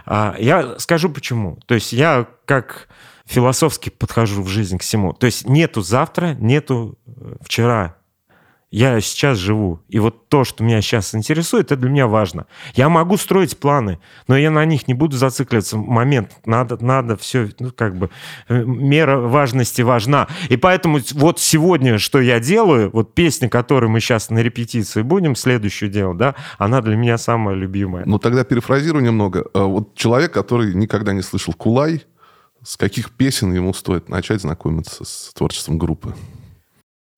А, 0.04 0.34
Я 0.38 0.78
скажу 0.78 1.08
почему. 1.08 1.58
То 1.66 1.74
есть 1.74 1.92
я 1.92 2.26
как 2.44 2.88
философски 3.24 3.90
подхожу 3.90 4.42
в 4.42 4.48
жизнь 4.48 4.78
к 4.78 4.82
всему. 4.82 5.12
То 5.12 5.26
есть 5.26 5.48
нету 5.48 5.82
завтра, 5.82 6.34
нету 6.34 6.98
э, 7.06 7.36
вчера. 7.42 7.97
Я 8.70 9.00
сейчас 9.00 9.38
живу. 9.38 9.80
И 9.88 9.98
вот 9.98 10.28
то, 10.28 10.44
что 10.44 10.62
меня 10.62 10.82
сейчас 10.82 11.14
интересует, 11.14 11.66
это 11.66 11.76
для 11.76 11.88
меня 11.88 12.06
важно. 12.06 12.46
Я 12.74 12.90
могу 12.90 13.16
строить 13.16 13.56
планы, 13.58 13.98
но 14.26 14.36
я 14.36 14.50
на 14.50 14.64
них 14.66 14.86
не 14.88 14.94
буду 14.94 15.16
зацикливаться. 15.16 15.78
Момент, 15.78 16.32
надо, 16.44 16.82
надо 16.84 17.16
все, 17.16 17.48
ну, 17.58 17.70
как 17.74 17.96
бы, 17.96 18.10
э, 18.48 18.62
мера 18.64 19.18
важности 19.18 19.80
важна. 19.80 20.28
И 20.50 20.56
поэтому 20.56 21.00
вот 21.12 21.40
сегодня, 21.40 21.98
что 21.98 22.20
я 22.20 22.40
делаю, 22.40 22.90
вот 22.92 23.14
песня, 23.14 23.48
которую 23.48 23.90
мы 23.90 24.00
сейчас 24.00 24.28
на 24.28 24.40
репетиции 24.40 25.00
будем 25.00 25.34
следующую 25.34 25.90
делать, 25.90 26.18
да, 26.18 26.34
она 26.58 26.82
для 26.82 26.96
меня 26.96 27.16
самая 27.16 27.54
любимая. 27.54 28.04
Ну, 28.04 28.18
тогда 28.18 28.44
перефразирую 28.44 29.02
немного. 29.02 29.46
А 29.54 29.64
Вот 29.64 29.94
человек, 29.94 30.32
который 30.32 30.74
никогда 30.74 31.14
не 31.14 31.22
слышал 31.22 31.54
Кулай, 31.54 32.04
с 32.62 32.76
каких 32.76 33.12
песен 33.12 33.52
ему 33.54 33.72
стоит 33.72 34.10
начать 34.10 34.42
знакомиться 34.42 35.04
с 35.04 35.32
творчеством 35.34 35.78
группы? 35.78 36.14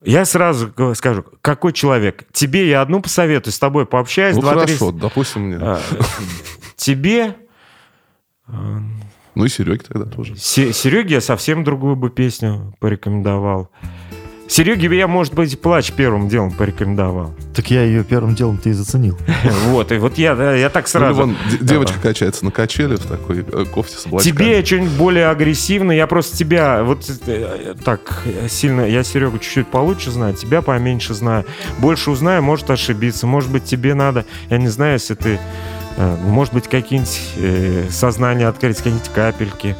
Я 0.02 0.24
сразу 0.24 0.72
скажу, 0.94 1.24
какой 1.42 1.72
человек? 1.72 2.24
Тебе 2.32 2.68
я 2.68 2.80
одну 2.80 3.02
посоветую, 3.02 3.52
с 3.52 3.58
тобой 3.58 3.84
пообщаюсь. 3.84 4.34
Ну, 4.36 4.42
два-три- 4.42 4.76
хорошо, 4.76 4.92
допустим, 4.92 5.42
мне. 5.42 5.58
А, 5.60 5.80
Тебе, 6.76 7.36
Ну 8.46 9.44
и 9.44 9.48
Сереге 9.48 9.84
тогда 9.86 10.10
тоже. 10.10 10.36
Се- 10.36 10.72
Сереге 10.72 11.14
я 11.16 11.20
совсем 11.20 11.62
другую 11.64 11.96
бы 11.96 12.10
песню 12.10 12.74
порекомендовал. 12.80 13.70
Сереге 14.50 14.94
я, 14.96 15.06
может 15.06 15.32
быть, 15.32 15.60
плач 15.60 15.92
первым 15.92 16.28
делом 16.28 16.50
порекомендовал. 16.50 17.32
Так 17.54 17.70
я 17.70 17.84
ее 17.84 18.02
первым 18.02 18.34
делом 18.34 18.58
ты 18.58 18.70
и 18.70 18.72
заценил. 18.72 19.16
Вот, 19.68 19.92
и 19.92 19.98
вот 19.98 20.18
я, 20.18 20.34
да, 20.34 20.54
я 20.56 20.68
так 20.70 20.88
сразу. 20.88 21.20
вон 21.20 21.36
д- 21.50 21.58
девочка 21.64 22.00
качается 22.02 22.44
на 22.44 22.50
качеле 22.50 22.96
в 22.96 23.06
такой 23.06 23.44
э, 23.46 23.64
кофте 23.66 23.96
с 23.96 24.06
облачками. 24.06 24.32
Тебе 24.32 24.64
что-нибудь 24.64 24.90
более 24.92 25.28
агрессивно, 25.28 25.92
я 25.92 26.08
просто 26.08 26.36
тебя 26.36 26.82
вот 26.82 27.08
э, 27.28 27.74
так 27.84 28.22
сильно, 28.48 28.80
я 28.80 29.04
Серегу 29.04 29.38
чуть-чуть 29.38 29.68
получше 29.68 30.10
знаю, 30.10 30.34
тебя 30.34 30.62
поменьше 30.62 31.14
знаю. 31.14 31.44
Больше 31.78 32.10
узнаю, 32.10 32.42
может 32.42 32.70
ошибиться. 32.70 33.28
Может 33.28 33.52
быть, 33.52 33.64
тебе 33.64 33.94
надо, 33.94 34.24
я 34.48 34.58
не 34.58 34.68
знаю, 34.68 34.94
если 34.94 35.14
ты, 35.14 35.38
э, 35.96 36.16
может 36.24 36.52
быть, 36.54 36.66
какие-нибудь 36.66 37.20
э, 37.36 37.86
сознания 37.90 38.48
открыть, 38.48 38.78
какие-нибудь 38.78 39.10
капельки. 39.14 39.76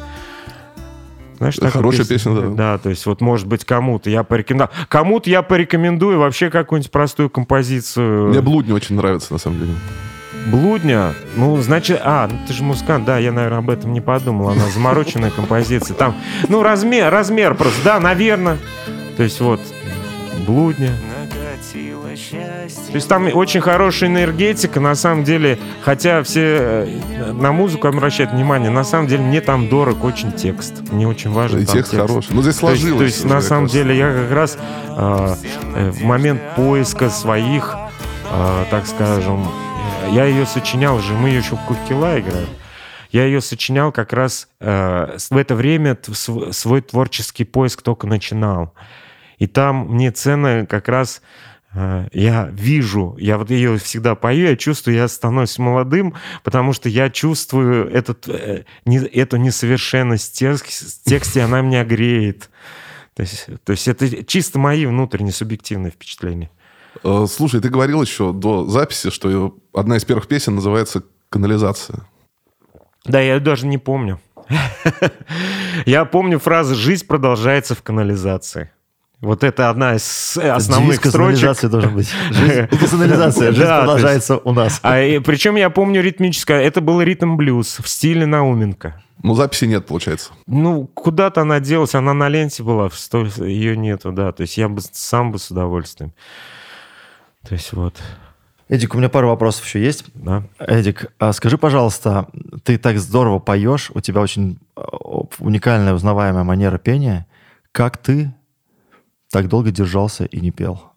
Знаешь, 1.41 1.55
такую 1.55 1.71
хорошая 1.71 2.05
песня, 2.05 2.35
да. 2.35 2.49
Да, 2.49 2.77
то 2.77 2.91
есть 2.91 3.03
вот, 3.07 3.19
может 3.19 3.47
быть, 3.47 3.65
кому-то 3.65 4.11
я 4.11 4.21
порекомендую. 4.21 4.69
Кому-то 4.87 5.27
я 5.27 5.41
порекомендую 5.41 6.19
вообще 6.19 6.51
какую-нибудь 6.51 6.91
простую 6.91 7.31
композицию. 7.31 8.27
Мне 8.27 8.41
блудни 8.41 8.71
очень 8.73 8.95
нравится, 8.95 9.33
на 9.33 9.39
самом 9.39 9.57
деле. 9.57 9.71
Блудня, 10.51 11.15
ну, 11.35 11.59
значит, 11.59 11.99
а, 12.03 12.27
ну, 12.27 12.37
ты 12.45 12.53
же 12.53 12.61
музыкант, 12.61 13.05
да, 13.05 13.17
я, 13.17 13.31
наверное, 13.31 13.57
об 13.57 13.71
этом 13.71 13.91
не 13.91 14.01
подумал, 14.01 14.49
она 14.49 14.67
замороченная 14.67 15.31
композиция, 15.31 15.95
там, 15.95 16.15
ну, 16.47 16.61
размер, 16.61 17.11
размер 17.11 17.55
просто, 17.55 17.83
да, 17.83 17.99
наверное, 17.99 18.57
то 19.17 19.23
есть 19.23 19.39
вот, 19.41 19.61
блудня. 20.45 20.91
То 22.91 22.95
есть 22.95 23.07
там 23.07 23.33
очень 23.33 23.61
хорошая 23.61 24.09
энергетика, 24.09 24.81
на 24.81 24.95
самом 24.95 25.23
деле, 25.23 25.57
хотя 25.81 26.21
все 26.23 26.41
э, 26.41 27.31
на 27.31 27.53
музыку 27.53 27.87
обращают 27.87 28.33
внимание, 28.33 28.69
на 28.69 28.83
самом 28.83 29.07
деле 29.07 29.23
мне 29.23 29.39
там 29.39 29.69
дорог 29.69 30.03
очень 30.03 30.33
текст, 30.33 30.91
мне 30.91 31.07
очень 31.07 31.31
важен 31.31 31.59
И 31.61 31.65
там 31.65 31.75
текст 31.75 31.95
хороший. 31.95 32.33
Ну, 32.33 32.41
здесь 32.41 32.57
то 32.57 32.69
есть, 32.69 32.81
сложилось. 32.81 32.97
то 32.97 33.03
есть, 33.05 33.23
на 33.23 33.39
самом 33.39 33.69
кажется. 33.69 33.77
деле, 33.77 33.97
я 33.97 34.11
как 34.11 34.31
раз 34.31 34.57
э, 34.89 35.35
э, 35.75 35.91
в 35.91 36.03
момент 36.03 36.41
поиска 36.57 37.09
своих, 37.09 37.77
э, 38.29 38.65
так 38.69 38.85
скажем, 38.85 39.47
э, 40.07 40.09
я 40.11 40.25
ее 40.25 40.45
сочинял 40.45 40.99
же, 40.99 41.13
мы 41.13 41.29
еще 41.29 41.55
в 41.55 41.61
Кукила 41.61 42.19
играем. 42.19 42.49
Я 43.11 43.23
ее 43.23 43.39
сочинял 43.39 43.93
как 43.93 44.11
раз 44.11 44.49
э, 44.59 45.17
в 45.29 45.37
это 45.37 45.55
время 45.55 45.97
свой 46.51 46.81
творческий 46.81 47.45
поиск 47.45 47.83
только 47.83 48.05
начинал. 48.05 48.73
И 49.37 49.47
там 49.47 49.87
мне 49.87 50.11
ценно 50.11 50.65
как 50.65 50.89
раз 50.89 51.21
я 51.73 52.49
вижу, 52.51 53.15
я 53.19 53.37
вот 53.37 53.49
ее 53.49 53.77
всегда 53.77 54.15
пою, 54.15 54.47
я 54.49 54.55
чувствую, 54.55 54.97
я 54.97 55.07
становлюсь 55.07 55.57
молодым, 55.57 56.15
потому 56.43 56.73
что 56.73 56.89
я 56.89 57.09
чувствую 57.09 57.89
этот, 57.89 58.27
э, 58.27 58.65
не- 58.85 58.97
эту 58.97 59.37
несовершенность 59.37 60.37
текст, 60.37 61.03
тексте, 61.05 61.41
она 61.43 61.61
меня 61.61 61.83
греет. 61.85 62.49
То 63.13 63.23
есть, 63.23 63.47
то 63.63 63.71
есть 63.71 63.87
это 63.87 64.23
чисто 64.25 64.59
мои 64.59 64.85
внутренние 64.85 65.33
субъективные 65.33 65.91
впечатления. 65.91 66.49
Э, 67.03 67.25
Слушай, 67.29 67.61
ты 67.61 67.69
говорил 67.69 68.01
еще 68.01 68.33
до 68.33 68.65
записи, 68.67 69.09
что 69.09 69.55
одна 69.73 69.95
из 69.97 70.03
первых 70.05 70.27
песен 70.27 70.55
называется 70.55 71.03
«Канализация». 71.29 72.05
Да, 73.05 73.19
я 73.21 73.39
даже 73.39 73.65
не 73.65 73.77
помню. 73.77 74.19
Я 75.85 76.05
помню 76.05 76.39
фразу 76.39 76.75
«Жизнь 76.75 77.07
продолжается 77.07 77.75
в 77.75 77.81
канализации». 77.81 78.71
Вот 79.21 79.43
это 79.43 79.69
одна 79.69 79.95
из 79.95 80.35
основных 80.37 80.99
Девиз 80.99 81.09
строчек. 81.09 81.69
должен 81.69 81.93
быть. 81.93 82.09
Канализация. 82.89 83.51
Жизнь 83.51 83.67
продолжается 83.67 84.37
у 84.37 84.51
нас. 84.51 84.79
А, 84.81 84.99
и 84.99 85.19
причем 85.19 85.55
я 85.57 85.69
помню 85.69 86.01
ритмическое, 86.01 86.61
это 86.61 86.81
был 86.81 87.01
ритм-блюз 87.01 87.79
в 87.83 87.87
стиле 87.87 88.25
Науменко. 88.25 88.99
Ну, 89.21 89.35
записи 89.35 89.65
нет, 89.65 89.85
получается. 89.85 90.31
Ну, 90.47 90.87
куда-то 90.87 91.41
она 91.41 91.59
делась, 91.59 91.93
она 91.93 92.15
на 92.15 92.29
ленте 92.29 92.63
была, 92.63 92.89
ее 93.37 93.77
нету, 93.77 94.11
да. 94.11 94.31
То 94.31 94.41
есть 94.41 94.57
я 94.57 94.67
бы 94.67 94.81
сам 94.81 95.31
бы 95.31 95.37
с 95.37 95.51
удовольствием. 95.51 96.13
То 97.47 97.53
есть 97.53 97.73
вот, 97.73 97.97
Эдик, 98.69 98.95
у 98.95 98.97
меня 98.97 99.09
пару 99.09 99.27
вопросов 99.27 99.65
еще 99.65 99.83
есть. 99.83 100.05
да. 100.15 100.43
Эдик, 100.57 101.11
а 101.19 101.31
скажи, 101.33 101.59
пожалуйста, 101.59 102.27
ты 102.63 102.79
так 102.79 102.97
здорово 102.97 103.37
поешь, 103.37 103.91
у 103.93 103.99
тебя 103.99 104.21
очень 104.21 104.57
э, 104.75 104.81
уникальная 105.37 105.93
узнаваемая 105.93 106.43
манера 106.43 106.79
пения. 106.79 107.27
Как 107.71 107.97
ты 107.97 108.33
так 109.31 109.47
долго 109.47 109.71
держался 109.71 110.25
и 110.25 110.39
не 110.39 110.51
пел? 110.51 110.91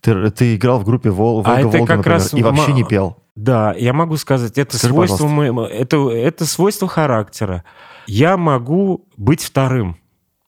Ты, 0.00 0.30
ты 0.30 0.56
играл 0.56 0.80
в 0.80 0.84
группе 0.84 1.10
Вол, 1.10 1.40
А 1.40 1.42
Волга 1.42 1.58
это 1.60 1.68
Волга, 1.68 1.86
как 1.86 1.96
например, 1.98 2.18
раз 2.18 2.34
и 2.34 2.42
вообще 2.42 2.72
не 2.72 2.84
пел. 2.84 3.16
Да, 3.36 3.72
я 3.78 3.92
могу 3.92 4.16
сказать, 4.16 4.58
это 4.58 4.76
Скажи, 4.76 4.92
свойство, 4.92 5.28
моего- 5.28 5.64
это, 5.64 6.10
это 6.10 6.44
свойство 6.46 6.88
характера. 6.88 7.64
Я 8.06 8.36
могу 8.36 9.06
быть 9.16 9.42
вторым, 9.42 9.96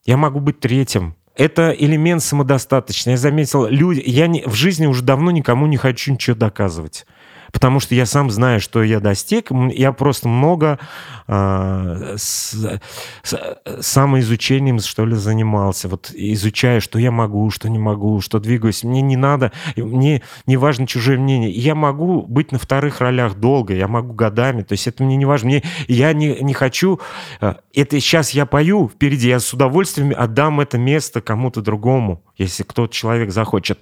я 0.04 0.16
могу 0.16 0.40
быть 0.40 0.58
третьим. 0.60 1.14
Это 1.36 1.70
элемент 1.70 2.22
самодостаточный. 2.22 3.12
Я 3.12 3.16
заметил, 3.16 3.66
люди, 3.66 4.02
я 4.04 4.26
не, 4.26 4.42
в 4.44 4.54
жизни 4.54 4.86
уже 4.86 5.02
давно 5.02 5.30
никому 5.30 5.66
не 5.66 5.76
хочу 5.76 6.12
ничего 6.12 6.36
доказывать. 6.36 7.06
Потому 7.52 7.80
что 7.80 7.94
я 7.94 8.06
сам 8.06 8.30
знаю, 8.30 8.60
что 8.60 8.82
я 8.82 9.00
достиг. 9.00 9.48
Я 9.72 9.92
просто 9.92 10.28
много 10.28 10.78
а, 11.26 12.14
с, 12.16 12.54
с- 13.22 13.58
самоизучением, 13.80 14.78
что 14.80 15.04
ли, 15.06 15.14
занимался. 15.14 15.88
Вот 15.88 16.10
изучаю, 16.14 16.80
что 16.80 16.98
я 16.98 17.10
могу, 17.10 17.50
что 17.50 17.68
не 17.68 17.78
могу, 17.78 18.20
что 18.20 18.38
двигаюсь. 18.40 18.84
Мне 18.84 19.00
не 19.02 19.16
надо, 19.16 19.52
мне 19.76 20.22
не 20.46 20.56
важно 20.56 20.86
чужое 20.86 21.18
мнение. 21.18 21.50
Я 21.50 21.74
могу 21.74 22.22
быть 22.22 22.52
на 22.52 22.58
вторых 22.58 23.00
ролях 23.00 23.34
долго, 23.36 23.74
я 23.74 23.88
могу 23.88 24.12
годами. 24.12 24.62
То 24.62 24.72
есть 24.72 24.86
это 24.86 25.02
мне 25.02 25.16
не 25.16 25.24
важно. 25.24 25.48
Мне, 25.50 25.62
я 25.88 26.12
не, 26.12 26.36
не 26.40 26.54
хочу... 26.54 27.00
а, 27.40 27.58
Это 27.74 27.98
сейчас 28.00 28.30
я 28.30 28.46
пою 28.46 28.88
впереди, 28.88 29.28
я 29.28 29.40
с 29.40 29.52
удовольствием 29.52 30.12
отдам 30.16 30.60
это 30.60 30.78
место 30.78 31.20
кому-то 31.20 31.60
другому, 31.62 32.22
если 32.36 32.62
кто-то 32.62 32.92
человек 32.92 33.30
захочет. 33.32 33.78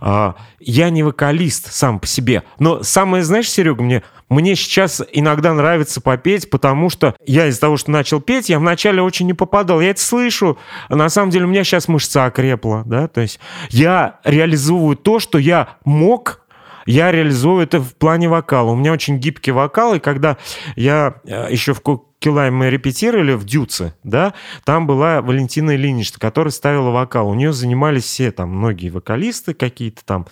А, 0.00 0.34
Я 0.58 0.90
не 0.90 1.02
вокалист 1.02 1.72
сам 1.72 1.98
по 2.00 2.06
себе. 2.06 2.42
Но 2.58 2.82
самое, 3.10 3.24
знаешь, 3.24 3.50
Серега, 3.50 3.82
мне, 3.82 4.02
мне 4.28 4.54
сейчас 4.54 5.02
иногда 5.12 5.52
нравится 5.52 6.00
попеть, 6.00 6.48
потому 6.48 6.90
что 6.90 7.16
я 7.26 7.48
из-за 7.48 7.60
того, 7.60 7.76
что 7.76 7.90
начал 7.90 8.20
петь, 8.20 8.48
я 8.48 8.60
вначале 8.60 9.02
очень 9.02 9.26
не 9.26 9.34
попадал. 9.34 9.80
Я 9.80 9.90
это 9.90 10.00
слышу. 10.00 10.58
На 10.88 11.08
самом 11.08 11.30
деле 11.30 11.46
у 11.46 11.48
меня 11.48 11.64
сейчас 11.64 11.88
мышца 11.88 12.26
окрепла. 12.26 12.84
Да? 12.86 13.08
То 13.08 13.20
есть 13.22 13.40
я 13.70 14.20
реализовываю 14.22 14.96
то, 14.96 15.18
что 15.18 15.38
я 15.38 15.70
мог 15.84 16.42
я 16.86 17.12
реализую 17.12 17.62
это 17.62 17.80
в 17.80 17.94
плане 17.94 18.28
вокала. 18.28 18.70
У 18.70 18.76
меня 18.76 18.92
очень 18.92 19.18
гибкий 19.18 19.50
вокал, 19.50 19.94
и 19.94 19.98
когда 19.98 20.38
я 20.76 21.16
э, 21.24 21.48
еще 21.50 21.74
в 21.74 21.82
Килай 22.18 22.50
мы 22.50 22.70
репетировали 22.70 23.34
в 23.34 23.44
Дюце, 23.44 23.94
да, 24.02 24.32
там 24.64 24.86
была 24.86 25.20
Валентина 25.20 25.76
Ильинична, 25.76 26.18
которая 26.18 26.50
ставила 26.50 26.90
вокал. 26.90 27.28
У 27.28 27.34
нее 27.34 27.52
занимались 27.52 28.04
все 28.04 28.32
там 28.32 28.56
многие 28.56 28.88
вокалисты 28.88 29.52
какие-то 29.52 30.04
там. 30.04 30.26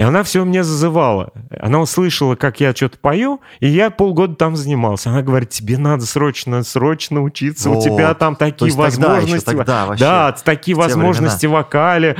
И 0.00 0.02
она 0.02 0.22
все 0.22 0.42
меня 0.44 0.64
зазывала. 0.64 1.28
Она 1.60 1.78
услышала, 1.78 2.34
как 2.34 2.58
я 2.58 2.74
что-то 2.74 2.96
пою, 2.96 3.42
и 3.58 3.68
я 3.68 3.90
полгода 3.90 4.34
там 4.34 4.56
занимался. 4.56 5.10
Она 5.10 5.20
говорит, 5.20 5.50
тебе 5.50 5.76
надо 5.76 6.06
срочно, 6.06 6.62
срочно 6.62 7.20
учиться, 7.20 7.68
у 7.68 7.82
тебя 7.82 8.08
Вот. 8.08 8.18
там 8.18 8.34
такие 8.34 8.68
есть 8.68 8.78
тогда 8.78 8.88
еще, 8.88 9.06
возможности. 9.08 9.44
тогда 9.44 9.84
вообще, 9.84 10.02
да, 10.02 10.32
такие 10.42 10.74
возможности 10.74 11.44
в 11.44 11.50
вокале. 11.50 12.16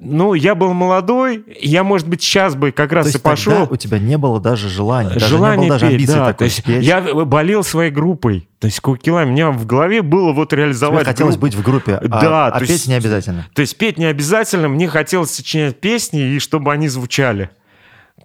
Ну, 0.00 0.34
я 0.34 0.54
был 0.54 0.74
молодой, 0.74 1.46
я, 1.62 1.82
может 1.82 2.06
быть, 2.08 2.22
сейчас 2.22 2.56
бы 2.56 2.72
как 2.72 2.92
раз 2.92 3.10
То 3.12 3.16
и 3.16 3.20
пошел. 3.22 3.68
у 3.70 3.76
тебя 3.76 3.98
не 3.98 4.18
было 4.18 4.38
даже 4.38 4.68
желания, 4.68 5.14
даже 5.14 5.26
Желание 5.28 5.62
не 5.62 5.68
было 5.70 5.78
даже 5.80 5.96
петь, 5.96 6.06
да. 6.06 6.26
такой 6.26 6.34
То 6.34 6.44
есть 6.44 6.58
спеть. 6.58 6.84
я 6.84 7.00
болел 7.24 7.64
своей 7.64 7.90
группой. 7.90 8.50
То 8.64 8.68
есть 8.68 8.80
Кукила, 8.80 9.24
у 9.24 9.26
меня 9.26 9.50
в 9.50 9.66
голове 9.66 10.00
было 10.00 10.32
вот 10.32 10.48
Тебе 10.48 10.62
реализовать 10.62 11.04
хотелось 11.04 11.34
группу. 11.34 11.42
быть 11.48 11.54
в 11.54 11.62
группе, 11.62 11.96
а, 11.96 12.08
Да, 12.08 12.46
а 12.46 12.52
то 12.52 12.60
петь 12.60 12.70
есть- 12.70 12.88
не 12.88 12.94
обязательно. 12.94 13.46
То 13.52 13.60
есть 13.60 13.76
петь 13.76 13.98
не 13.98 14.06
обязательно, 14.06 14.70
мне 14.70 14.88
хотелось 14.88 15.32
сочинять 15.32 15.78
песни, 15.82 16.22
и 16.22 16.38
чтобы 16.38 16.72
они 16.72 16.88
звучали. 16.88 17.50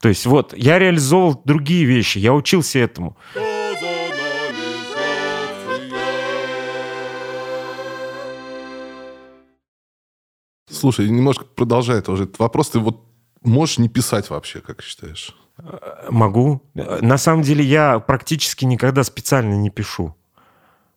То 0.02 0.08
есть 0.08 0.26
вот, 0.26 0.54
я 0.56 0.80
реализовывал 0.80 1.42
другие 1.44 1.84
вещи, 1.84 2.20
я 2.20 2.34
учился 2.34 2.80
этому. 2.80 3.18
Слушай, 10.70 11.10
немножко 11.10 11.46
продолжая 11.46 12.02
тоже 12.02 12.24
этот 12.24 12.40
вопрос. 12.40 12.70
Ты 12.70 12.80
вот 12.80 13.04
можешь 13.42 13.80
не 13.80 13.90
писать 13.90 14.30
вообще, 14.30 14.60
как 14.62 14.82
считаешь? 14.82 15.36
Могу. 16.10 16.62
На 16.74 17.18
самом 17.18 17.42
деле 17.42 17.64
я 17.64 18.00
практически 18.00 18.66
никогда 18.66 19.04
специально 19.04 19.56
не 19.56 19.70
пишу. 19.70 20.16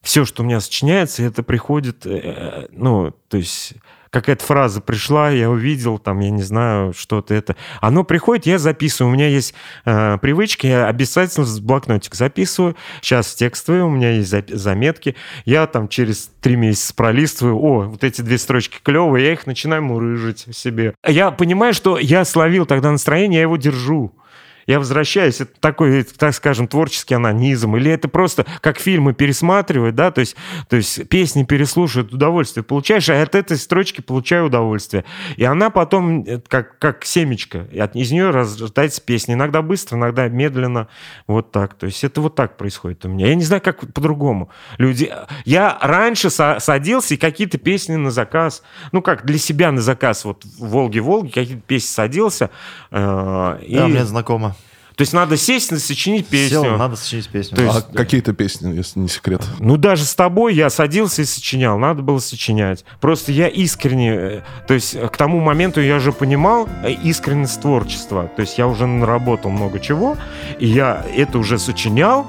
Все, 0.02 0.24
что 0.24 0.42
у 0.42 0.46
меня 0.46 0.60
сочиняется, 0.60 1.22
это 1.22 1.42
приходит, 1.42 2.04
э, 2.06 2.66
ну, 2.72 3.12
то 3.28 3.36
есть 3.36 3.74
какая-то 4.12 4.44
фраза 4.44 4.80
пришла, 4.80 5.30
я 5.30 5.48
увидел, 5.48 5.98
там, 5.98 6.20
я 6.20 6.30
не 6.30 6.42
знаю, 6.42 6.92
что-то 6.92 7.34
это. 7.34 7.56
Оно 7.80 8.04
приходит, 8.04 8.44
я 8.46 8.58
записываю. 8.58 9.10
У 9.10 9.14
меня 9.14 9.26
есть 9.26 9.54
э, 9.86 10.18
привычки, 10.20 10.66
я 10.66 10.86
обязательно 10.86 11.46
в 11.46 11.60
блокнотик 11.62 12.14
записываю. 12.14 12.76
Сейчас 13.00 13.34
текстовые, 13.34 13.84
у 13.84 13.90
меня 13.90 14.12
есть 14.12 14.54
заметки. 14.54 15.16
Я 15.46 15.66
там 15.66 15.88
через 15.88 16.30
три 16.40 16.56
месяца 16.56 16.94
пролистываю. 16.94 17.56
О, 17.56 17.82
вот 17.84 18.04
эти 18.04 18.20
две 18.20 18.36
строчки 18.36 18.78
клевые, 18.82 19.26
я 19.26 19.32
их 19.32 19.46
начинаю 19.46 19.82
мурыжить 19.82 20.46
себе. 20.54 20.94
Я 21.06 21.30
понимаю, 21.30 21.72
что 21.72 21.98
я 21.98 22.26
словил 22.26 22.66
тогда 22.66 22.90
настроение, 22.90 23.38
я 23.38 23.42
его 23.42 23.56
держу 23.56 24.14
я 24.66 24.78
возвращаюсь, 24.78 25.40
это 25.40 25.52
такой, 25.60 26.02
так 26.02 26.34
скажем, 26.34 26.68
творческий 26.68 27.14
анонизм, 27.14 27.76
или 27.76 27.90
это 27.90 28.08
просто 28.08 28.46
как 28.60 28.78
фильмы 28.78 29.14
пересматривать, 29.14 29.94
да, 29.94 30.10
то 30.10 30.20
есть, 30.20 30.36
то 30.68 30.76
есть 30.76 31.08
песни 31.08 31.44
переслушивают, 31.44 32.12
удовольствие 32.12 32.64
получаешь, 32.64 33.08
а 33.08 33.20
от 33.22 33.34
этой 33.34 33.56
строчки 33.56 34.00
получаю 34.00 34.46
удовольствие. 34.46 35.04
И 35.36 35.44
она 35.44 35.70
потом 35.70 36.22
э, 36.22 36.40
как, 36.46 36.78
как 36.78 37.04
семечко, 37.04 37.66
и 37.70 37.78
от, 37.78 37.96
из 37.96 38.10
нее 38.10 38.30
рождается 38.30 39.00
песня, 39.00 39.34
иногда 39.34 39.62
быстро, 39.62 39.96
иногда 39.96 40.28
медленно, 40.28 40.88
вот 41.26 41.50
так. 41.52 41.74
То 41.74 41.86
есть 41.86 42.04
это 42.04 42.20
вот 42.20 42.34
так 42.34 42.56
происходит 42.56 43.04
у 43.04 43.08
меня. 43.08 43.28
Я 43.28 43.34
не 43.34 43.44
знаю, 43.44 43.62
как 43.62 43.80
по-другому. 43.92 44.50
Люди... 44.78 45.12
Я 45.44 45.78
раньше 45.80 46.30
садился 46.30 47.14
и 47.14 47.16
какие-то 47.16 47.58
песни 47.58 47.96
на 47.96 48.10
заказ, 48.10 48.62
ну 48.92 49.02
как, 49.02 49.24
для 49.24 49.38
себя 49.38 49.72
на 49.72 49.80
заказ, 49.80 50.24
вот 50.24 50.44
в 50.44 50.68
«Волге-Волге» 50.68 51.32
какие-то 51.32 51.62
песни 51.62 51.88
садился. 51.88 52.50
Э, 52.90 53.58
и... 53.62 53.76
Да, 53.76 53.88
мне 53.88 54.04
знакомо. 54.04 54.51
То 54.96 55.02
есть 55.02 55.12
надо 55.12 55.36
сесть 55.36 55.72
и 55.72 55.78
сочинить 55.78 56.26
песню. 56.26 56.62
Сел, 56.62 56.76
надо 56.76 56.96
сочинить 56.96 57.28
песню. 57.28 57.56
То 57.56 57.62
есть, 57.62 57.76
а 57.76 57.96
какие-то 57.96 58.32
песни, 58.32 58.74
если 58.74 59.00
не 59.00 59.08
секрет? 59.08 59.42
Ну, 59.58 59.76
даже 59.76 60.04
с 60.04 60.14
тобой 60.14 60.54
я 60.54 60.70
садился 60.70 61.22
и 61.22 61.24
сочинял. 61.24 61.78
Надо 61.78 62.02
было 62.02 62.18
сочинять. 62.18 62.84
Просто 63.00 63.32
я 63.32 63.48
искренне... 63.48 64.10
Э, 64.12 64.40
то 64.66 64.74
есть 64.74 64.98
к 64.98 65.16
тому 65.16 65.40
моменту 65.40 65.80
я 65.80 65.96
уже 65.96 66.12
понимал 66.12 66.68
э, 66.82 66.92
искренность 66.92 67.60
творчества. 67.60 68.30
То 68.36 68.42
есть 68.42 68.58
я 68.58 68.66
уже 68.66 68.86
наработал 68.86 69.50
много 69.50 69.80
чего, 69.80 70.16
и 70.58 70.66
я 70.66 71.04
это 71.14 71.38
уже 71.38 71.58
сочинял, 71.58 72.26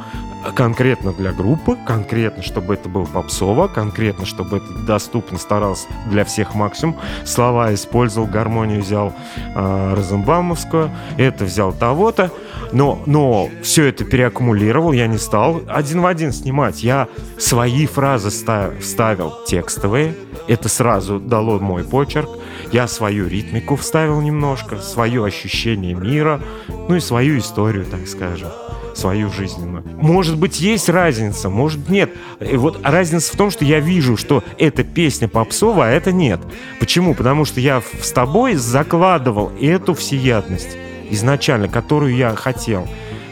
конкретно 0.52 1.14
для 1.14 1.32
группы, 1.32 1.78
конкретно, 1.86 2.44
чтобы 2.44 2.74
это 2.74 2.90
было 2.90 3.06
попсово, 3.06 3.68
конкретно, 3.68 4.26
чтобы 4.26 4.58
это 4.58 4.74
доступно 4.86 5.38
старался 5.38 5.88
для 6.10 6.26
всех 6.26 6.56
максимум. 6.56 6.98
Слова 7.26 7.74
использовал, 7.74 8.28
гармонию 8.28 8.82
взял 8.82 9.14
э, 9.56 9.94
Розенбаумовскую, 9.96 10.92
это 11.18 11.46
взял 11.46 11.72
того-то. 11.74 12.32
Но, 12.72 13.02
но 13.06 13.50
все 13.62 13.86
это 13.86 14.04
переаккумулировал, 14.04 14.94
я 14.94 15.08
не 15.08 15.18
стал 15.18 15.62
один 15.68 16.02
в 16.02 16.06
один 16.06 16.32
снимать. 16.32 16.84
Я 16.84 17.08
свои 17.38 17.86
фразы 17.86 18.30
вставил 18.30 19.34
текстовые, 19.46 20.16
это 20.48 20.70
сразу 20.70 21.20
дало 21.20 21.60
мой 21.60 21.84
почерк. 21.84 22.30
Я 22.72 22.88
свою 22.88 23.28
ритмику 23.28 23.76
вставил 23.76 24.20
немножко, 24.22 24.78
свое 24.80 25.24
ощущение 25.24 25.94
мира, 25.94 26.42
ну 26.68 26.96
и 26.96 27.00
свою 27.00 27.38
историю, 27.38 27.86
так 27.86 28.08
скажем 28.08 28.50
свою 28.94 29.30
жизненную. 29.30 29.84
Может 30.02 30.38
быть, 30.38 30.60
есть 30.62 30.90
разница, 30.90 31.50
может 31.50 31.90
нет. 31.90 32.12
И 32.40 32.56
вот 32.58 32.80
разница 32.84 33.34
в 33.34 33.38
том, 33.38 33.52
что 33.52 33.66
я 33.66 33.80
вижу, 33.80 34.18
что 34.18 34.44
эта 34.58 34.84
песня 34.84 35.28
попсовая, 35.28 35.90
а 35.90 35.92
это 35.92 36.12
нет. 36.12 36.40
Почему? 36.80 37.14
Потому 37.14 37.46
что 37.46 37.60
я 37.60 37.82
с 38.02 38.12
тобой 38.12 38.56
закладывал 38.56 39.52
эту 39.60 39.94
всеядность 39.94 40.78
изначально, 41.10 41.68
которую 41.68 42.16
я 42.16 42.36
хотел. 42.36 42.84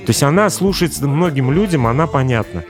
То 0.05 0.09
есть 0.09 0.23
она 0.23 0.49
слушается 0.49 1.07
многим 1.07 1.51
людям, 1.51 1.85
она 1.85 2.07
понятна. 2.07 2.63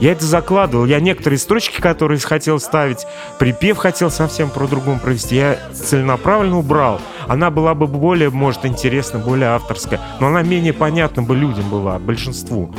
Я 0.00 0.12
это 0.12 0.24
закладывал. 0.24 0.86
Я 0.86 0.98
некоторые 0.98 1.38
строчки, 1.38 1.80
которые 1.80 2.18
хотел 2.18 2.58
ставить, 2.58 3.06
припев 3.38 3.76
хотел 3.76 4.10
совсем 4.10 4.48
про 4.48 4.66
другом 4.66 4.98
провести, 4.98 5.36
я 5.36 5.58
целенаправленно 5.74 6.58
убрал. 6.58 7.00
Она 7.28 7.50
была 7.50 7.74
бы 7.74 7.86
более, 7.86 8.30
может, 8.30 8.64
интересна, 8.64 9.18
более 9.18 9.50
авторская, 9.50 10.00
но 10.18 10.28
она 10.28 10.42
менее 10.42 10.72
понятна 10.72 11.22
бы 11.22 11.36
людям 11.36 11.68
была, 11.68 11.98
большинству. 11.98 12.74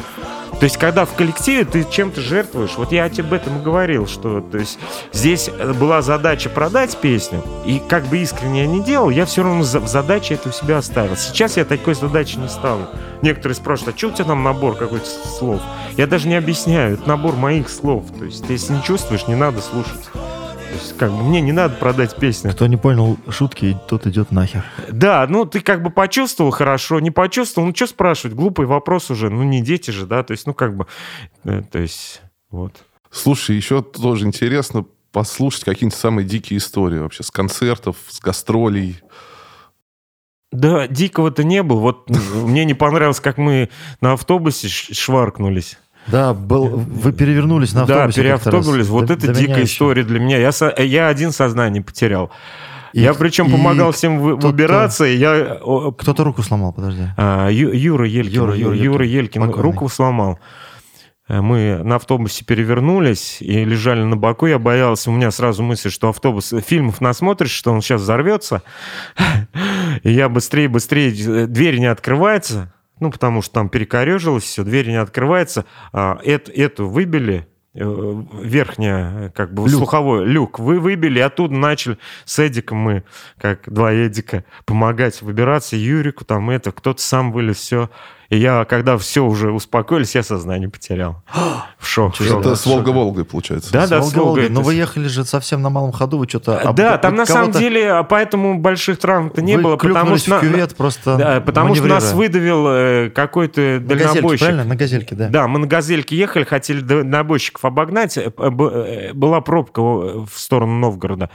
То 0.61 0.65
есть, 0.65 0.77
когда 0.77 1.05
в 1.05 1.15
коллективе 1.15 1.65
ты 1.65 1.83
чем-то 1.83 2.21
жертвуешь, 2.21 2.75
вот 2.77 2.91
я 2.91 3.09
тебе 3.09 3.23
об 3.23 3.33
этом 3.33 3.57
и 3.57 3.63
говорил, 3.63 4.05
что 4.05 4.41
то 4.41 4.59
есть, 4.59 4.77
здесь 5.11 5.49
была 5.49 6.03
задача 6.03 6.51
продать 6.51 6.95
песню, 6.97 7.43
и 7.65 7.79
как 7.79 8.05
бы 8.05 8.19
искренне 8.19 8.61
я 8.61 8.67
не 8.67 8.79
делал, 8.79 9.09
я 9.09 9.25
все 9.25 9.41
равно 9.41 9.63
в 9.63 9.87
задаче 9.87 10.35
это 10.35 10.49
у 10.49 10.51
себя 10.51 10.77
оставил. 10.77 11.17
Сейчас 11.17 11.57
я 11.57 11.65
такой 11.65 11.95
задачи 11.95 12.35
не 12.37 12.47
ставлю. 12.47 12.85
Некоторые 13.23 13.55
спрашивают, 13.55 13.95
а 13.95 13.97
что 13.97 14.09
у 14.09 14.11
тебя 14.11 14.25
там 14.25 14.43
набор 14.43 14.75
какой-то 14.75 15.07
слов? 15.07 15.61
Я 15.97 16.05
даже 16.05 16.27
не 16.27 16.35
объясняю, 16.35 16.93
это 16.93 17.09
набор 17.09 17.35
моих 17.35 17.67
слов. 17.67 18.05
То 18.19 18.25
есть, 18.25 18.47
если 18.47 18.73
не 18.73 18.83
чувствуешь, 18.83 19.25
не 19.27 19.33
надо 19.33 19.61
слушать. 19.61 20.11
Как 20.97 21.11
бы 21.11 21.23
мне 21.23 21.41
не 21.41 21.51
надо 21.51 21.75
продать 21.75 22.15
песню. 22.15 22.51
Кто 22.51 22.67
не 22.67 22.77
понял 22.77 23.17
шутки, 23.29 23.77
тот 23.87 24.05
идет 24.07 24.31
нахер. 24.31 24.63
Да, 24.89 25.25
ну 25.27 25.45
ты 25.45 25.61
как 25.61 25.81
бы 25.83 25.89
почувствовал 25.89 26.51
хорошо, 26.51 26.99
не 26.99 27.11
почувствовал, 27.11 27.67
ну 27.67 27.75
что 27.75 27.87
спрашивать, 27.87 28.35
глупый 28.35 28.65
вопрос 28.65 29.09
уже, 29.09 29.29
ну 29.29 29.43
не 29.43 29.61
дети 29.61 29.91
же, 29.91 30.05
да, 30.05 30.23
то 30.23 30.31
есть, 30.31 30.45
ну 30.47 30.53
как 30.53 30.75
бы, 30.75 30.87
э, 31.43 31.63
то 31.71 31.79
есть, 31.79 32.21
вот. 32.49 32.73
Слушай, 33.09 33.55
еще 33.55 33.81
тоже 33.81 34.25
интересно 34.25 34.85
послушать 35.11 35.63
какие-нибудь 35.63 35.97
самые 35.97 36.25
дикие 36.25 36.57
истории 36.57 36.99
вообще 36.99 37.23
с 37.23 37.31
концертов, 37.31 37.97
с 38.07 38.19
гастролей. 38.19 39.01
Да, 40.51 40.87
дикого-то 40.87 41.43
не 41.43 41.63
было. 41.63 41.79
Вот 41.79 42.09
мне 42.09 42.65
не 42.65 42.73
понравилось, 42.73 43.19
как 43.19 43.37
мы 43.37 43.69
на 44.01 44.13
автобусе 44.13 44.67
шваркнулись. 44.67 45.77
Да, 46.07 46.33
был, 46.33 46.67
вы 46.67 47.13
перевернулись 47.13 47.73
на 47.73 47.83
автобусе. 47.83 48.05
Да, 48.07 48.23
переавтобулись. 48.23 48.87
Вот 48.87 49.09
это 49.09 49.27
до 49.27 49.33
дикая 49.33 49.63
история 49.63 50.03
для 50.03 50.19
меня. 50.19 50.37
Я, 50.37 50.51
я 50.83 51.07
один 51.07 51.31
сознание 51.31 51.83
потерял. 51.83 52.31
И, 52.93 53.01
я 53.01 53.13
причем 53.13 53.47
и 53.47 53.51
помогал 53.51 53.91
всем 53.91 54.19
выбираться, 54.19 55.05
и 55.05 55.15
я... 55.15 55.59
Кто-то 55.97 56.23
руку 56.23 56.41
сломал, 56.41 56.73
подожди. 56.73 57.03
А, 57.17 57.47
Ю, 57.49 57.71
Юра 57.71 58.05
Елькин. 58.07 58.33
Юра, 58.33 58.55
Юра, 58.55 58.75
Юра 58.75 59.05
Елькин 59.05 59.41
Покойный. 59.41 59.63
руку 59.63 59.87
сломал. 59.87 60.39
Э, 61.29 61.39
мы 61.39 61.79
на 61.83 61.95
автобусе 61.95 62.43
перевернулись 62.43 63.37
и 63.39 63.63
лежали 63.63 64.03
на 64.03 64.17
боку. 64.17 64.45
Я 64.45 64.59
боялся, 64.59 65.09
у 65.09 65.13
меня 65.13 65.31
сразу 65.31 65.63
мысль, 65.63 65.89
что 65.89 66.09
автобус... 66.09 66.53
Фильмов 66.67 66.99
насмотришь, 66.99 67.51
что 67.51 67.71
он 67.71 67.81
сейчас 67.81 68.01
взорвется. 68.01 68.61
И 70.03 70.11
я 70.11 70.27
быстрее, 70.27 70.67
быстрее... 70.67 71.47
Дверь 71.47 71.77
не 71.77 71.85
открывается 71.85 72.73
ну, 73.01 73.11
потому 73.11 73.41
что 73.41 73.55
там 73.55 73.67
перекорежилось 73.67 74.43
все, 74.43 74.63
дверь 74.63 74.87
не 74.87 74.95
открывается. 74.95 75.65
А, 75.91 76.19
эту, 76.23 76.51
эту 76.51 76.87
выбили, 76.87 77.47
э, 77.73 78.23
верхняя, 78.41 79.29
как 79.31 79.53
бы, 79.53 79.63
люк. 79.63 79.71
слуховой 79.71 80.25
люк 80.25 80.59
вы 80.59 80.79
выбили, 80.79 81.19
оттуда 81.19 81.55
начали 81.55 81.97
с 82.25 82.39
Эдиком 82.39 82.77
мы, 82.77 83.03
как 83.39 83.67
два 83.71 83.91
Эдика, 83.93 84.45
помогать 84.65 85.21
выбираться, 85.23 85.75
Юрику 85.75 86.25
там 86.25 86.51
это, 86.51 86.71
кто-то 86.71 87.01
сам 87.01 87.31
вылез, 87.31 87.57
все. 87.57 87.89
И 88.31 88.37
я, 88.37 88.63
когда 88.63 88.97
все 88.97 89.25
уже 89.25 89.51
успокоились, 89.51 90.15
я 90.15 90.23
сознание 90.23 90.69
потерял. 90.69 91.21
В 91.77 91.85
шок. 91.85 92.19
Это 92.21 92.55
с 92.55 92.65
Волга-Волгой, 92.65 93.25
получается. 93.25 93.73
Да, 93.73 93.87
да, 93.87 94.01
с 94.01 94.13
Волгой. 94.13 94.47
Но 94.47 94.61
вы 94.61 94.75
ехали 94.75 95.07
же 95.07 95.25
совсем 95.25 95.61
на 95.61 95.69
малом 95.69 95.91
ходу, 95.91 96.17
вы 96.17 96.27
что-то... 96.29 96.71
Да, 96.73 96.97
там 96.97 97.15
на 97.15 97.25
самом 97.25 97.51
деле 97.51 98.05
поэтому 98.09 98.57
больших 98.57 98.99
травм-то 98.99 99.41
не 99.41 99.57
было, 99.57 99.75
потому 99.75 100.15
что... 100.17 100.37
в 100.37 100.41
кювет 100.41 100.75
просто 100.75 101.17
Да, 101.17 101.41
потому 101.41 101.75
что 101.75 101.85
нас 101.85 102.13
выдавил 102.13 102.67
э, 102.67 103.09
какой-то 103.09 103.79
дальнобойщик. 103.81 104.39
правильно? 104.39 104.63
На 104.63 104.75
газельке, 104.75 105.15
да. 105.15 105.27
Да, 105.27 105.47
мы 105.47 105.59
на 105.59 105.67
газельке 105.67 106.15
ехали, 106.15 106.45
хотели 106.45 106.79
дальнобойщиков 106.79 107.65
обогнать, 107.65 108.17
э, 108.17 108.31
э, 108.37 109.13
была 109.13 109.41
пробка 109.41 109.81
в 109.81 110.31
сторону 110.35 110.79
Новгорода. 110.79 111.29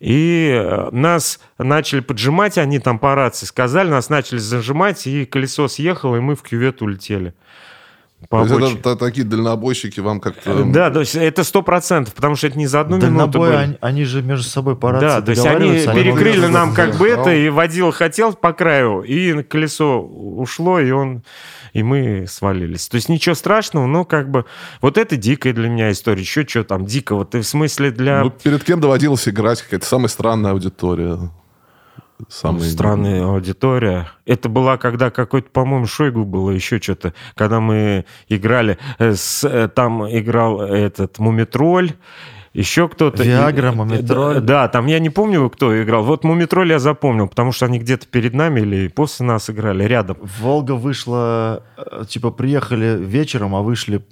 И 0.00 0.50
э, 0.50 0.88
нас 0.92 1.40
начали 1.58 2.00
поджимать, 2.00 2.56
они 2.56 2.78
там 2.78 2.98
по 2.98 3.14
рации 3.14 3.44
сказали, 3.44 3.90
нас 3.90 4.08
начали 4.08 4.38
зажимать, 4.38 5.06
и 5.06 5.26
колесо 5.26 5.68
съехало, 5.68 6.16
и 6.16 6.20
мы 6.20 6.36
в 6.36 6.42
кювет 6.42 6.80
улетели. 6.80 7.34
По 8.28 8.46
то 8.46 8.58
есть 8.58 8.78
это, 8.78 8.96
такие 8.96 9.26
дальнобойщики 9.26 10.00
вам 10.00 10.20
как-то... 10.20 10.64
Да, 10.64 10.90
то 10.90 11.00
есть 11.00 11.14
это 11.14 11.42
сто 11.42 11.62
процентов, 11.62 12.14
потому 12.14 12.36
что 12.36 12.48
это 12.48 12.58
не 12.58 12.66
за 12.66 12.80
одну 12.80 12.98
минуту 12.98 13.38
были. 13.38 13.54
Они, 13.54 13.78
они 13.80 14.04
же 14.04 14.22
между 14.22 14.48
собой 14.48 14.76
по 14.76 14.92
рации 14.92 15.06
Да, 15.06 15.20
то 15.22 15.30
есть 15.30 15.46
они 15.46 15.70
перекрыли 15.70 16.44
они 16.44 16.52
нам 16.52 16.74
как 16.74 16.96
бы 16.96 17.08
это, 17.08 17.34
и 17.34 17.48
водил 17.48 17.92
хотел 17.92 18.32
по 18.34 18.52
краю, 18.52 19.02
и 19.02 19.42
колесо 19.42 20.00
ушло, 20.00 20.80
и 20.80 20.90
он 20.90 21.22
и 21.72 21.82
мы 21.82 22.26
свалились. 22.28 22.88
То 22.88 22.96
есть 22.96 23.08
ничего 23.08 23.34
страшного, 23.34 23.86
но 23.86 24.04
как 24.04 24.30
бы 24.30 24.44
вот 24.80 24.98
это 24.98 25.16
дикая 25.16 25.52
для 25.52 25.68
меня 25.68 25.90
история. 25.90 26.20
Еще 26.22 26.46
что 26.46 26.64
там 26.64 26.86
дикого? 26.86 27.24
Ты 27.24 27.40
в 27.40 27.46
смысле 27.46 27.90
для... 27.90 28.24
Ну, 28.24 28.30
перед 28.30 28.64
кем 28.64 28.80
доводилось 28.80 29.28
играть? 29.28 29.62
Какая-то 29.62 29.86
самая 29.86 30.08
странная 30.08 30.52
аудитория. 30.52 31.30
Самая... 32.28 32.68
Странная 32.68 33.24
аудитория. 33.24 34.10
Это 34.26 34.48
была, 34.48 34.76
когда 34.76 35.10
какой-то, 35.10 35.50
по-моему, 35.50 35.86
Шойгу 35.86 36.24
было, 36.24 36.50
еще 36.50 36.80
что-то. 36.80 37.14
Когда 37.34 37.60
мы 37.60 38.04
играли, 38.28 38.78
э, 38.98 39.14
с, 39.14 39.44
э, 39.44 39.68
там 39.68 40.06
играл 40.06 40.60
этот 40.60 41.18
Мумитроль, 41.18 41.92
еще 42.52 42.88
кто-то. 42.88 43.22
Виагра, 43.22 43.72
Мумитроль. 43.72 44.34
Да, 44.36 44.40
да, 44.40 44.68
там 44.68 44.86
я 44.86 44.98
не 44.98 45.10
помню, 45.10 45.48
кто 45.50 45.82
играл. 45.82 46.02
Вот 46.04 46.24
Мумитроль 46.24 46.70
я 46.70 46.78
запомнил, 46.78 47.28
потому 47.28 47.52
что 47.52 47.66
они 47.66 47.78
где-то 47.78 48.06
перед 48.06 48.34
нами 48.34 48.60
или 48.60 48.88
после 48.88 49.26
нас 49.26 49.48
играли, 49.50 49.84
рядом. 49.84 50.16
Волга 50.40 50.72
вышла, 50.72 51.62
э, 51.76 52.04
типа, 52.08 52.30
приехали 52.30 52.96
вечером, 52.98 53.54
а 53.54 53.62
вышли 53.62 54.02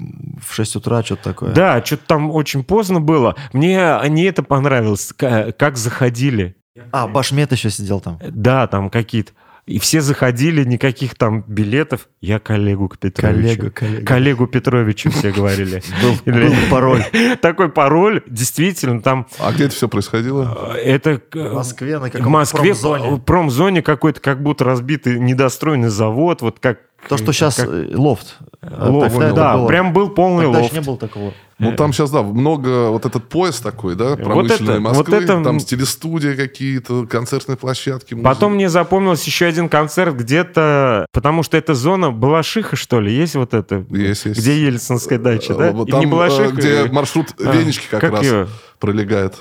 в 0.40 0.54
6 0.54 0.76
утра, 0.76 1.02
что-то 1.02 1.24
такое. 1.24 1.52
Да, 1.52 1.84
что-то 1.84 2.02
там 2.06 2.30
очень 2.30 2.62
поздно 2.64 3.00
было. 3.00 3.34
Мне 3.52 3.98
не 4.08 4.22
это 4.24 4.42
понравилось, 4.42 5.12
ка- 5.16 5.52
как 5.52 5.76
заходили. 5.76 6.54
А, 6.92 7.08
Башмет 7.08 7.50
еще 7.50 7.70
сидел 7.70 8.00
там. 8.00 8.20
Да, 8.28 8.66
там 8.68 8.88
какие-то. 8.88 9.32
И 9.68 9.78
все 9.78 10.00
заходили, 10.00 10.64
никаких 10.64 11.14
там 11.14 11.44
билетов. 11.46 12.08
Я 12.22 12.38
коллегу 12.38 12.88
к 12.88 12.96
Петровичу. 12.98 13.56
Коллегу, 13.58 13.74
коллегу. 13.74 14.06
Коллегу 14.06 14.46
Петровичу 14.46 15.10
все 15.10 15.30
говорили. 15.30 15.82
Был, 16.26 16.54
пароль. 16.70 17.04
Такой 17.42 17.68
пароль, 17.68 18.22
действительно, 18.26 19.02
там 19.02 19.26
А 19.38 19.52
где 19.52 19.64
это 19.66 19.74
все 19.74 19.86
происходило? 19.88 20.72
э, 20.74 20.78
это 20.78 21.20
В 21.32 21.36
э, 21.36 21.52
Москве 21.52 21.98
на 21.98 22.08
каком-то 22.08 22.50
промзоне. 22.50 23.10
в 23.10 23.18
промзоне 23.20 23.82
какой-то 23.82 24.20
как 24.20 24.42
будто 24.42 24.64
разбитый 24.64 25.18
недостроенный 25.20 25.90
завод, 25.90 26.40
вот 26.40 26.60
как 26.60 26.78
То, 27.08 27.16
что 27.16 27.32
сейчас 27.32 27.56
как 27.56 27.68
лофт. 27.94 28.36
А 28.60 28.90
лофт, 28.90 29.14
тогда 29.14 29.32
да, 29.32 29.56
было- 29.56 29.66
прям 29.68 29.92
был 29.92 30.08
полный 30.10 30.44
Тогда 30.44 30.58
лофт. 30.58 30.72
еще 30.72 30.80
не 30.80 30.86
было 30.86 30.96
такого. 30.98 31.32
Ну, 31.58 31.72
там 31.74 31.92
сейчас, 31.92 32.10
да, 32.10 32.22
много, 32.22 32.90
вот 32.90 33.04
этот 33.06 33.28
поезд 33.28 33.62
такой, 33.64 33.96
да, 33.96 34.16
промышленной 34.16 34.74
это- 34.74 34.80
Москвы, 34.80 35.04
вот 35.04 35.22
это- 35.22 35.42
там 35.42 35.58
телестудия 35.58 36.34
какие-то, 36.34 37.06
концертные 37.06 37.56
площадки. 37.56 38.14
музей. 38.14 38.24
Потом 38.24 38.54
мне 38.54 38.68
запомнился 38.68 39.26
еще 39.26 39.46
один 39.46 39.68
концерт 39.68 40.14
где-то, 40.16 41.06
потому 41.12 41.42
что 41.42 41.56
эта 41.56 41.74
зона 41.74 42.10
Балашиха, 42.10 42.76
что 42.76 43.00
ли, 43.00 43.12
есть 43.12 43.34
вот 43.36 43.54
это? 43.54 43.84
Есть, 43.90 44.26
есть. 44.26 44.38
Где 44.40 44.60
Ельцинская 44.66 45.18
дача, 45.18 45.54
да? 45.54 45.68
Э, 45.68 45.72
вот 45.72 45.88
И 45.88 45.90
там, 45.92 46.00
не 46.00 46.06
Балашиха, 46.06 46.48
э, 46.48 46.52
где 46.52 46.74
э, 46.84 46.92
маршрут 46.92 47.28
а, 47.44 47.50
Венечки 47.52 47.86
как, 47.90 48.02
раз 48.02 48.22
её? 48.22 48.48
пролегает. 48.78 49.34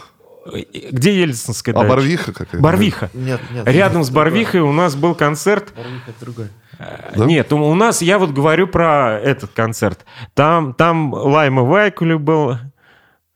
Где 0.91 1.19
Ельцинская 1.21 1.75
А 1.75 1.79
дача? 1.79 1.89
Барвиха 1.89 2.31
какая-то? 2.33 2.59
Барвиха. 2.63 3.09
Нет, 3.13 3.41
нет. 3.53 3.67
Рядом 3.67 4.03
с 4.03 4.07
другое. 4.07 4.25
Барвихой 4.31 4.59
у 4.61 4.71
нас 4.71 4.95
был 4.95 5.13
концерт. 5.13 5.73
Барвиха 5.75 6.03
это 6.11 6.19
другой. 6.25 6.47
Да? 6.79 7.25
Нет, 7.25 7.51
у 7.53 7.73
нас, 7.75 8.01
я 8.01 8.19
вот 8.19 8.31
говорю 8.31 8.67
про 8.67 9.19
этот 9.19 9.51
концерт. 9.51 10.05
Там, 10.33 10.73
там 10.73 11.13
Лайма 11.13 11.63
Вайкулю 11.63 12.19
был, 12.19 12.57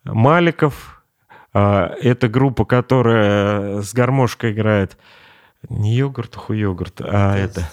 Маликов. 0.03 1.03
А, 1.53 1.93
Это 2.01 2.27
группа, 2.29 2.65
которая 2.65 3.81
с 3.81 3.93
гармошкой 3.93 4.51
играет. 4.53 4.97
Не 5.69 5.93
йогурт, 5.95 6.35
ху 6.35 6.53
йогурт, 6.53 7.01
а 7.01 7.37
это... 7.37 7.67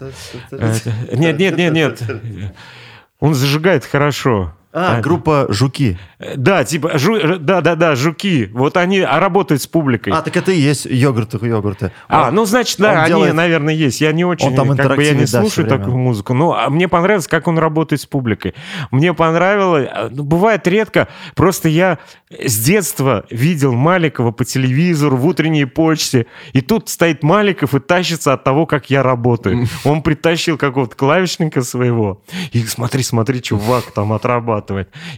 это- 0.51 0.93
Нет, 1.17 1.39
нет, 1.39 1.57
нет, 1.57 1.73
нет. 1.73 2.55
Он 3.21 3.35
зажигает 3.35 3.85
хорошо. 3.85 4.55
А, 4.71 5.01
группа 5.01 5.47
«Жуки». 5.49 5.99
Да, 6.37 6.65
типа, 6.65 6.93
жу- 6.97 7.39
да, 7.39 7.61
да, 7.63 7.75
да, 7.75 7.95
жуки. 7.95 8.51
Вот 8.53 8.77
они 8.77 9.01
а 9.01 9.19
работают 9.19 9.63
с 9.63 9.67
публикой. 9.67 10.13
А, 10.13 10.21
так 10.21 10.37
это 10.37 10.53
и 10.53 10.59
есть 10.59 10.85
йогурты, 10.85 11.39
йогурты. 11.41 11.93
А, 12.09 12.31
ну 12.31 12.45
значит, 12.45 12.79
да, 12.79 12.91
он 12.91 12.99
они, 12.99 13.09
делает- 13.09 13.35
наверное, 13.35 13.73
есть. 13.73 14.01
Я 14.01 14.13
не 14.13 14.25
очень, 14.25 14.49
Он 14.49 14.55
там 14.55 14.77
как 14.77 14.97
бы 14.97 15.05
я 15.05 15.13
не 15.13 15.21
да, 15.21 15.41
слушаю 15.41 15.67
такую 15.69 15.97
музыку. 15.97 16.35
Но 16.35 16.55
а 16.55 16.69
мне 16.71 16.89
понравилось, 16.89 17.29
как 17.29 17.49
он 17.49 17.59
работает 17.59 18.03
с 18.03 18.07
публикой. 18.07 18.55
Мне 18.91 19.15
понравилось, 19.15 19.89
а, 19.91 20.09
ну, 20.11 20.25
бывает 20.25 20.67
редко, 20.67 21.09
просто 21.35 21.69
я 21.69 21.99
с 22.31 22.59
детства 22.59 23.25
видел 23.31 23.73
Маликова 23.73 24.33
по 24.33 24.45
телевизору, 24.45 25.17
в 25.17 25.27
утренней 25.27 25.65
почте, 25.65 26.27
и 26.53 26.61
тут 26.61 26.89
стоит 26.89 27.23
Маликов 27.23 27.75
и 27.75 27.81
тащится 27.81 28.35
от 28.35 28.45
того, 28.45 28.67
как 28.67 28.91
я 28.91 29.03
работаю. 29.03 29.67
Он 29.85 30.03
притащил 30.03 30.59
какого-то 30.59 30.95
клавишника 30.95 31.63
своего, 31.63 32.21
и 32.53 32.63
смотри, 32.65 33.03
смотри, 33.03 33.41
чувак 33.41 33.93
там 33.95 34.13
отрабатывает. 34.13 34.58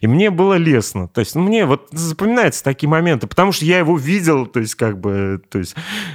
И 0.00 0.06
мне 0.06 0.30
было 0.30 0.54
лестно. 0.54 1.08
То 1.08 1.20
есть 1.20 1.34
ну, 1.34 1.42
мне 1.42 1.66
вот 1.66 1.88
запоминаются 1.92 2.62
такие 2.62 2.88
моменты, 2.88 3.26
потому 3.26 3.52
что 3.52 3.64
я 3.64 3.78
его 3.78 3.96
видел, 3.96 4.46
то 4.46 4.60
есть 4.60 4.74
как 4.74 4.98
бы, 4.98 5.40
то 5.48 5.58
есть 5.58 5.74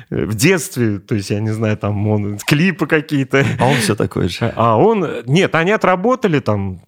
э, 0.09 0.25
в 0.25 0.35
детстве, 0.35 0.99
то 0.99 1.15
есть 1.15 1.29
я 1.29 1.39
не 1.39 1.51
знаю, 1.51 1.77
там 1.77 2.07
он, 2.07 2.37
клипы 2.37 2.87
какие-то. 2.87 3.45
А 3.59 3.65
он 3.65 3.75
все 3.75 3.95
такой 3.95 4.29
же. 4.29 4.53
А 4.55 4.77
он... 4.77 5.07
Нет, 5.25 5.55
они 5.55 5.71
отработали 5.71 6.39
там. 6.39 6.81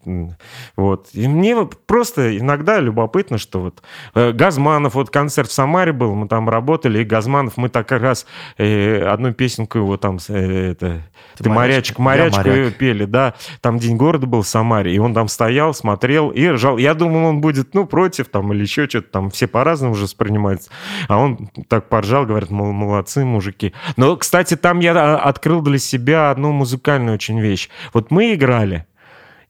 Вот. 0.75 1.09
И 1.13 1.27
мне 1.27 1.67
просто 1.85 2.38
иногда 2.38 2.79
любопытно, 2.79 3.38
что 3.38 3.61
вот 3.61 3.83
э, 4.15 4.31
Газманов, 4.31 4.95
вот 4.95 5.09
концерт 5.09 5.49
в 5.49 5.53
Самаре 5.53 5.91
был, 5.91 6.15
мы 6.15 6.27
там 6.27 6.49
работали, 6.49 7.01
и 7.01 7.03
Газманов, 7.03 7.57
мы 7.57 7.69
так 7.69 7.88
как 7.88 8.01
раз 8.01 8.25
э, 8.57 9.03
одну 9.03 9.33
песенку 9.33 9.79
его 9.79 9.97
там, 9.97 10.19
э, 10.29 10.71
это... 10.71 11.01
Ты 11.38 11.43
Ты, 11.43 11.49
морячка, 11.49 12.01
морячку 12.01 12.49
моряк. 12.49 12.75
пели, 12.75 13.05
да. 13.05 13.33
Там 13.61 13.77
День 13.77 13.97
города 13.97 14.25
был 14.25 14.41
в 14.41 14.47
Самаре, 14.47 14.93
и 14.93 14.99
он 14.99 15.13
там 15.13 15.27
стоял, 15.27 15.73
смотрел 15.73 16.26
и 16.32 16.47
ржал. 16.47 16.78
Я 16.78 16.93
думал, 16.93 17.25
он 17.25 17.41
будет, 17.41 17.73
ну, 17.73 17.86
против 17.86 18.30
там 18.30 18.53
или 18.53 18.61
еще 18.61 18.88
что-то 18.88 19.09
там. 19.09 19.30
Все 19.30 19.47
по-разному 19.47 19.93
уже 19.93 20.03
воспринимаются. 20.03 20.69
А 21.07 21.17
он 21.17 21.49
так 21.67 21.89
поржал, 21.89 22.25
говорит, 22.25 22.49
мол, 22.49 22.71
молодцы, 22.71 23.25
мужики. 23.25 23.73
Но, 23.95 24.15
кстати, 24.17 24.55
там 24.55 24.80
я 24.80 24.93
а, 24.93 25.17
открыл 25.17 25.61
для 25.61 25.78
себя 25.78 26.32
одну 26.32 26.51
музыкальную 26.51 27.15
очень 27.15 27.39
вещь. 27.39 27.69
Вот 27.93 28.11
мы 28.11 28.34
играли, 28.34 28.86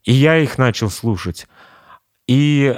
и 0.03 0.13
я 0.13 0.37
их 0.37 0.57
начал 0.57 0.89
слушать. 0.89 1.47
И 2.27 2.75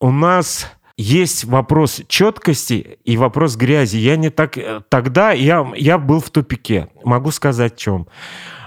у 0.00 0.10
нас 0.10 0.70
есть 0.96 1.44
вопрос 1.44 2.02
четкости 2.06 2.98
и 3.04 3.16
вопрос 3.16 3.56
грязи. 3.56 3.96
Я 3.96 4.16
не 4.16 4.30
так... 4.30 4.56
э, 4.56 4.80
Тогда 4.88 5.32
я, 5.32 5.66
я 5.76 5.98
был 5.98 6.20
в 6.20 6.30
тупике. 6.30 6.88
Могу 7.04 7.30
сказать 7.30 7.74
в 7.74 7.78
чем. 7.78 8.06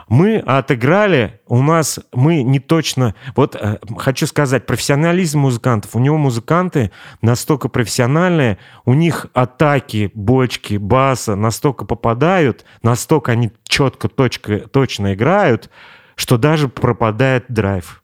Мы 0.10 0.38
отыграли, 0.38 1.41
у 1.47 1.62
нас 1.62 1.99
мы 2.14 2.43
не 2.43 2.60
точно... 2.60 3.14
Вот 3.36 3.55
э, 3.55 3.78
хочу 3.97 4.26
сказать, 4.26 4.66
профессионализм 4.66 5.39
музыкантов. 5.39 5.95
У 5.95 5.99
него 5.99 6.18
музыканты 6.18 6.91
настолько 7.22 7.68
профессиональные, 7.68 8.58
у 8.86 8.93
них 8.93 9.28
атаки, 9.34 10.12
бочки, 10.14 10.78
баса 10.78 11.36
настолько 11.36 11.86
попадают, 11.86 12.66
настолько 12.84 13.34
они 13.34 13.51
четко, 13.64 14.08
точка, 14.08 14.60
точно 14.60 15.14
играют, 15.14 15.70
что 16.16 16.38
даже 16.38 16.70
пропадает 16.70 17.45
драйв. 17.49 18.03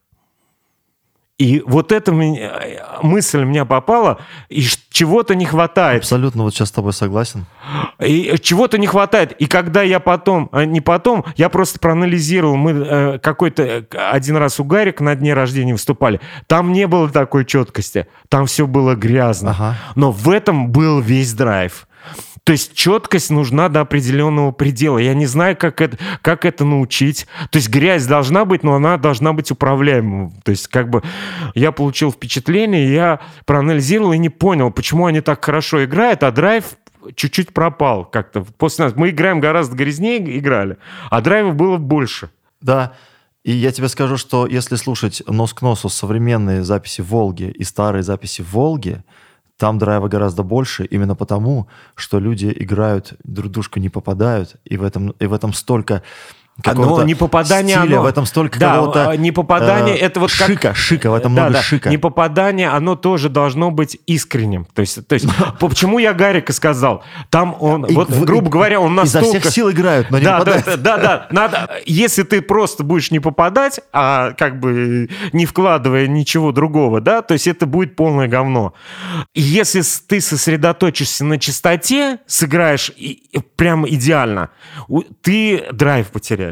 И 1.36 1.64
вот 1.66 1.90
эта 1.90 2.12
мысль 3.02 3.42
у 3.42 3.44
меня 3.44 3.64
попала, 3.64 4.20
и 4.48 4.62
чего-то 4.90 5.34
не 5.34 5.44
хватает. 5.44 6.02
Абсолютно 6.02 6.44
вот 6.44 6.54
сейчас 6.54 6.68
с 6.68 6.72
тобой 6.72 6.92
согласен. 6.92 7.46
И 7.98 8.36
чего-то 8.40 8.78
не 8.78 8.86
хватает. 8.86 9.32
И 9.40 9.46
когда 9.46 9.82
я 9.82 9.98
потом, 9.98 10.48
а, 10.52 10.64
не 10.64 10.80
потом, 10.80 11.24
я 11.36 11.48
просто 11.48 11.80
проанализировал, 11.80 12.54
мы 12.54 12.70
э, 12.70 13.18
какой-то 13.18 13.62
э, 13.64 13.84
один 14.12 14.36
раз 14.36 14.60
у 14.60 14.64
Гарика 14.64 15.02
на 15.02 15.16
дне 15.16 15.34
рождения 15.34 15.72
выступали, 15.72 16.20
там 16.46 16.70
не 16.70 16.86
было 16.86 17.08
такой 17.08 17.44
четкости, 17.44 18.06
там 18.28 18.46
все 18.46 18.68
было 18.68 18.94
грязно. 18.94 19.50
Ага. 19.50 19.76
Но 19.96 20.12
в 20.12 20.30
этом 20.30 20.70
был 20.70 21.00
весь 21.00 21.32
драйв. 21.32 21.88
То 22.44 22.52
есть 22.52 22.74
четкость 22.74 23.30
нужна 23.30 23.70
до 23.70 23.80
определенного 23.80 24.52
предела. 24.52 24.98
Я 24.98 25.14
не 25.14 25.24
знаю, 25.24 25.56
как 25.56 25.80
это, 25.80 25.98
как 26.20 26.44
это 26.44 26.66
научить. 26.66 27.26
То 27.50 27.56
есть 27.56 27.70
грязь 27.70 28.06
должна 28.06 28.44
быть, 28.44 28.62
но 28.62 28.74
она 28.74 28.98
должна 28.98 29.32
быть 29.32 29.50
управляемой. 29.50 30.30
То 30.44 30.50
есть 30.50 30.68
как 30.68 30.90
бы 30.90 31.02
я 31.54 31.72
получил 31.72 32.12
впечатление, 32.12 32.92
я 32.92 33.20
проанализировал 33.46 34.12
и 34.12 34.18
не 34.18 34.28
понял, 34.28 34.70
почему 34.70 35.06
они 35.06 35.22
так 35.22 35.42
хорошо 35.42 35.84
играют, 35.84 36.22
а 36.22 36.30
драйв 36.30 36.76
чуть-чуть 37.14 37.54
пропал 37.54 38.04
как-то. 38.04 38.42
После 38.58 38.84
нас 38.84 38.94
мы 38.94 39.08
играем 39.08 39.40
гораздо 39.40 39.74
грязнее 39.74 40.38
играли, 40.38 40.76
а 41.10 41.22
драйва 41.22 41.52
было 41.52 41.78
больше. 41.78 42.30
Да. 42.60 42.92
И 43.42 43.52
я 43.52 43.72
тебе 43.72 43.88
скажу, 43.88 44.16
что 44.16 44.46
если 44.46 44.76
слушать 44.76 45.22
нос 45.26 45.52
к 45.52 45.62
носу 45.62 45.88
современные 45.88 46.62
записи 46.62 47.02
Волги 47.02 47.44
и 47.44 47.64
старые 47.64 48.02
записи 48.02 48.42
Волги, 48.42 49.02
там 49.56 49.78
драйва 49.78 50.08
гораздо 50.08 50.42
больше, 50.42 50.84
именно 50.84 51.14
потому, 51.14 51.68
что 51.94 52.18
люди 52.18 52.52
играют, 52.54 53.14
друг 53.24 53.52
дружку 53.52 53.80
не 53.80 53.88
попадают, 53.88 54.56
и 54.64 54.76
в 54.76 54.82
этом, 54.82 55.10
и 55.10 55.26
в 55.26 55.32
этом 55.32 55.52
столько 55.52 56.02
какого-то 56.62 56.94
Оно 56.94 57.02
не 57.02 57.14
попадание, 57.16 57.76
стиля, 57.76 57.94
оно... 57.96 58.02
в 58.02 58.06
этом 58.06 58.26
столько 58.26 58.58
да, 58.60 58.74
какого-то... 58.74 59.10
а, 59.10 59.16
не 59.16 59.32
попадание, 59.32 59.96
э, 59.96 60.00
это 60.00 60.20
вот 60.20 60.30
как... 60.30 60.46
шика, 60.46 60.74
шика, 60.74 61.10
в 61.10 61.14
этом 61.14 61.34
Да, 61.34 61.42
много 61.42 61.54
да, 61.54 61.62
шика. 61.62 61.90
Не 61.90 61.98
попадание, 61.98 62.68
оно 62.68 62.94
тоже 62.94 63.28
должно 63.28 63.72
быть 63.72 63.98
искренним. 64.06 64.64
То 64.72 64.80
есть, 64.80 65.04
то 65.06 65.14
есть 65.14 65.26
почему 65.58 65.98
я 65.98 66.12
Гарика 66.14 66.52
сказал? 66.52 67.02
Там 67.28 67.56
он, 67.58 67.86
И 67.86 67.94
вот, 67.94 68.08
в- 68.08 68.24
грубо 68.24 68.50
говоря, 68.50 68.80
он 68.80 68.92
Изо 69.02 69.18
настолько... 69.20 69.40
всех 69.40 69.52
сил 69.52 69.70
играют, 69.72 70.10
но 70.10 70.18
не 70.18 70.24
да, 70.24 70.44
да, 70.44 70.52
попадают. 70.52 70.82
да, 70.82 70.96
да, 70.96 71.02
да, 71.02 71.26
надо, 71.30 71.70
если 71.86 72.22
ты 72.22 72.40
просто 72.40 72.84
будешь 72.84 73.10
не 73.10 73.18
попадать, 73.18 73.80
а 73.92 74.30
как 74.32 74.60
бы 74.60 75.08
не 75.32 75.46
вкладывая 75.46 76.06
ничего 76.06 76.52
другого, 76.52 77.00
да, 77.00 77.22
то 77.22 77.34
есть 77.34 77.48
это 77.48 77.66
будет 77.66 77.96
полное 77.96 78.28
говно. 78.28 78.74
Если 79.34 79.82
ты 80.06 80.20
сосредоточишься 80.20 81.24
на 81.24 81.38
чистоте, 81.38 82.18
сыграешь 82.26 82.92
и- 82.96 83.22
прям 83.56 83.88
идеально, 83.88 84.50
ты 85.22 85.64
драйв 85.72 86.08
потеряешь. 86.08 86.43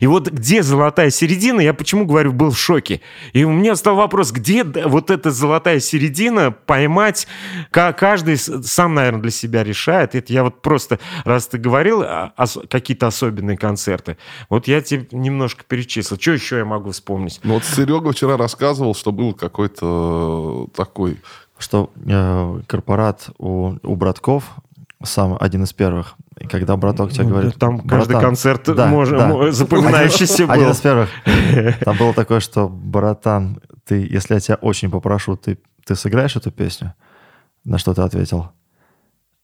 И 0.00 0.06
вот 0.06 0.28
где 0.28 0.62
золотая 0.62 1.10
середина, 1.10 1.60
я 1.60 1.74
почему 1.74 2.04
говорю, 2.06 2.32
был 2.32 2.50
в 2.50 2.58
шоке. 2.58 3.00
И 3.32 3.44
у 3.44 3.52
меня 3.52 3.76
стал 3.76 3.96
вопрос, 3.96 4.32
где 4.32 4.64
вот 4.64 5.10
эта 5.10 5.30
золотая 5.30 5.80
середина 5.80 6.50
поймать, 6.52 7.26
Ка- 7.70 7.92
каждый 7.92 8.36
сам, 8.36 8.94
наверное, 8.94 9.22
для 9.22 9.30
себя 9.30 9.64
решает. 9.64 10.14
Это 10.14 10.32
я 10.32 10.42
вот 10.44 10.62
просто, 10.62 10.98
раз 11.24 11.46
ты 11.46 11.58
говорил, 11.58 12.02
а, 12.02 12.32
ос- 12.36 12.58
какие-то 12.68 13.06
особенные 13.06 13.56
концерты, 13.56 14.16
вот 14.48 14.68
я 14.68 14.80
тебе 14.80 15.06
немножко 15.12 15.64
перечислил. 15.66 16.18
Что 16.20 16.32
еще 16.32 16.58
я 16.58 16.64
могу 16.64 16.90
вспомнить? 16.90 17.40
Ну 17.42 17.54
вот 17.54 17.64
Серега 17.64 18.12
вчера 18.12 18.36
рассказывал, 18.36 18.94
что 18.94 19.12
был 19.12 19.34
какой-то 19.34 20.68
такой 20.74 21.18
что 21.58 21.90
э, 22.06 22.60
корпорат 22.66 23.30
у, 23.38 23.76
у 23.82 23.96
братков 23.96 24.44
сам 25.02 25.36
один 25.38 25.64
из 25.64 25.72
первых. 25.72 26.14
И 26.38 26.46
когда 26.46 26.76
браток 26.76 27.12
тебе 27.12 27.24
Ну, 27.24 27.30
говорит... 27.30 27.56
Там 27.58 27.80
каждый 27.80 28.12
«Братан, 28.12 28.22
концерт 28.30 28.62
да, 28.74 28.86
может- 28.86 29.16
да. 29.18 29.52
запоминающийся 29.52 30.44
Один 30.44 30.66
был. 30.66 30.72
из 30.72 30.80
первых. 30.80 31.10
Там 31.84 31.96
было 31.96 32.12
такое, 32.14 32.40
что, 32.40 32.68
братан, 32.68 33.60
ты, 33.84 34.06
если 34.10 34.34
я 34.34 34.40
тебя 34.40 34.54
очень 34.56 34.90
попрошу, 34.90 35.36
ты, 35.36 35.58
ты 35.84 35.94
сыграешь 35.94 36.36
эту 36.36 36.50
песню? 36.50 36.94
На 37.64 37.78
что 37.78 37.94
ты 37.94 38.02
ответил? 38.02 38.50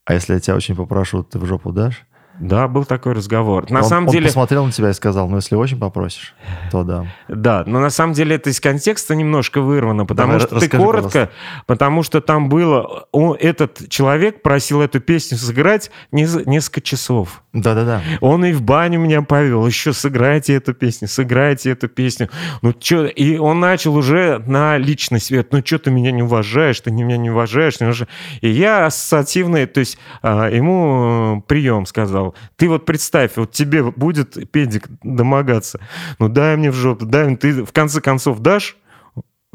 А 0.04 0.14
если 0.14 0.34
я 0.34 0.40
тебя 0.40 0.56
очень 0.56 0.74
попрошу, 0.74 1.22
ты 1.22 1.38
в 1.38 1.44
жопу 1.46 1.70
дашь? 1.72 2.06
Да, 2.38 2.66
был 2.66 2.84
такой 2.84 3.12
разговор. 3.12 3.70
На 3.70 3.80
он, 3.80 3.84
самом 3.84 4.08
он 4.08 4.12
деле, 4.12 4.26
посмотрел 4.26 4.64
на 4.64 4.72
тебя 4.72 4.90
и 4.90 4.92
сказал, 4.94 5.28
ну, 5.28 5.36
если 5.36 5.54
очень 5.54 5.78
попросишь, 5.78 6.34
то 6.70 6.82
да. 6.82 7.06
да, 7.28 7.62
но 7.66 7.78
на 7.78 7.90
самом 7.90 8.14
деле 8.14 8.36
это 8.36 8.50
из 8.50 8.60
контекста 8.60 9.14
немножко 9.14 9.60
вырвано, 9.60 10.06
потому 10.06 10.32
Давай, 10.32 10.46
что 10.46 10.58
ты 10.58 10.68
коротко, 10.68 11.30
потому 11.66 12.02
что 12.02 12.20
там 12.20 12.48
было, 12.48 13.06
он- 13.12 13.36
этот 13.38 13.88
человек 13.88 14.42
просил 14.42 14.80
эту 14.80 15.00
песню 15.00 15.36
сыграть 15.36 15.90
несколько 16.10 16.80
часов. 16.80 17.41
Да-да-да. 17.52 18.02
Он 18.20 18.44
и 18.46 18.52
в 18.52 18.62
баню 18.62 18.98
меня 18.98 19.20
повел, 19.20 19.66
еще 19.66 19.92
сыграйте 19.92 20.54
эту 20.54 20.72
песню, 20.72 21.06
сыграйте 21.06 21.70
эту 21.70 21.88
песню. 21.88 22.30
Ну 22.62 22.72
чё, 22.72 23.04
и 23.04 23.36
он 23.36 23.60
начал 23.60 23.94
уже 23.94 24.42
на 24.46 24.78
личный 24.78 25.20
свет. 25.20 25.52
Ну 25.52 25.62
что 25.64 25.78
ты 25.78 25.90
меня 25.90 26.12
не 26.12 26.22
уважаешь, 26.22 26.80
ты 26.80 26.90
меня 26.90 27.18
не 27.18 27.30
уважаешь. 27.30 27.78
не 27.78 27.86
уважаешь». 27.86 28.08
И 28.40 28.48
я 28.48 28.86
ассоциативный, 28.86 29.66
то 29.66 29.80
есть 29.80 29.98
а, 30.22 30.48
ему 30.48 31.38
э, 31.38 31.42
прием 31.46 31.84
сказал. 31.84 32.34
Ты 32.56 32.70
вот 32.70 32.86
представь, 32.86 33.32
вот 33.36 33.52
тебе 33.52 33.82
будет 33.82 34.50
педик 34.50 34.88
домогаться. 35.02 35.78
Ну 36.18 36.28
дай 36.28 36.56
мне 36.56 36.70
в 36.70 36.74
жопу, 36.74 37.04
дай 37.04 37.26
мне. 37.26 37.36
Ты 37.36 37.64
в 37.64 37.72
конце 37.72 38.00
концов 38.00 38.38
дашь? 38.40 38.76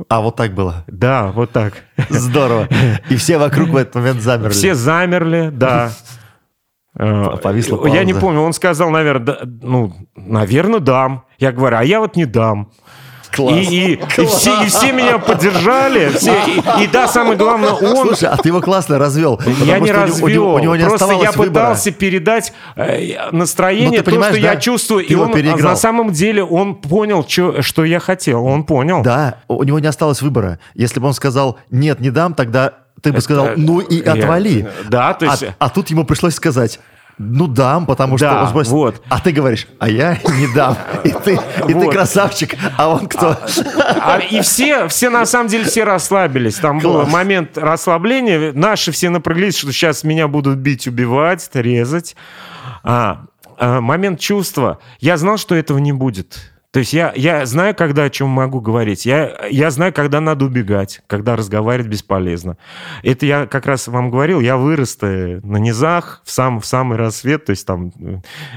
А 0.10 0.22
вот 0.22 0.36
так 0.36 0.54
было. 0.54 0.84
Да, 0.86 1.32
вот 1.32 1.52
так. 1.52 1.74
Здорово. 2.10 2.68
И 3.10 3.16
все 3.16 3.40
вокруг 3.40 3.70
в 3.70 3.76
этот 3.76 3.96
момент 3.96 4.22
замерли. 4.22 4.54
Все 4.54 4.76
замерли, 4.76 5.50
да. 5.52 5.92
Э, 7.00 7.38
Повисла 7.42 7.86
Я 7.88 8.04
не 8.04 8.14
пауза. 8.14 8.26
помню, 8.26 8.42
он 8.42 8.54
сказал, 8.54 8.90
наверное, 8.90 9.26
да, 9.26 9.38
ну, 9.62 9.94
наверное, 10.16 10.80
дам. 10.80 11.24
Я 11.40 11.52
говорю, 11.52 11.78
а 11.78 11.84
я 11.84 12.00
вот 12.00 12.16
не 12.16 12.26
дам. 12.26 12.70
Класс. 13.32 13.54
И, 13.56 13.60
и- 13.60 13.94
и 14.22 14.26
все, 14.26 14.64
и 14.64 14.68
все 14.68 14.94
меня 14.94 15.20
поддержали. 15.20 16.10
Все, 16.18 16.32
и, 16.48 16.84
и 16.84 16.88
да, 16.88 17.08
самое 17.10 17.38
главное, 17.38 17.72
он... 17.72 18.08
Слушай, 18.08 18.30
а 18.30 18.38
ты 18.38 18.50
его 18.50 18.62
классно 18.62 18.98
развел. 18.98 19.40
Я 19.66 19.80
не 19.80 19.92
развел. 19.92 20.26
У 20.26 20.30
него, 20.30 20.54
у 20.56 20.60
него 20.60 20.76
не 20.78 20.86
Просто 20.86 21.12
я 21.12 21.32
выбора. 21.34 21.50
пытался 21.50 21.92
передать 21.92 22.54
э, 22.78 23.30
настроение, 23.34 24.00
Ну, 24.00 24.04
то, 24.06 24.12
что 24.12 24.32
да, 24.32 24.38
я 24.38 24.56
чувствую. 24.56 25.06
ты 25.06 25.12
И 25.14 25.16
он, 25.16 25.34
переиграл. 25.34 25.72
на 25.72 25.76
самом 25.76 26.12
деле 26.14 26.42
он 26.44 26.76
понял, 26.76 27.24
чё- 27.26 27.62
что 27.62 27.84
я 27.84 28.00
хотел. 28.00 28.44
Он 28.46 28.64
понял. 28.64 29.04
Да, 29.04 29.40
у 29.50 29.62
него 29.64 29.78
не 29.80 29.88
осталось 29.88 30.22
выбора. 30.22 30.58
Если 30.74 31.00
бы 31.02 31.08
он 31.08 31.14
сказал 31.14 31.58
«нет, 31.70 32.00
не 32.00 32.10
дам», 32.12 32.34
тогда 32.34 32.74
ты 33.02 33.12
бы 33.14 33.22
сказал 33.22 33.50
«ну 33.56 33.80
и 33.80 34.04
я- 34.04 34.14
отвали». 34.14 34.68
да, 34.90 35.14
то 35.14 35.26
есть- 35.26 35.44
А, 35.44 35.56
а 35.60 35.70
тут 35.70 35.90
ему 35.90 36.04
пришлось 36.04 36.36
сказать 36.36 36.80
«ну 37.18 37.48
дам», 37.48 37.86
потому 37.88 38.18
что 38.18 38.28
Да, 38.30 38.44
он 38.44 38.50
спросит, 38.50 38.72
вот. 38.72 39.02
а 39.10 39.20
ты 39.20 39.32
говоришь 39.32 39.68
«а 39.80 39.90
я 39.90 40.18
не 40.38 40.54
дам». 40.54 40.78
И 41.04 41.10
ты, 41.10 41.34
и 41.34 41.68
ты 41.68 41.74
Вот. 41.76 41.92
красавчик, 41.94 42.56
а 42.78 42.90
он 42.90 43.08
кто? 43.08 43.36
А, 44.02 44.20
и 44.20 44.42
все, 44.42 44.88
все 44.88 45.10
на 45.10 45.26
самом 45.26 45.48
деле 45.50 45.66
все 45.66 45.84
расслабились. 45.84 46.56
Там 46.56 46.80
был 46.80 46.94
Класс. 46.94 47.12
момент 47.12 47.58
расслабления. 47.58 48.52
Наши 48.54 48.92
все 48.92 49.10
напряглись, 49.10 49.58
что 49.58 49.72
сейчас 49.72 50.04
меня 50.04 50.28
будут 50.28 50.58
бить, 50.58 50.88
убивать, 50.88 51.50
резать. 51.54 52.16
А, 52.84 53.26
а, 53.58 53.82
момент 53.82 54.20
чувства. 54.20 54.78
Я 55.00 55.18
знал, 55.18 55.38
что 55.38 55.56
этого 55.56 55.80
не 55.80 55.92
будет. 55.94 56.52
То 56.78 56.82
есть 56.82 56.94
я, 56.94 57.12
я 57.16 57.44
знаю, 57.48 57.74
когда 57.74 58.04
о 58.04 58.10
чем 58.12 58.30
могу 58.30 58.62
говорить. 58.62 59.04
Я, 59.04 59.36
я 59.50 59.72
знаю, 59.72 59.92
когда 59.92 60.22
надо 60.22 60.46
убегать, 60.46 61.02
когда 61.08 61.36
разговаривать 61.36 61.90
бесполезно. 61.90 62.56
Это 63.02 63.26
я 63.26 63.48
как 63.48 63.66
раз 63.66 63.88
вам 63.88 64.12
говорил, 64.12 64.42
я 64.42 64.58
вырос 64.58 65.00
на 65.02 65.58
низах, 65.58 66.22
в, 66.24 66.30
сам, 66.30 66.62
в 66.62 66.68
самый 66.68 67.00
рассвет. 67.00 67.46
То 67.46 67.50
есть 67.50 67.66
там, 67.66 67.92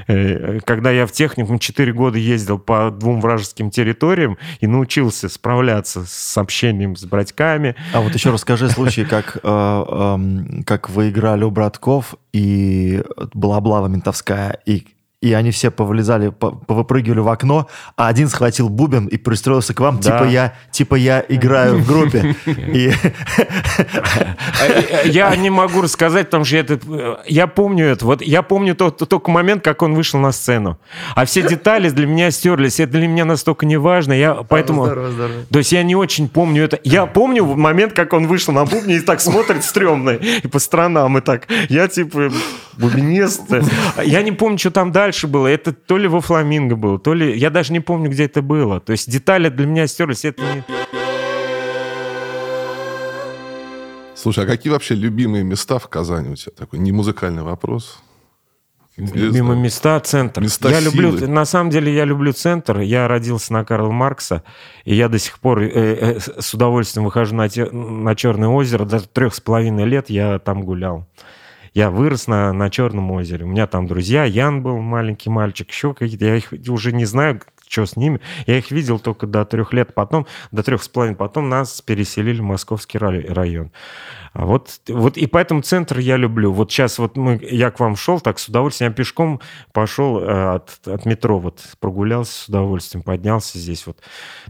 э, 0.07 0.59
когда 0.65 0.91
я 0.91 1.07
в 1.07 1.11
техникум 1.11 1.57
4 1.57 1.91
года 1.93 2.19
ездил 2.19 2.59
по 2.59 2.91
двум 2.91 3.21
вражеским 3.21 3.71
территориям 3.71 4.37
и 4.59 4.67
научился 4.67 5.27
справляться 5.27 6.05
с 6.05 6.37
общением 6.37 6.97
с 6.97 7.05
братьками. 7.05 7.75
А 7.91 8.01
вот 8.01 8.13
еще 8.13 8.29
расскажи 8.29 8.69
случай, 8.69 9.03
как, 9.03 9.39
э, 9.41 9.47
эм, 9.47 10.61
как 10.63 10.91
вы 10.91 11.09
играли 11.09 11.43
у 11.43 11.49
братков, 11.49 12.13
и 12.33 13.03
была 13.33 13.57
облава 13.57 13.87
ментовская, 13.87 14.59
и 14.67 14.85
и 15.21 15.33
они 15.33 15.51
все 15.51 15.69
повылезали, 15.71 16.29
по- 16.29 16.51
повыпрыгивали 16.51 17.19
в 17.19 17.29
окно, 17.29 17.67
а 17.95 18.07
один 18.07 18.27
схватил 18.27 18.69
бубен 18.69 19.05
и 19.05 19.17
пристроился 19.17 19.73
к 19.73 19.79
вам, 19.79 19.99
Да. 19.99 20.03
типа 20.19 20.29
я, 20.29 20.53
типа 20.71 20.95
я 20.95 21.23
играю 21.29 21.77
в 21.77 21.87
группе. 21.87 22.35
И 22.45 22.91
Э, 24.61 25.01
Я 25.05 25.35
не 25.35 25.49
могу 25.49 25.81
рассказать, 25.81 26.27
потому 26.27 26.45
что 26.45 26.57
это, 26.57 26.79
э, 26.87 27.15
я 27.27 27.47
помню 27.47 27.85
это. 27.85 28.05
Вот 28.05 28.21
я 28.21 28.41
помню 28.41 28.75
только 28.75 29.31
момент, 29.31 29.63
как 29.63 29.81
он 29.81 29.93
вышел 29.93 30.19
на 30.19 30.31
сцену. 30.31 30.77
А 31.15 31.25
все 31.25 31.41
детали 31.47 31.89
для 31.89 32.05
меня 32.07 32.31
стерлись. 32.31 32.79
Это 32.79 32.93
для 32.93 33.07
меня 33.07 33.25
настолько 33.25 33.65
не 33.65 33.77
важно. 33.77 34.13
Я 34.13 34.33
поэтому... 34.35 34.85
То 35.51 35.59
есть 35.59 35.71
я 35.71 35.83
не 35.83 35.95
очень 35.95 36.29
помню 36.29 36.63
это. 36.63 36.79
Я 36.83 37.05
помню 37.05 37.45
момент, 37.45 37.93
как 37.93 38.13
он 38.13 38.27
вышел 38.27 38.53
на 38.53 38.65
бубне 38.65 38.97
и 38.97 38.99
так 39.01 39.21
смотрит 39.21 39.63
стрёмно. 39.63 40.11
И 40.11 40.47
по 40.47 40.59
сторонам, 40.59 41.17
и 41.17 41.21
так. 41.21 41.47
Я 41.69 41.87
типа 41.87 42.31
бубнист. 42.81 43.43
Я 44.03 44.21
не 44.23 44.31
помню, 44.31 44.57
что 44.57 44.71
там 44.71 44.91
дальше 44.91 45.27
было. 45.27 45.47
Это 45.47 45.71
то 45.73 45.97
ли 45.97 46.07
во 46.07 46.21
Фламинго 46.21 46.75
было, 46.75 46.99
то 46.99 47.13
ли... 47.13 47.37
Я 47.37 47.49
даже 47.49 47.73
не 47.73 47.79
помню, 47.79 48.09
где 48.09 48.25
это 48.25 48.41
было. 48.41 48.79
То 48.79 48.91
есть 48.91 49.09
детали 49.09 49.49
для 49.49 49.65
меня 49.65 49.87
стерлись. 49.87 50.25
Это 50.25 50.41
не... 50.41 50.63
Слушай, 54.15 54.43
а 54.43 54.47
какие 54.47 54.71
вообще 54.71 54.93
любимые 54.95 55.43
места 55.43 55.79
в 55.79 55.87
Казани 55.87 56.29
у 56.29 56.35
тебя? 56.35 56.51
Такой 56.55 56.79
не 56.79 56.91
музыкальный 56.91 57.41
вопрос. 57.41 57.99
Интересно. 58.97 59.35
Мимо 59.35 59.55
места, 59.55 59.99
центр. 60.01 60.41
Места 60.41 60.69
я 60.69 60.79
люблю, 60.79 61.17
силы. 61.17 61.27
на 61.27 61.45
самом 61.45 61.69
деле 61.71 61.93
я 61.93 62.05
люблю 62.05 62.33
центр. 62.33 62.81
Я 62.81 63.07
родился 63.07 63.53
на 63.53 63.65
Карла 63.65 63.89
Маркса, 63.89 64.43
и 64.83 64.93
я 64.93 65.07
до 65.09 65.17
сих 65.17 65.39
пор 65.39 65.61
э, 65.61 65.69
э, 65.73 66.19
с 66.19 66.53
удовольствием 66.53 67.05
выхожу 67.05 67.33
на, 67.35 67.49
те- 67.49 67.71
на 67.71 68.15
Черное 68.15 68.49
озеро. 68.49 68.85
До 68.85 68.99
трех 68.99 69.33
с 69.33 69.39
половиной 69.39 69.85
лет 69.85 70.09
я 70.09 70.37
там 70.39 70.61
гулял. 70.61 71.07
Я 71.73 71.89
вырос 71.89 72.27
на, 72.27 72.51
на 72.51 72.69
Черном 72.69 73.11
озере. 73.11 73.45
У 73.45 73.47
меня 73.47 73.65
там 73.65 73.87
друзья. 73.87 74.25
Ян 74.25 74.61
был 74.61 74.77
маленький 74.79 75.29
мальчик, 75.29 75.69
еще 75.69 75.93
какие-то. 75.93 76.25
Я 76.25 76.35
их 76.35 76.53
уже 76.67 76.91
не 76.91 77.05
знаю, 77.05 77.41
что 77.67 77.85
с 77.85 77.95
ними. 77.95 78.19
Я 78.45 78.57
их 78.57 78.71
видел 78.71 78.99
только 78.99 79.25
до 79.25 79.45
трех 79.45 79.71
лет. 79.71 79.93
Потом, 79.93 80.27
до 80.51 80.63
трех 80.63 80.83
с 80.83 80.89
половиной. 80.89 81.15
Потом 81.15 81.47
нас 81.47 81.81
переселили 81.81 82.41
в 82.41 82.43
Московский 82.43 82.97
рай- 82.97 83.25
район. 83.25 83.71
А 84.33 84.45
вот, 84.45 84.79
вот 84.87 85.17
и 85.17 85.27
поэтому 85.27 85.61
центр 85.61 85.99
я 85.99 86.15
люблю. 86.15 86.53
Вот 86.53 86.71
сейчас 86.71 86.99
вот 86.99 87.17
мы, 87.17 87.37
я 87.41 87.69
к 87.69 87.81
вам 87.81 87.97
шел, 87.97 88.21
так 88.21 88.39
с 88.39 88.47
удовольствием. 88.47 88.91
Я 88.91 88.95
пешком 88.95 89.41
пошел 89.73 90.21
э, 90.21 90.55
от, 90.55 90.87
от 90.87 91.05
метро, 91.05 91.37
вот 91.37 91.61
прогулялся 91.81 92.31
с 92.31 92.47
удовольствием, 92.47 93.03
поднялся 93.03 93.59
здесь 93.59 93.85
вот, 93.85 94.01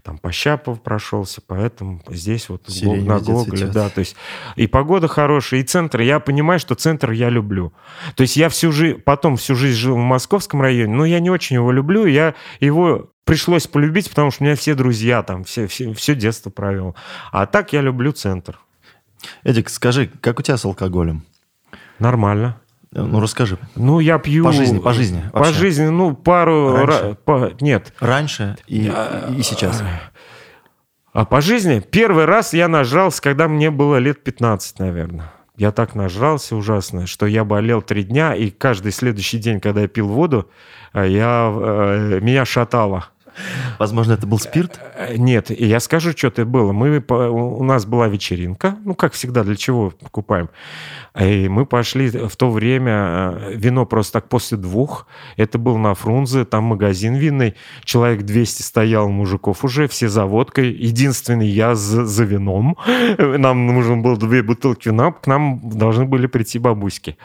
там 0.03 0.19
по 0.19 0.31
Щапову 0.31 0.77
прошелся, 0.77 1.41
поэтому 1.45 2.01
здесь 2.09 2.49
вот 2.49 2.65
Сирень 2.67 3.05
на 3.05 3.19
Гоголе, 3.19 3.67
да, 3.67 3.89
то 3.89 3.99
есть 3.99 4.15
и 4.55 4.67
погода 4.67 5.07
хорошая, 5.07 5.61
и 5.61 5.63
центр. 5.63 6.01
Я 6.01 6.19
понимаю, 6.19 6.59
что 6.59 6.75
центр 6.75 7.09
я 7.11 7.29
люблю. 7.29 7.73
То 8.15 8.21
есть 8.21 8.37
я 8.37 8.49
всю 8.49 8.71
жизнь, 8.71 8.99
потом 8.99 9.35
всю 9.35 9.55
жизнь 9.55 9.77
жил 9.77 9.95
в 9.95 9.99
московском 9.99 10.61
районе, 10.61 10.93
но 10.93 11.05
я 11.05 11.19
не 11.19 11.31
очень 11.31 11.55
его 11.55 11.71
люблю, 11.71 12.05
я 12.05 12.35
его 12.59 13.09
пришлось 13.25 13.65
полюбить, 13.65 14.09
потому 14.09 14.29
что 14.29 14.43
у 14.43 14.45
меня 14.45 14.55
все 14.55 14.75
друзья 14.75 15.23
там, 15.23 15.43
все, 15.43 15.65
все, 15.65 15.91
все 15.93 16.13
детство 16.13 16.51
провел. 16.51 16.95
А 17.31 17.47
так 17.47 17.73
я 17.73 17.81
люблю 17.81 18.11
центр. 18.11 18.59
Эдик, 19.43 19.69
скажи, 19.69 20.09
как 20.21 20.39
у 20.39 20.41
тебя 20.41 20.57
с 20.57 20.65
алкоголем? 20.65 21.23
Нормально. 21.99 22.57
Э, 22.93 23.01
Ну, 23.01 23.19
расскажи. 23.19 23.57
Ну, 23.75 23.99
я 23.99 24.17
пью... 24.19 24.43
По 24.43 24.51
жизни, 24.51 24.79
по 24.79 24.93
жизни 24.93 25.23
По 25.31 25.39
вообще. 25.39 25.53
жизни, 25.53 25.85
ну, 25.87 26.13
пару... 26.15 26.75
Раньше? 26.75 26.93
ра- 27.03 27.15
по- 27.15 27.53
Нет. 27.61 27.93
Раньше 27.99 28.57
и, 28.67 28.91
и 29.37 29.41
сейчас. 29.43 29.83
А 31.13 31.25
по 31.25 31.41
жизни 31.41 31.79
первый 31.79 32.25
раз 32.25 32.53
я 32.53 32.67
нажрался, 32.67 33.21
когда 33.21 33.47
мне 33.47 33.69
было 33.69 33.97
лет 33.97 34.23
15, 34.23 34.79
наверное. 34.79 35.31
Я 35.57 35.71
так 35.71 35.93
нажрался 35.93 36.55
ужасно, 36.55 37.05
что 37.05 37.25
я 37.27 37.43
болел 37.43 37.81
три 37.81 38.03
дня, 38.03 38.33
и 38.33 38.49
каждый 38.49 38.91
следующий 38.91 39.37
день, 39.37 39.59
когда 39.59 39.81
я 39.81 39.87
пил 39.87 40.07
воду, 40.07 40.49
э, 40.93 41.07
я, 41.09 41.51
э, 41.53 42.19
меня 42.21 42.45
шатало. 42.45 43.07
Возможно, 43.79 44.13
это 44.13 44.27
был 44.27 44.39
спирт? 44.39 44.79
Нет, 45.15 45.49
я 45.49 45.79
скажу, 45.79 46.11
что 46.11 46.27
это 46.27 46.45
было. 46.45 46.71
Мы, 46.71 47.03
у 47.09 47.63
нас 47.63 47.85
была 47.85 48.07
вечеринка, 48.07 48.77
ну, 48.85 48.95
как 48.95 49.13
всегда, 49.13 49.43
для 49.43 49.55
чего 49.55 49.91
покупаем. 49.91 50.49
И 51.19 51.49
мы 51.49 51.65
пошли 51.65 52.09
в 52.09 52.35
то 52.37 52.49
время, 52.49 52.91
э, 52.93 53.53
вино 53.55 53.85
просто 53.85 54.13
так 54.13 54.29
после 54.29 54.57
двух. 54.57 55.07
Это 55.35 55.57
был 55.57 55.77
на 55.77 55.93
Фрунзе, 55.93 56.45
там 56.45 56.65
магазин 56.65 57.15
винный. 57.15 57.55
Человек 57.83 58.21
200 58.21 58.61
стоял 58.61 59.09
мужиков 59.09 59.65
уже, 59.65 59.87
все 59.87 60.07
за 60.07 60.25
водкой. 60.25 60.71
Единственный 60.71 61.47
я 61.47 61.75
за, 61.75 62.05
за 62.05 62.23
вином. 62.23 62.77
Нам 63.17 63.67
нужно 63.67 63.97
было 63.97 64.15
две 64.15 64.41
бутылки 64.41 64.87
вина, 64.87 65.11
к 65.11 65.27
нам 65.27 65.59
должны 65.69 66.05
были 66.05 66.27
прийти 66.27 66.59
бабуськи. 66.59 67.17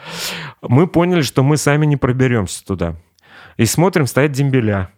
Мы 0.61 0.87
поняли, 0.87 1.21
что 1.21 1.43
мы 1.43 1.57
сами 1.57 1.85
не 1.85 1.97
проберемся 1.97 2.65
туда. 2.65 2.95
И 3.57 3.65
смотрим, 3.65 4.05
стоят 4.05 4.31
дембеля. 4.31 4.89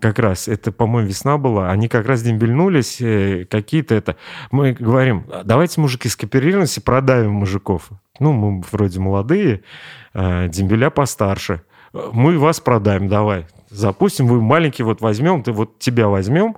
Как 0.00 0.18
раз, 0.18 0.48
это, 0.48 0.72
по-моему, 0.72 1.08
весна 1.08 1.38
была, 1.38 1.70
они 1.70 1.88
как 1.88 2.06
раз 2.06 2.22
дембельнулись, 2.22 3.00
э, 3.00 3.46
какие-то 3.50 3.94
это... 3.94 4.16
Мы 4.50 4.72
говорим, 4.72 5.24
давайте, 5.44 5.80
мужики, 5.80 6.08
скооперируемся, 6.08 6.80
продавим 6.80 7.32
мужиков. 7.32 7.88
Ну, 8.20 8.32
мы 8.32 8.62
вроде 8.70 9.00
молодые, 9.00 9.62
э, 10.14 10.48
дембеля 10.48 10.90
постарше. 10.90 11.62
Мы 11.92 12.38
вас 12.38 12.60
продаем, 12.60 13.08
давай. 13.08 13.46
Запустим, 13.70 14.26
вы 14.26 14.40
маленький, 14.40 14.82
вот 14.82 15.00
возьмем, 15.00 15.42
ты 15.42 15.52
вот 15.52 15.78
тебя 15.78 16.08
возьмем. 16.08 16.56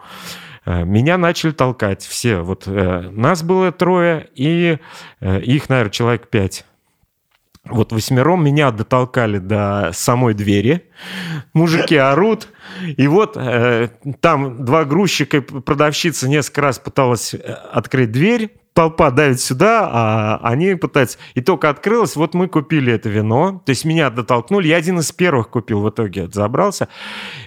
Э, 0.67 0.85
меня 0.85 1.17
начали 1.17 1.53
толкать 1.53 2.03
все. 2.03 2.41
Вот 2.41 2.67
нас 2.67 3.43
было 3.43 3.73
трое, 3.73 4.29
и 4.35 4.79
их, 5.21 5.69
наверное, 5.69 5.91
человек 5.91 6.29
пять. 6.29 6.65
Вот 7.69 7.93
восьмером 7.93 8.45
меня 8.45 8.71
дотолкали 8.71 9.39
до 9.39 9.91
самой 9.93 10.35
двери. 10.35 10.91
Мужики 11.53 11.97
орут. 11.97 12.49
И 12.97 13.07
вот 13.07 13.37
э, 13.37 13.91
там 14.21 14.65
два 14.65 14.85
грузчика 14.85 15.39
и 15.39 15.41
продавщица 15.41 16.29
несколько 16.29 16.63
раз 16.63 16.79
пыталась 16.79 17.35
э, 17.35 17.39
открыть 17.39 18.13
дверь. 18.13 18.57
Толпа 18.73 19.11
давит 19.11 19.41
сюда, 19.41 19.89
а 19.93 20.41
они 20.43 20.75
пытаются... 20.77 21.19
И 21.35 21.43
только 21.43 21.69
открылось, 21.69 22.17
вот 22.17 22.35
мы 22.35 22.49
купили 22.49 22.93
это 22.93 23.09
вино. 23.09 23.63
То 23.67 23.71
есть 23.71 23.85
меня 23.85 24.11
дотолкнули. 24.11 24.69
Я 24.69 24.77
один 24.77 25.01
из 25.01 25.13
первых 25.13 25.51
купил 25.51 25.83
в 25.83 25.91
итоге, 25.91 26.29
забрался. 26.31 26.89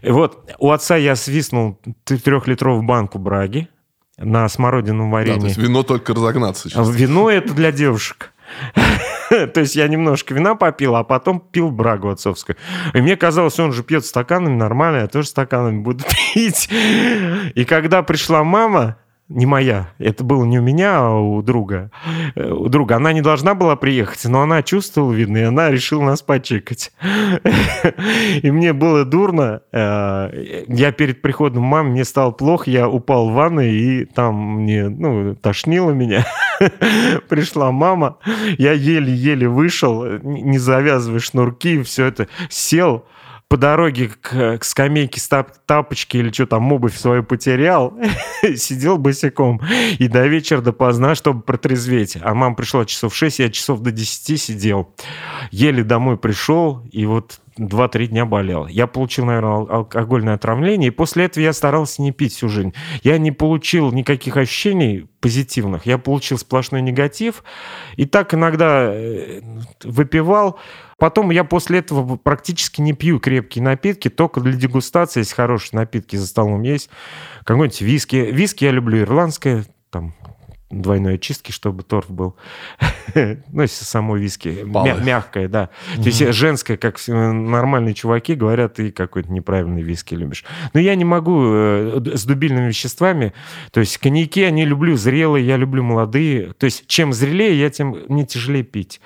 И 0.02 0.12
вот 0.12 0.52
у 0.60 0.70
отца 0.70 0.96
я 0.96 1.16
свистнул 1.16 1.80
трехлитровую 2.04 2.84
банку 2.84 3.20
браги 3.20 3.70
на 4.18 4.48
смородиновом 4.48 5.12
варенье. 5.12 5.36
Да, 5.36 5.42
то 5.42 5.48
есть 5.48 5.58
вино 5.58 5.84
только 5.84 6.14
разогнаться. 6.14 6.70
Сейчас. 6.70 6.90
Вино 6.90 7.32
это 7.32 7.54
для 7.54 7.72
девушек. 7.72 8.33
То 9.30 9.60
есть 9.62 9.76
я 9.76 9.88
немножко 9.88 10.34
вина 10.34 10.56
попил, 10.56 10.96
а 10.96 11.04
потом 11.04 11.40
пил 11.40 11.72
брагу 11.72 12.10
отцовскую. 12.10 12.56
И 12.94 13.02
мне 13.02 13.16
казалось, 13.16 13.60
он 13.60 13.74
же 13.74 13.84
пьет 13.84 14.06
стаканами 14.06 14.56
нормально, 14.56 14.98
я 14.98 15.08
тоже 15.08 15.28
стаканами 15.28 15.80
буду 15.80 16.04
пить. 16.34 16.70
И 17.56 17.66
когда 17.66 18.04
пришла 18.04 18.44
мама, 18.44 18.98
не 19.30 19.46
моя. 19.46 19.90
Это 20.00 20.24
было 20.24 20.44
не 20.44 20.60
у 20.60 20.62
меня, 20.62 20.98
а 21.00 21.20
у 21.20 21.42
друга. 21.42 21.92
Э, 22.36 22.52
у 22.52 22.68
друга. 22.68 22.98
Она 22.98 23.14
не 23.14 23.22
должна 23.22 23.56
была 23.56 23.76
приехать, 23.76 24.26
но 24.26 24.42
она 24.42 24.62
чувствовала, 24.64 25.14
видно, 25.14 25.38
и 25.38 25.44
она 25.44 25.72
решила 25.72 26.04
нас 26.04 26.22
почекать. 26.22 26.92
И 28.42 28.52
мне 28.52 28.74
было 28.74 29.06
дурно. 29.06 29.62
Э, 29.72 30.30
я 30.68 30.92
перед 30.92 31.22
приходом 31.22 31.64
мамы, 31.64 31.92
мне 31.92 32.06
стало 32.06 32.32
плохо, 32.32 32.70
я 32.70 32.90
упал 32.90 33.30
в 33.30 33.34
ванной, 33.34 33.72
и 33.74 34.06
там 34.06 34.62
мне, 34.62 34.90
ну, 34.90 35.36
тошнило 35.36 35.92
меня. 35.92 36.26
Пришла 37.30 37.72
мама, 37.72 38.18
я 38.58 38.74
еле-еле 38.74 39.48
вышел, 39.48 40.06
не 40.22 40.58
завязывая 40.58 41.20
шнурки, 41.20 41.82
все 41.84 42.06
это, 42.06 42.28
сел, 42.50 43.06
по 43.48 43.58
дороге 43.58 44.10
к, 44.22 44.58
к 44.58 44.64
скамейке 44.64 45.20
с 45.20 45.28
тап, 45.28 45.52
тапочки 45.66 46.18
или 46.18 46.32
что 46.32 46.48
там, 46.48 46.72
обувь 46.72 46.98
свою 46.98 47.24
потерял, 47.24 47.94
сидел 48.56 48.98
босиком 48.98 49.62
и 50.00 50.08
до 50.08 50.26
вечера 50.28 50.62
допоздна, 50.62 51.16
чтобы 51.16 51.42
протрезветь. 51.42 52.18
А 52.22 52.34
мама 52.34 52.56
пришла 52.56 52.86
часов 52.86 53.16
6, 53.16 53.40
я 53.40 53.50
часов 53.50 53.82
до 53.82 53.92
10 53.92 54.42
сидел. 54.42 54.94
Еле 55.52 55.84
домой 55.84 56.18
пришел, 56.18 56.82
и 56.92 57.06
вот 57.06 57.40
2-3 57.58 58.08
дня 58.08 58.26
болел. 58.26 58.68
Я 58.68 58.88
получил, 58.88 59.26
наверное, 59.26 59.68
алкогольное 59.68 60.34
отравление, 60.34 60.88
и 60.88 60.92
после 60.92 61.26
этого 61.26 61.44
я 61.44 61.54
старался 61.54 62.02
не 62.02 62.12
пить 62.12 62.34
всю 62.34 62.50
жизнь. 62.50 62.74
Я 63.04 63.18
не 63.18 63.32
получил 63.32 63.92
никаких 63.92 64.38
ощущений 64.38 65.06
позитивных, 65.20 65.86
я 65.86 65.98
получил 65.98 66.38
сплошной 66.38 66.82
негатив, 66.82 67.44
и 67.96 68.06
так 68.06 68.34
иногда 68.34 68.92
э, 68.92 69.42
выпивал. 69.84 70.60
Потом 71.04 71.32
я 71.32 71.44
после 71.44 71.80
этого 71.80 72.16
практически 72.16 72.80
не 72.80 72.94
пью 72.94 73.20
крепкие 73.20 73.62
напитки, 73.62 74.08
только 74.08 74.40
для 74.40 74.54
дегустации, 74.54 75.20
если 75.20 75.36
хорошие 75.36 75.78
напитки 75.78 76.16
за 76.16 76.26
столом 76.26 76.62
есть. 76.62 76.90
Какой-нибудь 77.44 77.82
виски. 77.82 78.16
Виски 78.16 78.64
я 78.64 78.72
люблю 78.72 79.02
ирландское, 79.02 79.66
там 79.90 80.16
двойной 80.70 81.16
очистки, 81.16 81.52
чтобы 81.52 81.84
торф 81.84 82.10
был. 82.10 82.38
ну, 83.16 83.62
если 83.64 83.84
само 83.84 84.16
виски. 84.16 84.60
Мя- 84.64 84.96
мягкое, 84.96 85.50
да. 85.50 85.72
То 85.98 86.04
есть 86.04 86.26
женское, 86.34 86.78
как 86.78 86.98
нормальные 87.06 87.96
чуваки, 87.96 88.34
говорят, 88.36 88.76
ты 88.76 88.90
какой-то 88.94 89.30
неправильный 89.30 89.82
виски 89.82 90.16
любишь. 90.16 90.46
Но 90.74 90.80
я 90.80 90.96
не 90.96 91.04
могу 91.04 91.44
э, 91.44 92.02
с 92.14 92.24
дубильными 92.24 92.70
веществами. 92.70 93.34
То 93.72 93.82
есть 93.82 93.98
коньяки, 93.98 94.42
они 94.42 94.64
люблю 94.64 94.96
зрелые, 94.96 95.46
я 95.46 95.58
люблю 95.58 95.84
молодые. 95.84 96.54
То 96.54 96.64
есть 96.64 96.88
чем 96.88 97.12
зрелее, 97.12 97.60
я 97.60 97.70
тем 97.70 98.06
не 98.08 98.26
тяжелее 98.26 98.64
пить. 98.64 99.02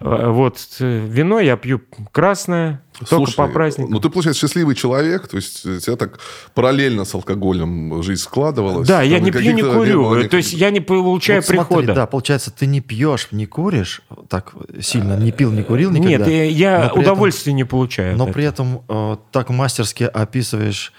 Э, 0.00 0.28
вот 0.30 0.58
э, 0.80 1.06
вино 1.06 1.40
я 1.40 1.56
пью 1.56 1.80
красное, 2.12 2.82
Слушай, 2.98 3.10
только 3.10 3.32
по 3.36 3.48
праздникам. 3.48 3.92
Ну, 3.92 4.00
ты, 4.00 4.10
получается, 4.10 4.40
счастливый 4.40 4.74
человек, 4.74 5.28
то 5.28 5.36
есть 5.36 5.64
у 5.64 5.78
тебя 5.78 5.96
так 5.96 6.18
параллельно 6.54 7.04
с 7.04 7.14
алкоголем 7.14 8.02
жизнь 8.02 8.22
складывалась. 8.22 8.88
Да, 8.88 9.02
я 9.02 9.20
не 9.20 9.30
пью, 9.30 9.52
не 9.52 9.62
курю, 9.62 10.10
никаких... 10.10 10.30
то 10.30 10.36
есть 10.36 10.52
я 10.52 10.70
не 10.70 10.80
получаю 10.80 11.40
вот 11.40 11.46
прихода. 11.48 11.66
Смотри, 11.66 11.94
да, 11.94 12.06
получается, 12.06 12.50
ты 12.50 12.66
не 12.66 12.80
пьешь, 12.80 13.28
не 13.30 13.46
куришь, 13.46 14.02
так 14.28 14.54
сильно 14.80 15.16
не 15.16 15.32
пил, 15.32 15.52
не 15.52 15.62
курил 15.62 15.90
никогда. 15.90 16.26
Нет, 16.26 16.52
я 16.52 16.90
удовольствия 16.94 17.52
этом, 17.52 17.56
не 17.56 17.64
получаю. 17.64 18.16
Но 18.16 18.26
при 18.26 18.44
этом 18.44 18.82
э, 18.88 19.16
так 19.30 19.50
мастерски 19.50 20.04
описываешь 20.04 20.92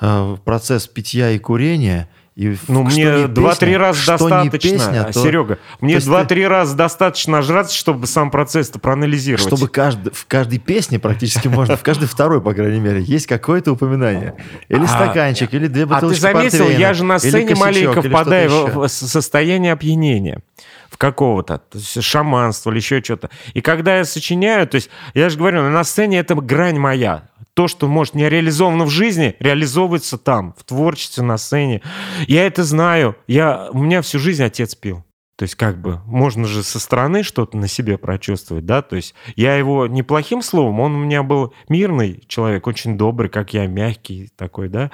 э, 0.00 0.36
процесс 0.44 0.86
питья 0.86 1.30
и 1.30 1.38
курения– 1.38 2.08
и 2.36 2.54
ну, 2.68 2.82
мне 2.82 3.28
два-три 3.28 3.78
раза 3.78 4.06
достаточно, 4.06 4.50
песня, 4.58 5.04
то... 5.04 5.22
Серега, 5.22 5.58
мне 5.80 5.98
два-три 6.00 6.42
ты... 6.42 6.48
раза 6.48 6.76
достаточно 6.76 7.40
жраться, 7.40 7.74
чтобы 7.74 8.06
сам 8.06 8.30
процесс-то 8.30 8.78
проанализировать. 8.78 9.46
Чтобы 9.46 9.68
каждый, 9.68 10.12
в 10.12 10.26
каждой 10.26 10.58
песне 10.58 10.98
практически 10.98 11.48
можно, 11.48 11.78
в 11.78 11.82
каждой 11.82 12.06
второй, 12.06 12.42
по 12.42 12.52
крайней 12.52 12.78
мере, 12.78 13.00
есть 13.02 13.26
какое-то 13.26 13.72
упоминание. 13.72 14.34
Или 14.68 14.84
а, 14.84 14.86
стаканчик, 14.86 15.54
или 15.54 15.66
две 15.66 15.86
бутылочки 15.86 16.26
А 16.26 16.32
ты 16.34 16.50
заметил, 16.50 16.68
я 16.68 16.92
же 16.92 17.04
на 17.04 17.18
сцене 17.18 17.54
маленько 17.54 18.02
впадаю 18.02 18.80
в 18.80 18.88
состояние 18.88 19.72
опьянения 19.72 20.42
в 20.90 20.98
какого-то, 20.98 21.58
то 21.58 21.78
есть 21.78 22.02
шаманство 22.02 22.70
или 22.70 22.78
еще 22.78 23.02
что-то. 23.02 23.30
И 23.54 23.62
когда 23.62 23.96
я 23.96 24.04
сочиняю, 24.04 24.66
то 24.66 24.74
есть 24.76 24.90
я 25.14 25.30
же 25.30 25.38
говорю, 25.38 25.62
на 25.62 25.84
сцене 25.84 26.18
это 26.18 26.34
грань 26.34 26.78
моя 26.78 27.28
то, 27.56 27.68
что, 27.68 27.88
может, 27.88 28.12
не 28.12 28.28
реализовано 28.28 28.84
в 28.84 28.90
жизни, 28.90 29.34
реализовывается 29.40 30.18
там, 30.18 30.54
в 30.58 30.64
творчестве, 30.64 31.24
на 31.24 31.38
сцене. 31.38 31.80
Я 32.28 32.46
это 32.46 32.64
знаю. 32.64 33.16
Я, 33.26 33.70
у 33.72 33.78
меня 33.78 34.02
всю 34.02 34.18
жизнь 34.18 34.44
отец 34.44 34.74
пил. 34.74 35.04
То 35.36 35.44
есть 35.44 35.54
как 35.54 35.80
бы 35.80 36.02
можно 36.04 36.46
же 36.46 36.62
со 36.62 36.78
стороны 36.78 37.22
что-то 37.22 37.56
на 37.56 37.66
себе 37.66 37.96
прочувствовать, 37.96 38.64
да, 38.64 38.80
то 38.80 38.96
есть 38.96 39.14
я 39.36 39.54
его 39.54 39.86
неплохим 39.86 40.40
словом, 40.40 40.80
он 40.80 40.94
у 40.94 40.98
меня 40.98 41.22
был 41.22 41.52
мирный 41.68 42.24
человек, 42.26 42.66
очень 42.66 42.96
добрый, 42.96 43.28
как 43.28 43.52
я, 43.52 43.66
мягкий 43.66 44.30
такой, 44.34 44.70
да, 44.70 44.90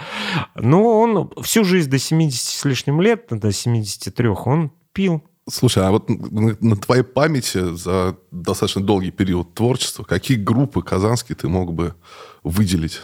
но 0.56 1.00
он 1.00 1.30
всю 1.42 1.62
жизнь 1.62 1.90
до 1.90 1.98
70 1.98 2.40
с 2.40 2.64
лишним 2.64 3.00
лет, 3.00 3.26
до 3.30 3.52
73 3.52 4.28
он 4.28 4.72
пил. 4.92 5.22
Слушай, 5.48 5.86
а 5.86 5.92
вот 5.92 6.08
на 6.08 6.76
твоей 6.76 7.04
памяти 7.04 7.76
за 7.76 8.16
достаточно 8.32 8.80
долгий 8.82 9.12
период 9.12 9.54
творчества, 9.54 10.02
какие 10.02 10.36
группы 10.38 10.82
казанские 10.82 11.36
ты 11.36 11.48
мог 11.48 11.72
бы 11.72 11.94
выделить? 12.42 13.00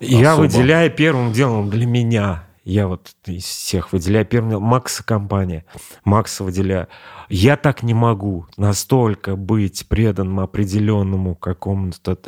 Я 0.00 0.32
особо. 0.32 0.46
выделяю 0.46 0.90
первым 0.90 1.32
делом 1.32 1.70
для 1.70 1.86
меня. 1.86 2.48
Я 2.64 2.86
вот 2.86 3.12
из 3.26 3.44
всех 3.44 3.92
выделяю 3.92 4.24
первым 4.24 4.50
делом 4.50 4.64
Макса 4.64 5.04
компания. 5.04 5.64
Макса 6.04 6.44
выделяю. 6.44 6.86
Я 7.28 7.56
так 7.56 7.82
не 7.82 7.94
могу 7.94 8.46
настолько 8.56 9.34
быть 9.34 9.86
преданным 9.88 10.38
определенному 10.38 11.34
какому-то 11.34 12.18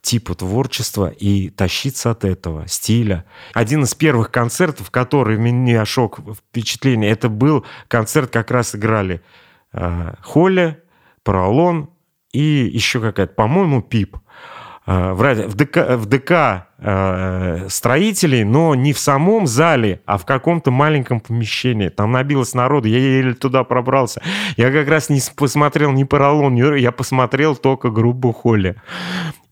типу 0.00 0.34
творчества 0.34 1.08
и 1.08 1.50
тащиться 1.50 2.12
от 2.12 2.24
этого 2.24 2.68
стиля. 2.68 3.24
Один 3.52 3.82
из 3.82 3.94
первых 3.94 4.30
концертов, 4.30 4.90
который 4.90 5.38
меня 5.38 5.84
шок 5.84 6.20
впечатление, 6.36 7.10
это 7.10 7.28
был 7.28 7.64
концерт, 7.88 8.30
как 8.30 8.52
раз 8.52 8.76
играли 8.76 9.22
э, 9.72 10.14
Холли, 10.22 10.80
Пролон 11.24 11.90
и 12.32 12.70
еще 12.72 13.00
какая-то, 13.00 13.34
по-моему, 13.34 13.82
Пип. 13.82 14.18
Э, 14.86 15.12
в, 15.12 15.48
в 15.48 15.54
ДК, 15.54 15.96
в 15.96 16.06
ДК 16.06 16.66
э, 16.78 17.68
строителей, 17.70 18.44
но 18.44 18.74
не 18.74 18.92
в 18.92 18.98
самом 18.98 19.46
зале, 19.46 20.02
а 20.04 20.18
в 20.18 20.26
каком-то 20.26 20.70
маленьком 20.70 21.20
помещении. 21.20 21.88
Там 21.88 22.12
набилось 22.12 22.52
народу, 22.52 22.88
я 22.88 22.98
еле 22.98 23.32
туда 23.32 23.64
пробрался. 23.64 24.20
Я 24.58 24.70
как 24.70 24.86
раз 24.88 25.08
не 25.08 25.20
посмотрел 25.34 25.92
ни 25.92 26.04
Поролон, 26.04 26.54
ни 26.54 26.78
я 26.78 26.92
посмотрел 26.92 27.56
только 27.56 27.90
группу 27.90 28.32
Холли. 28.32 28.76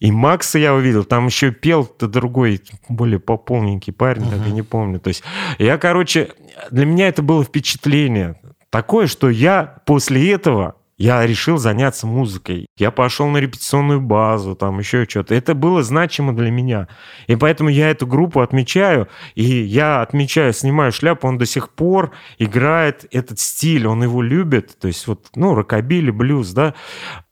И 0.00 0.12
Макса 0.12 0.58
я 0.58 0.74
увидел, 0.74 1.04
там 1.04 1.26
еще 1.26 1.50
пел-то 1.50 2.08
другой, 2.08 2.60
более 2.88 3.20
пополненький 3.20 3.92
парень, 3.92 4.24
uh-huh. 4.24 4.48
я 4.48 4.52
не 4.52 4.62
помню. 4.62 5.00
То 5.00 5.08
есть 5.08 5.22
я, 5.58 5.78
короче, 5.78 6.30
для 6.70 6.84
меня 6.84 7.08
это 7.08 7.22
было 7.22 7.42
впечатление 7.42 8.36
такое, 8.68 9.06
что 9.06 9.30
я 9.30 9.76
после 9.86 10.32
этого 10.32 10.74
я 11.02 11.26
решил 11.26 11.58
заняться 11.58 12.06
музыкой. 12.06 12.68
Я 12.76 12.92
пошел 12.92 13.26
на 13.26 13.38
репетиционную 13.38 14.00
базу, 14.00 14.54
там 14.54 14.78
еще 14.78 15.04
что-то. 15.04 15.34
Это 15.34 15.52
было 15.56 15.82
значимо 15.82 16.32
для 16.32 16.52
меня. 16.52 16.86
И 17.26 17.34
поэтому 17.34 17.70
я 17.70 17.90
эту 17.90 18.06
группу 18.06 18.40
отмечаю, 18.40 19.08
и 19.34 19.42
я 19.42 20.02
отмечаю, 20.02 20.52
снимаю 20.52 20.92
шляпу, 20.92 21.26
он 21.26 21.38
до 21.38 21.44
сих 21.44 21.70
пор 21.70 22.12
играет 22.38 23.04
этот 23.10 23.40
стиль, 23.40 23.88
он 23.88 24.04
его 24.04 24.22
любит. 24.22 24.78
То 24.78 24.86
есть 24.86 25.08
вот, 25.08 25.26
ну, 25.34 25.56
рокобили, 25.56 26.12
блюз, 26.12 26.52
да. 26.52 26.74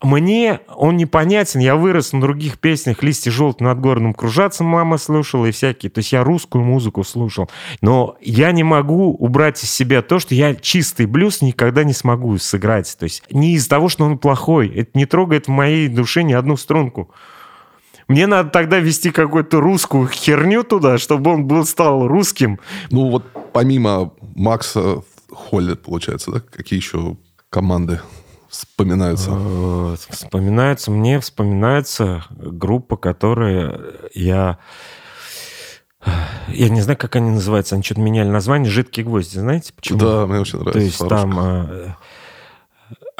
Мне 0.02 0.62
он 0.74 0.96
непонятен, 0.96 1.60
я 1.60 1.76
вырос 1.76 2.12
на 2.12 2.20
других 2.20 2.58
песнях, 2.58 3.04
«Листья 3.04 3.30
желтые 3.30 3.68
над 3.68 3.78
городом 3.78 4.14
кружатся» 4.14 4.64
мама 4.64 4.98
слушала 4.98 5.46
и 5.46 5.52
всякие. 5.52 5.90
То 5.90 6.00
есть 6.00 6.10
я 6.10 6.24
русскую 6.24 6.64
музыку 6.64 7.04
слушал. 7.04 7.48
Но 7.82 8.16
я 8.20 8.50
не 8.50 8.64
могу 8.64 9.12
убрать 9.12 9.62
из 9.62 9.70
себя 9.70 10.02
то, 10.02 10.18
что 10.18 10.34
я 10.34 10.56
чистый 10.56 11.06
блюз 11.06 11.40
никогда 11.40 11.84
не 11.84 11.92
смогу 11.92 12.36
сыграть. 12.38 12.96
То 12.98 13.04
есть 13.04 13.22
не 13.30 13.59
из-за 13.60 13.68
того, 13.68 13.88
что 13.88 14.04
он 14.04 14.18
плохой. 14.18 14.68
Это 14.68 14.90
не 14.94 15.06
трогает 15.06 15.46
в 15.46 15.50
моей 15.50 15.88
душе 15.88 16.22
ни 16.22 16.32
одну 16.32 16.56
струнку. 16.56 17.10
Мне 18.08 18.26
надо 18.26 18.50
тогда 18.50 18.80
вести 18.80 19.12
какую-то 19.12 19.60
русскую 19.60 20.08
херню 20.08 20.64
туда, 20.64 20.98
чтобы 20.98 21.30
он 21.30 21.44
был, 21.44 21.64
стал 21.64 22.08
русским. 22.08 22.58
Ну 22.90 23.08
вот 23.08 23.24
помимо 23.52 24.12
Макса 24.34 25.02
Холли, 25.30 25.74
получается, 25.74 26.32
да? 26.32 26.40
Какие 26.40 26.80
еще 26.80 27.16
команды 27.50 28.00
вспоминаются? 28.48 29.30
Вспоминается 30.08 30.90
мне, 30.90 31.20
вспоминается 31.20 32.24
группа, 32.30 32.96
которая 32.96 33.80
я... 34.12 34.58
Я 36.48 36.68
не 36.70 36.80
знаю, 36.80 36.96
как 36.98 37.14
они 37.16 37.30
называются. 37.30 37.74
Они 37.74 37.84
что-то 37.84 38.00
меняли 38.00 38.28
название. 38.28 38.70
«Жидкие 38.70 39.04
гвозди». 39.04 39.38
Знаете 39.38 39.72
почему? 39.74 39.98
Да, 39.98 40.26
мне 40.26 40.40
очень 40.40 40.58
нравится. 40.58 40.78
То 40.78 40.84
есть 40.84 41.08
там 41.08 41.38
э, 41.38 41.94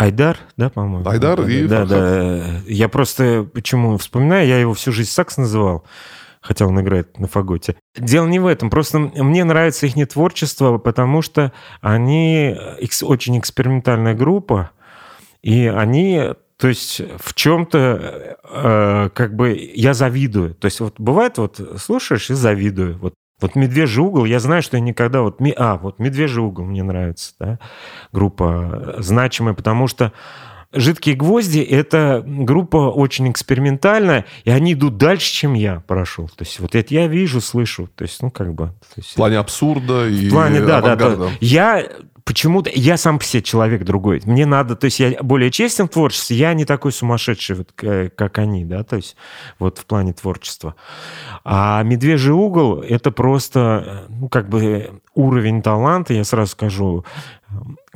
Айдар, 0.01 0.39
да, 0.57 0.71
по-моему? 0.71 1.07
Айдар 1.07 1.47
и 1.47 1.67
Да, 1.67 1.85
да. 1.85 2.63
Я 2.67 2.89
просто 2.89 3.47
почему 3.53 3.99
вспоминаю, 3.99 4.49
я 4.49 4.59
его 4.59 4.73
всю 4.73 4.93
жизнь 4.93 5.11
Сакс 5.11 5.37
называл 5.37 5.85
хотя 6.43 6.67
он 6.67 6.81
играет 6.81 7.19
на 7.19 7.27
фаготе. 7.27 7.77
Дело 7.95 8.27
не 8.27 8.39
в 8.39 8.47
этом, 8.47 8.71
просто 8.71 8.99
мне 8.99 9.45
нравится 9.45 9.85
их 9.85 10.09
творчество, 10.09 10.79
потому 10.79 11.21
что 11.21 11.53
они 11.83 12.57
очень 13.03 13.39
экспериментальная 13.39 14.15
группа, 14.15 14.71
и 15.43 15.67
они 15.67 16.33
то 16.57 16.69
есть 16.69 17.03
в 17.19 17.35
чем-то 17.35 18.39
э, 18.43 19.11
как 19.13 19.37
бы 19.37 19.71
я 19.75 19.93
завидую. 19.93 20.55
То 20.55 20.65
есть 20.65 20.81
вот 20.81 20.95
бывает 20.99 21.37
вот 21.37 21.61
слушаешь 21.79 22.31
и 22.31 22.35
завидую. 22.35 22.97
Вот 22.97 23.13
вот 23.41 23.55
«Медвежий 23.55 24.03
угол», 24.03 24.25
я 24.25 24.41
знаю, 24.41 24.63
что 24.63 24.77
я 24.77 24.83
никогда... 24.83 25.23
Вот, 25.23 25.41
а, 25.57 25.77
вот 25.77 25.99
«Медвежий 25.99 26.43
угол» 26.43 26.65
мне 26.65 26.83
нравится, 26.83 27.35
да, 27.39 27.59
группа 28.13 28.97
значимая, 28.99 29.55
потому 29.55 29.87
что 29.87 30.13
«Жидкие 30.73 31.17
гвозди»— 31.17 31.59
это 31.71 32.23
группа 32.25 32.91
очень 32.91 33.31
экспериментальная, 33.31 34.25
и 34.45 34.51
они 34.51 34.75
идут 34.75 34.99
дальше, 34.99 35.33
чем 35.33 35.55
я 35.55 35.81
прошел. 35.81 36.29
То 36.29 36.45
есть 36.45 36.61
вот 36.61 36.75
это 36.77 36.95
я 36.95 37.09
вижу, 37.09 37.41
слышу. 37.41 37.89
То 37.97 38.05
есть, 38.05 38.23
ну, 38.23 38.31
как 38.31 38.55
бы... 38.55 38.73
Есть, 38.97 39.13
в 39.13 39.15
плане 39.17 39.39
абсурда 39.39 40.09
и 40.09 40.29
В 40.29 40.31
плане, 40.31 40.61
да, 40.61 40.81
да, 40.81 40.95
да. 40.95 41.29
Я 41.41 41.89
почему-то 42.25 42.71
я 42.73 42.97
сам 42.97 43.19
по 43.19 43.25
себе 43.25 43.43
человек 43.43 43.83
другой. 43.83 44.23
Мне 44.25 44.47
надо, 44.47 44.77
то 44.77 44.85
есть 44.85 45.01
я 45.01 45.21
более 45.21 45.51
честен 45.51 45.87
в 45.87 45.91
творчестве, 45.91 46.37
я 46.37 46.55
не 46.55 46.65
такой 46.65 46.93
сумасшедший, 46.93 47.57
вот, 47.57 47.73
как 47.73 48.39
они, 48.39 48.65
да, 48.65 48.85
то 48.85 48.95
есть 48.95 49.17
вот 49.59 49.79
в 49.79 49.87
плане 49.87 50.13
творчества. 50.13 50.77
А 51.43 51.83
«Медвежий 51.83 52.33
угол»— 52.33 52.81
это 52.89 53.11
просто, 53.11 54.07
ну, 54.09 54.29
как 54.29 54.49
бы 54.49 55.01
уровень 55.15 55.61
таланта, 55.63 56.15
я 56.15 56.23
сразу 56.23 56.53
скажу, 56.53 57.05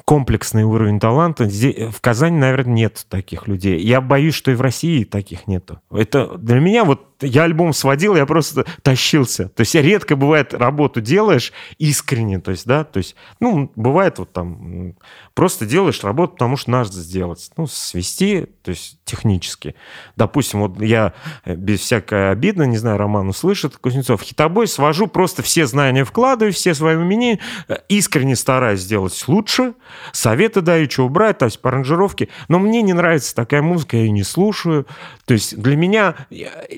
комплексный 0.05 0.65
уровень 0.65 1.01
таланта. 1.01 1.49
Здесь, 1.49 1.95
в 1.95 2.01
Казани, 2.01 2.37
наверное, 2.37 2.75
нет 2.75 3.07
таких 3.09 3.49
людей. 3.49 3.81
Я 3.81 4.01
боюсь, 4.01 4.35
что 4.35 4.51
и 4.51 4.55
в 4.55 4.61
России 4.61 5.05
таких 5.05 5.47
нету. 5.47 5.81
Это 5.91 6.37
для 6.37 6.61
меня 6.61 6.85
вот 6.85 7.14
я 7.21 7.45
альбом 7.45 7.73
сводил, 7.73 8.17
я 8.17 8.27
просто 8.27 8.65
тащился. 8.83 9.49
То 9.49 9.61
есть 9.61 9.75
редко 9.75 10.17
бывает 10.17 10.55
работу 10.55 11.01
делаешь 11.01 11.53
искренне, 11.79 12.41
то 12.41 12.51
есть, 12.51 12.67
да, 12.67 12.85
то 12.85 12.99
есть, 12.99 13.17
ну, 13.41 13.71
бывает 13.77 14.19
вот 14.19 14.33
там 14.33 14.95
просто 15.35 15.67
делаешь 15.67 16.03
работу, 16.05 16.35
потому 16.35 16.57
что 16.57 16.71
надо 16.71 16.93
сделать. 16.93 17.51
Ну, 17.57 17.67
свести, 17.67 18.47
то 18.63 18.71
есть 18.71 18.99
технически. 19.05 19.75
Допустим, 20.17 20.61
вот 20.61 20.81
я 20.81 21.13
э, 21.45 21.55
без 21.57 21.81
всякой 21.81 22.31
обиды, 22.31 22.67
не 22.67 22.77
знаю, 22.77 22.99
Роман 22.99 23.29
услышит, 23.29 23.77
Кузнецов, 23.77 24.23
хитобой 24.23 24.69
свожу, 24.69 25.09
просто 25.09 25.43
все 25.43 25.67
знания 25.67 26.05
вкладываю, 26.05 26.53
все 26.53 26.75
свои 26.75 26.97
умения, 26.97 27.41
э, 27.69 27.79
искренне 27.89 28.37
стараюсь 28.37 28.81
сделать 28.81 29.25
лучше, 29.27 29.75
советы 30.13 30.61
даю, 30.61 30.89
что 30.91 31.05
убрать, 31.05 31.39
то 31.39 31.47
есть 31.47 31.61
по 31.61 31.69
аранжировке. 31.69 32.29
Но 32.49 32.59
мне 32.59 32.83
не 32.83 32.93
нравится 32.93 33.35
такая 33.35 33.63
музыка, 33.63 33.97
я 33.97 34.05
ее 34.05 34.11
не 34.11 34.23
слушаю. 34.23 34.87
То 35.25 35.35
есть 35.35 35.57
для 35.61 35.77
меня 35.77 36.15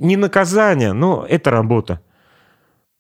не 0.01 0.17
наказание, 0.27 0.93
но 0.93 1.27
это 1.29 1.51
работа. 1.51 2.01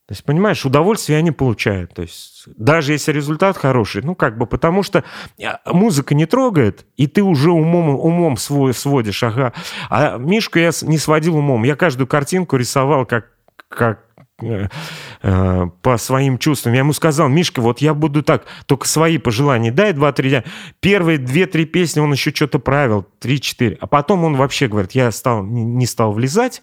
То 0.07 0.13
есть, 0.13 0.25
понимаешь, 0.25 0.65
удовольствие 0.65 1.19
они 1.19 1.33
получают. 1.33 1.93
То 1.95 2.03
есть, 2.03 2.45
даже 2.57 2.93
если 2.93 3.11
результат 3.11 3.57
хороший, 3.57 4.03
ну, 4.03 4.15
как 4.15 4.39
бы, 4.39 4.47
потому 4.47 4.85
что 4.85 5.03
а, 5.43 5.61
музыка 5.73 6.15
не 6.15 6.27
трогает, 6.27 6.87
и 6.97 7.09
ты 7.09 7.25
уже 7.25 7.51
умом, 7.51 7.89
умом 7.89 8.37
свой, 8.37 8.73
сводишь, 8.73 9.25
ага. 9.25 9.53
А 9.91 10.17
Мишку 10.17 10.61
я 10.61 10.71
не 10.83 10.99
сводил 10.99 11.37
умом. 11.37 11.65
Я 11.65 11.75
каждую 11.75 12.07
картинку 12.07 12.57
рисовал 12.57 13.05
как, 13.05 13.33
как 13.69 14.07
Э, 14.43 14.69
э, 15.23 15.67
по 15.81 15.97
своим 15.97 16.37
чувствам. 16.37 16.75
Я 16.75 16.81
ему 16.81 16.93
сказал, 16.93 17.29
Мишка, 17.29 17.63
вот 17.63 17.79
я 17.79 17.95
буду 17.95 18.23
так, 18.23 18.45
только 18.67 18.87
свои 18.87 19.17
пожелания 19.17 19.73
дай 19.73 19.95
два-три 19.95 20.29
дня. 20.29 20.45
Первые 20.81 21.17
две-три 21.17 21.65
песни 21.65 22.01
он 22.01 22.13
еще 22.13 22.33
что-то 22.35 22.59
правил, 22.59 23.07
три-четыре. 23.19 23.79
А 23.81 23.87
потом 23.87 24.25
он 24.25 24.37
вообще 24.37 24.69
говорит, 24.69 24.93
я 24.93 25.11
стал, 25.11 25.43
не 25.43 25.87
стал 25.87 26.13
влезать, 26.13 26.63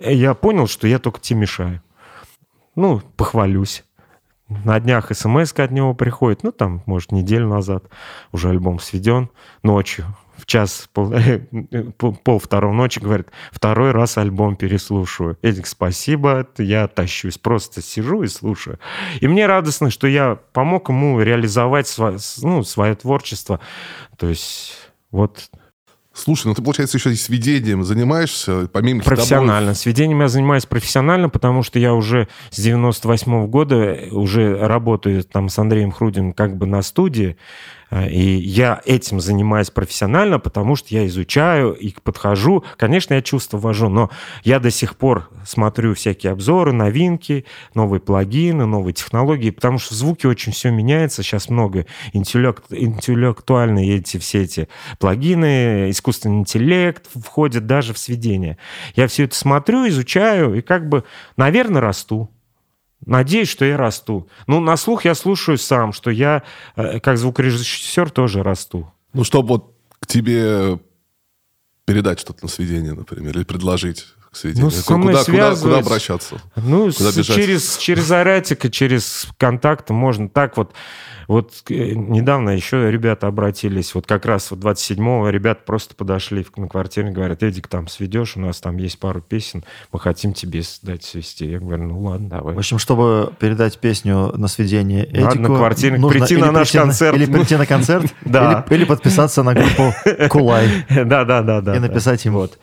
я 0.00 0.34
понял, 0.34 0.66
что 0.66 0.86
я 0.86 0.98
только 0.98 1.20
тебе 1.20 1.40
мешаю. 1.40 1.82
Ну, 2.74 3.00
похвалюсь. 3.16 3.84
На 4.48 4.78
днях 4.78 5.14
смс 5.16 5.52
от 5.54 5.70
него 5.70 5.94
приходит, 5.94 6.42
ну, 6.42 6.52
там, 6.52 6.82
может, 6.86 7.12
неделю 7.12 7.48
назад 7.48 7.84
уже 8.30 8.50
альбом 8.50 8.78
сведен 8.78 9.30
ночью 9.62 10.04
в 10.36 10.46
час, 10.46 10.88
пол, 10.92 11.12
пол 12.24 12.38
второго 12.38 12.72
ночи, 12.72 13.00
говорит, 13.00 13.28
второй 13.50 13.92
раз 13.92 14.18
альбом 14.18 14.56
переслушиваю. 14.56 15.38
Эдик, 15.42 15.66
спасибо, 15.66 16.46
я 16.58 16.88
тащусь, 16.88 17.38
просто 17.38 17.82
сижу 17.82 18.22
и 18.22 18.26
слушаю. 18.26 18.78
И 19.20 19.28
мне 19.28 19.46
радостно, 19.46 19.90
что 19.90 20.06
я 20.06 20.38
помог 20.52 20.88
ему 20.88 21.20
реализовать 21.20 21.88
свое, 21.88 22.18
ну, 22.42 22.62
свое 22.62 22.94
творчество. 22.94 23.60
То 24.18 24.28
есть 24.28 24.74
вот 25.10 25.50
Слушай, 26.14 26.46
ну 26.46 26.54
ты, 26.54 26.62
получается, 26.62 26.96
еще 26.96 27.12
и 27.12 27.16
сведением 27.16 27.82
занимаешься, 27.82 28.68
помимо 28.72 29.02
Профессионально. 29.02 29.72
Хитобоев. 29.72 29.78
Сведением 29.78 30.20
я 30.20 30.28
занимаюсь 30.28 30.64
профессионально, 30.64 31.28
потому 31.28 31.64
что 31.64 31.80
я 31.80 31.92
уже 31.92 32.28
с 32.50 32.56
98 32.56 33.32
-го 33.32 33.46
года 33.48 33.98
уже 34.12 34.56
работаю 34.56 35.24
там 35.24 35.48
с 35.48 35.58
Андреем 35.58 35.90
Хрудиным 35.90 36.32
как 36.32 36.56
бы 36.56 36.66
на 36.66 36.82
студии. 36.82 37.36
А, 37.90 38.06
и 38.06 38.20
я 38.20 38.80
этим 38.84 39.20
занимаюсь 39.20 39.70
профессионально, 39.70 40.38
потому 40.38 40.76
что 40.76 40.94
я 40.94 41.06
изучаю 41.06 41.74
и 41.74 41.94
подхожу. 42.02 42.64
Конечно, 42.76 43.14
я 43.14 43.22
чувства 43.22 43.58
ввожу, 43.58 43.88
но 43.88 44.10
я 44.42 44.58
до 44.58 44.70
сих 44.70 44.96
пор 44.96 45.30
смотрю 45.44 45.94
всякие 45.94 46.32
обзоры, 46.32 46.72
новинки, 46.72 47.44
новые 47.74 48.00
плагины, 48.00 48.66
новые 48.66 48.94
технологии, 48.94 49.50
потому 49.50 49.78
что 49.78 49.94
в 49.94 49.96
звуке 49.96 50.28
очень 50.28 50.52
все 50.52 50.70
меняется. 50.70 51.22
Сейчас 51.22 51.48
много 51.48 51.86
интеллект, 52.12 52.64
интеллектуальные 52.70 53.96
эти 53.96 54.18
все 54.18 54.42
эти 54.42 54.68
плагины, 54.98 55.90
искусственный 55.90 56.38
интеллект 56.38 57.08
входят 57.14 57.66
даже 57.66 57.92
в 57.92 57.98
сведение. 57.98 58.58
Я 58.96 59.06
все 59.06 59.24
это 59.24 59.34
смотрю, 59.34 59.88
изучаю 59.88 60.54
и 60.54 60.62
как 60.62 60.88
бы, 60.88 61.04
наверное, 61.36 61.80
расту. 61.80 62.30
Надеюсь, 63.06 63.48
что 63.48 63.64
я 63.64 63.76
расту. 63.76 64.28
Ну, 64.46 64.60
на 64.60 64.76
слух 64.76 65.04
я 65.04 65.14
слушаю 65.14 65.58
сам, 65.58 65.92
что 65.92 66.10
я, 66.10 66.42
э, 66.76 67.00
как 67.00 67.18
звукорежиссер, 67.18 68.10
тоже 68.10 68.42
расту. 68.42 68.92
Ну, 69.12 69.24
чтобы 69.24 69.48
вот 69.48 69.74
к 70.00 70.06
тебе 70.06 70.78
передать 71.84 72.20
что-то 72.20 72.40
на 72.42 72.48
сведение, 72.48 72.94
например, 72.94 73.36
или 73.36 73.44
предложить 73.44 74.06
к 74.30 74.36
сведению. 74.36 74.70
Ну, 74.70 75.02
куда, 75.02 75.24
куда, 75.24 75.54
куда 75.54 75.78
обращаться? 75.78 76.40
Ну, 76.56 76.90
куда 76.92 77.12
через, 77.12 77.76
через 77.76 78.10
Аратика, 78.10 78.70
через 78.70 79.28
контакты 79.38 79.92
можно 79.92 80.28
так 80.28 80.56
вот 80.56 80.74
вот 81.28 81.52
э, 81.70 81.92
недавно 81.94 82.50
еще 82.50 82.90
ребята 82.90 83.26
обратились, 83.26 83.94
вот 83.94 84.06
как 84.06 84.26
раз 84.26 84.50
вот 84.50 84.60
27-го 84.60 85.28
ребята 85.30 85.62
просто 85.64 85.94
подошли 85.94 86.46
на 86.56 86.68
квартиру 86.68 87.08
и 87.08 87.10
говорят, 87.12 87.42
Эдик, 87.42 87.68
там 87.68 87.88
сведешь, 87.88 88.36
у 88.36 88.40
нас 88.40 88.60
там 88.60 88.76
есть 88.76 88.98
пару 88.98 89.20
песен, 89.20 89.64
мы 89.92 90.00
хотим 90.00 90.32
тебе 90.34 90.62
дать 90.82 91.04
свести. 91.04 91.46
Я 91.46 91.58
говорю, 91.60 91.84
ну 91.84 92.00
ладно, 92.02 92.28
давай. 92.28 92.54
В 92.54 92.58
общем, 92.58 92.78
чтобы 92.78 93.32
передать 93.38 93.78
песню 93.78 94.32
на 94.36 94.48
сведение 94.48 95.04
Эдику, 95.04 95.24
Надо 95.24 95.40
на 95.40 95.48
квартире 95.48 96.08
прийти 96.08 96.36
на 96.36 96.52
наш 96.52 96.72
концерт. 96.72 97.16
Или 97.16 97.26
прийти 97.26 97.56
на 97.56 97.66
концерт, 97.66 98.12
да. 98.24 98.64
или, 98.68 98.76
или 98.80 98.84
подписаться 98.84 99.42
на 99.42 99.54
группу 99.54 99.92
Кулай. 100.28 100.68
Да-да-да. 100.90 101.76
И 101.76 101.78
написать 101.78 102.24
им. 102.26 102.34
Вот. 102.34 102.58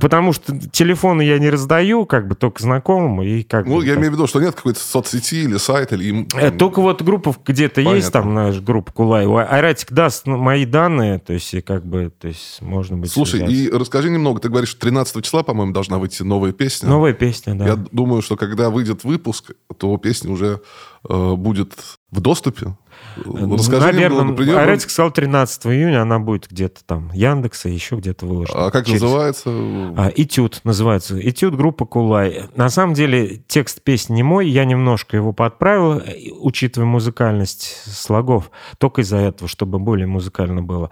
Потому 0.00 0.32
что 0.32 0.52
телефон 0.58 1.00
телефоны 1.00 1.22
я 1.22 1.38
не 1.38 1.48
раздаю, 1.50 2.04
как 2.04 2.26
бы 2.28 2.34
только 2.34 2.62
знакомым. 2.62 3.22
И 3.22 3.42
как 3.42 3.64
Ну, 3.66 3.76
бы, 3.76 3.84
я 3.84 3.90
так. 3.92 3.98
имею 4.00 4.10
в 4.12 4.14
виду, 4.16 4.26
что 4.26 4.40
нет 4.40 4.54
какой-то 4.54 4.80
соцсети 4.80 5.44
или 5.44 5.56
сайта, 5.56 5.94
или... 5.94 6.04
им- 6.08 6.28
Э, 6.34 6.50
Только 6.50 6.82
вот 6.82 7.00
группа 7.02 7.34
где-то 7.46 7.79
есть, 7.80 8.12
Понятно. 8.12 8.22
там 8.22 8.34
наша 8.34 8.60
группа 8.60 8.92
Кулаева. 8.92 9.44
Айратик 9.44 9.92
даст 9.92 10.26
ну, 10.26 10.36
мои 10.36 10.64
данные, 10.64 11.18
то 11.18 11.32
есть 11.32 11.52
и 11.54 11.60
как 11.60 11.84
бы, 11.84 12.12
то 12.16 12.28
есть 12.28 12.60
можно 12.60 12.96
быть 12.96 13.10
Слушай, 13.10 13.40
связаться. 13.40 13.56
и 13.56 13.70
расскажи 13.70 14.10
немного. 14.10 14.40
Ты 14.40 14.48
говоришь, 14.48 14.74
13 14.74 15.24
числа, 15.24 15.42
по-моему, 15.42 15.72
должна 15.72 15.98
выйти 15.98 16.22
новая 16.22 16.52
песня. 16.52 16.88
Новая 16.88 17.12
песня, 17.12 17.54
да. 17.54 17.66
Я 17.66 17.76
думаю, 17.76 18.22
что 18.22 18.36
когда 18.36 18.70
выйдет 18.70 19.04
выпуск, 19.04 19.52
то 19.76 19.96
песня 19.96 20.30
уже 20.30 20.60
э, 21.08 21.34
будет 21.34 21.72
в 22.10 22.20
доступе. 22.20 22.76
Расскажи 23.16 23.86
Наверное, 23.86 24.20
немного 24.22 24.34
про 24.64 24.78
сказал 24.80 25.10
13 25.10 25.66
июня, 25.66 26.02
она 26.02 26.18
будет 26.18 26.48
где-то 26.50 26.84
там 26.84 27.10
Яндекса, 27.12 27.68
еще 27.68 27.96
где-то 27.96 28.26
выложена. 28.26 28.66
А 28.66 28.70
как 28.70 28.86
Через- 28.86 29.02
называется? 29.02 29.50
А, 29.50 30.10
«Этюд» 30.14 30.60
называется. 30.64 31.18
«Этюд» 31.20 31.56
группы 31.56 31.86
«Кулай». 31.86 32.44
На 32.56 32.68
самом 32.68 32.94
деле 32.94 33.42
текст 33.46 33.82
песни 33.82 34.14
не 34.14 34.22
мой, 34.22 34.48
я 34.48 34.64
немножко 34.64 35.16
его 35.16 35.32
подправил, 35.32 35.98
э, 35.98 36.30
учитывая 36.40 36.86
музыкальность 36.86 37.76
слогов, 37.86 38.50
только 38.78 39.02
из-за 39.02 39.18
этого, 39.18 39.48
чтобы 39.48 39.78
более 39.78 40.06
музыкально 40.06 40.62
было. 40.62 40.90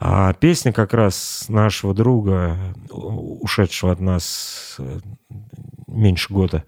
А 0.00 0.32
песня 0.34 0.72
как 0.72 0.94
раз 0.94 1.46
нашего 1.48 1.94
друга, 1.94 2.56
ушедшего 2.90 3.92
от 3.92 4.00
нас 4.00 4.76
э, 4.78 4.98
меньше 5.86 6.32
года, 6.32 6.64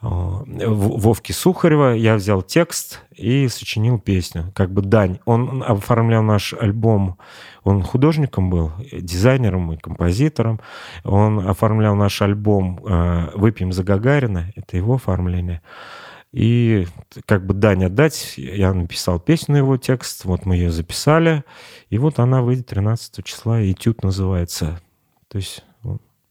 Вовки 0.00 1.32
Сухарева. 1.32 1.94
Я 1.94 2.14
взял 2.14 2.42
текст 2.42 3.00
и 3.14 3.48
сочинил 3.48 3.98
песню. 3.98 4.50
Как 4.54 4.72
бы 4.72 4.80
дань. 4.82 5.18
Он 5.26 5.62
оформлял 5.62 6.22
наш 6.22 6.54
альбом. 6.54 7.18
Он 7.64 7.82
художником 7.82 8.48
был, 8.48 8.72
э, 8.78 9.00
дизайнером 9.00 9.72
и 9.72 9.76
композитором. 9.76 10.60
Он 11.04 11.46
оформлял 11.46 11.94
наш 11.94 12.22
альбом 12.22 12.80
э, 12.84 13.30
«Выпьем 13.34 13.72
за 13.72 13.84
Гагарина». 13.84 14.50
Это 14.56 14.78
его 14.78 14.94
оформление. 14.94 15.60
И 16.32 16.86
как 17.26 17.44
бы 17.44 17.54
дань 17.54 17.84
отдать, 17.84 18.34
я 18.36 18.72
написал 18.72 19.18
песню 19.18 19.54
на 19.54 19.56
его 19.58 19.76
текст, 19.76 20.24
вот 20.24 20.46
мы 20.46 20.54
ее 20.54 20.70
записали, 20.70 21.42
и 21.88 21.98
вот 21.98 22.20
она 22.20 22.40
выйдет 22.40 22.68
13 22.68 23.24
числа, 23.24 23.60
«Этюд» 23.60 24.04
называется. 24.04 24.80
То 25.28 25.38
есть. 25.38 25.64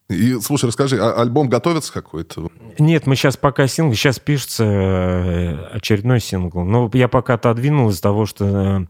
И, 0.09 0.39
слушай, 0.41 0.65
расскажи, 0.65 0.97
а 0.99 1.21
альбом 1.21 1.49
готовится 1.49 1.93
какой-то? 1.93 2.49
Нет, 2.79 3.05
мы 3.05 3.15
сейчас 3.15 3.37
пока 3.37 3.67
сингл, 3.67 3.93
сейчас 3.93 4.17
пишется 4.19 4.63
э, 4.63 5.75
очередной 5.75 6.19
сингл. 6.19 6.63
Но 6.63 6.89
я 6.93 7.07
пока 7.07 7.35
отодвинул 7.35 7.89
из-за 7.89 8.01
того, 8.01 8.25
что 8.25 8.45
э, 8.45 8.85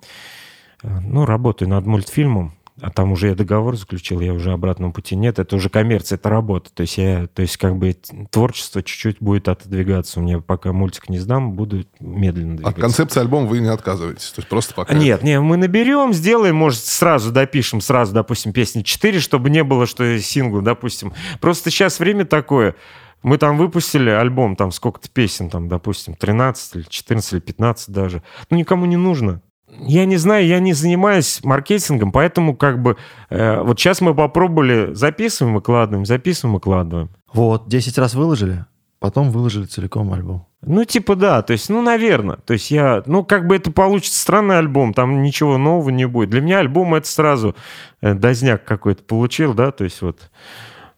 ну, 0.82 1.26
работаю 1.26 1.68
над 1.70 1.86
мультфильмом, 1.86 2.54
а 2.82 2.90
там 2.90 3.12
уже 3.12 3.28
я 3.28 3.36
договор 3.36 3.76
заключил, 3.78 4.20
я 4.20 4.34
уже 4.34 4.52
обратного 4.52 4.92
пути 4.92 5.16
нет. 5.16 5.40
Это 5.40 5.56
уже 5.56 5.70
коммерция, 5.70 6.18
это 6.18 6.30
работа. 6.30 6.70
То 6.74 6.82
есть 6.82 6.98
я, 6.98 7.28
то 7.28 7.42
есть 7.42 7.58
как 7.58 7.78
бы 7.78 7.96
творчество 8.30 8.82
чуть-чуть 8.82 9.18
будет 9.20 9.48
отодвигаться. 9.48 10.20
У 10.20 10.24
меня 10.24 10.40
пока 10.40 10.72
мультик 10.72 11.10
не 11.10 11.20
сдам, 11.20 11.54
буду 11.54 11.86
медленно 12.00 12.54
От 12.54 12.58
двигаться. 12.58 12.82
концепции 12.82 13.20
альбома 13.20 13.48
вы 13.48 13.60
не 13.60 13.70
отказываетесь? 13.70 14.32
То 14.32 14.40
есть 14.40 14.50
просто 14.50 14.74
пока... 14.74 14.94
Нет, 14.94 15.24
не, 15.24 15.40
мы 15.40 15.58
наберем, 15.58 16.14
сделаем, 16.14 16.56
может, 16.56 16.80
сразу 16.84 17.32
допишем, 17.32 17.82
сразу, 17.82 18.14
допустим, 18.14 18.54
песни 18.54 18.82
4, 18.82 19.20
чтобы 19.20 19.50
не 19.50 19.64
было, 19.64 19.86
что 19.86 20.20
сингл, 20.20 20.62
допустим. 20.62 21.14
Просто 21.42 21.70
сейчас 21.72 22.00
время 22.00 22.26
такое. 22.26 22.76
Мы 23.22 23.38
там 23.38 23.58
выпустили 23.58 24.10
альбом, 24.10 24.56
там 24.56 24.72
сколько-то 24.72 25.10
песен, 25.10 25.50
там, 25.50 25.68
допустим, 25.68 26.16
13 26.16 26.76
или 26.76 26.84
14 26.84 27.34
или 27.34 27.40
15 27.40 27.90
даже. 27.90 28.24
Ну, 28.50 28.58
никому 28.58 28.86
не 28.86 28.96
нужно. 28.96 29.42
Я 29.82 30.06
не 30.06 30.18
знаю, 30.18 30.46
я 30.46 30.60
не 30.60 30.74
занимаюсь 30.74 31.44
маркетингом, 31.44 32.12
поэтому 32.12 32.56
как 32.56 32.82
бы 32.82 32.98
э, 33.30 33.62
вот 33.62 33.80
сейчас 33.80 34.02
мы 34.02 34.14
попробовали, 34.14 34.94
записываем, 34.94 35.56
выкладываем, 35.56 36.06
записываем, 36.06 36.56
выкладываем. 36.56 37.10
Вот, 37.34 37.68
10 37.68 37.98
раз 37.98 38.14
выложили, 38.14 38.66
потом 39.00 39.30
выложили 39.32 39.66
целиком 39.66 40.12
альбом. 40.14 40.46
Ну, 40.62 40.84
типа, 40.84 41.16
да, 41.16 41.42
то 41.42 41.54
есть, 41.54 41.70
ну, 41.70 41.82
наверное. 41.82 42.38
То 42.38 42.54
есть 42.54 42.70
я, 42.70 43.02
ну, 43.06 43.24
как 43.24 43.48
бы 43.48 43.56
это 43.56 43.72
получится 43.72 44.20
странный 44.20 44.58
альбом, 44.58 44.94
там 44.94 45.22
ничего 45.22 45.58
нового 45.58 45.90
не 45.90 46.06
будет. 46.06 46.32
Для 46.32 46.42
меня 46.42 46.60
альбом 46.60 46.96
это 46.96 47.08
сразу 47.08 47.56
э, 48.02 48.14
дозняк 48.14 48.66
какой-то 48.66 49.04
получил, 49.04 49.54
да, 49.54 49.72
то 49.72 49.86
есть 49.86 50.02
вот 50.02 50.30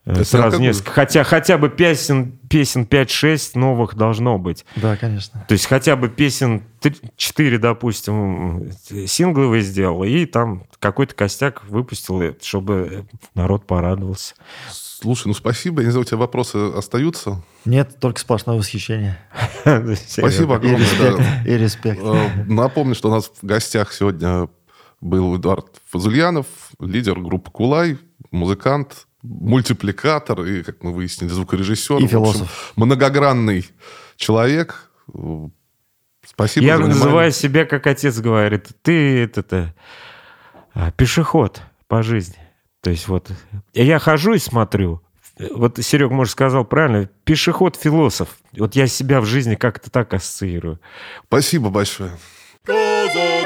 Это 0.03 0.23
сразу 0.23 0.51
как 0.51 0.59
бы- 0.59 0.65
несколько. 0.65 0.91
Хотя, 0.91 1.23
хотя 1.23 1.57
бы 1.57 1.69
песен, 1.69 2.31
песен 2.49 2.85
5-6 2.85 3.51
новых 3.55 3.95
должно 3.95 4.39
быть. 4.39 4.65
Да, 4.75 4.97
конечно. 4.97 5.45
То 5.47 5.53
есть 5.53 5.67
хотя 5.67 5.95
бы 5.95 6.09
песен 6.09 6.63
4, 7.17 7.57
допустим, 7.59 8.63
э, 8.89 9.05
сингловые 9.05 9.61
сделал, 9.61 10.03
и 10.03 10.25
там 10.25 10.63
какой-то 10.79 11.13
костяк 11.13 11.63
выпустил, 11.65 12.19
э, 12.21 12.33
чтобы 12.41 13.05
народ 13.35 13.67
порадовался. 13.67 14.33
Слушай, 14.71 15.27
ну 15.27 15.33
спасибо. 15.33 15.81
Я 15.81 15.87
не 15.87 15.91
знаю, 15.91 16.01
у 16.01 16.07
тебя 16.07 16.17
вопросы 16.17 16.55
остаются? 16.75 17.43
Нет, 17.65 17.99
только 17.99 18.19
сплошное 18.19 18.55
восхищение. 18.57 19.19
Спасибо 19.63 20.55
огромное. 20.55 21.43
И 21.45 21.57
респект. 21.57 21.99
Э, 22.03 22.43
Напомню, 22.47 22.95
что 22.95 23.09
у 23.09 23.11
нас 23.11 23.31
в 23.41 23.45
гостях 23.45 23.93
сегодня 23.93 24.47
был 24.99 25.35
Эдуард 25.37 25.67
Фазульянов, 25.89 26.45
лидер 26.79 27.19
группы 27.19 27.49
«Кулай», 27.51 27.97
музыкант, 28.29 29.07
мультипликатор 29.23 30.41
и, 30.43 30.63
как 30.63 30.83
мы 30.83 30.93
выяснили, 30.93 31.29
звукорежиссер. 31.29 31.97
И 31.97 32.01
В 32.01 32.03
общем, 32.05 32.09
философ. 32.09 32.73
многогранный 32.75 33.67
человек. 34.15 34.89
Э, 35.13 35.47
Спасибо 36.25 36.65
Я 36.65 36.77
за 36.77 36.83
внимание. 36.83 37.03
называю 37.03 37.31
себя, 37.31 37.65
как 37.65 37.87
отец 37.87 38.19
говорит, 38.19 38.67
ты 38.83 39.23
это, 39.23 39.73
а, 40.73 40.91
пешеход 40.91 41.61
по 41.87 42.03
жизни. 42.03 42.37
То 42.81 42.89
есть 42.89 43.07
вот 43.07 43.31
я 43.73 43.99
хожу 43.99 44.33
и 44.33 44.39
смотрю. 44.39 45.01
Вот 45.55 45.79
Серег, 45.81 46.11
может, 46.11 46.31
сказал 46.33 46.63
правильно, 46.65 47.09
пешеход-философ. 47.23 48.29
Вот 48.57 48.75
я 48.75 48.85
себя 48.87 49.19
в 49.21 49.25
жизни 49.25 49.55
как-то 49.55 49.89
так 49.89 50.13
ассоциирую. 50.13 50.79
Спасибо 51.27 51.69
большое. 51.69 52.11
Казак. 52.63 53.40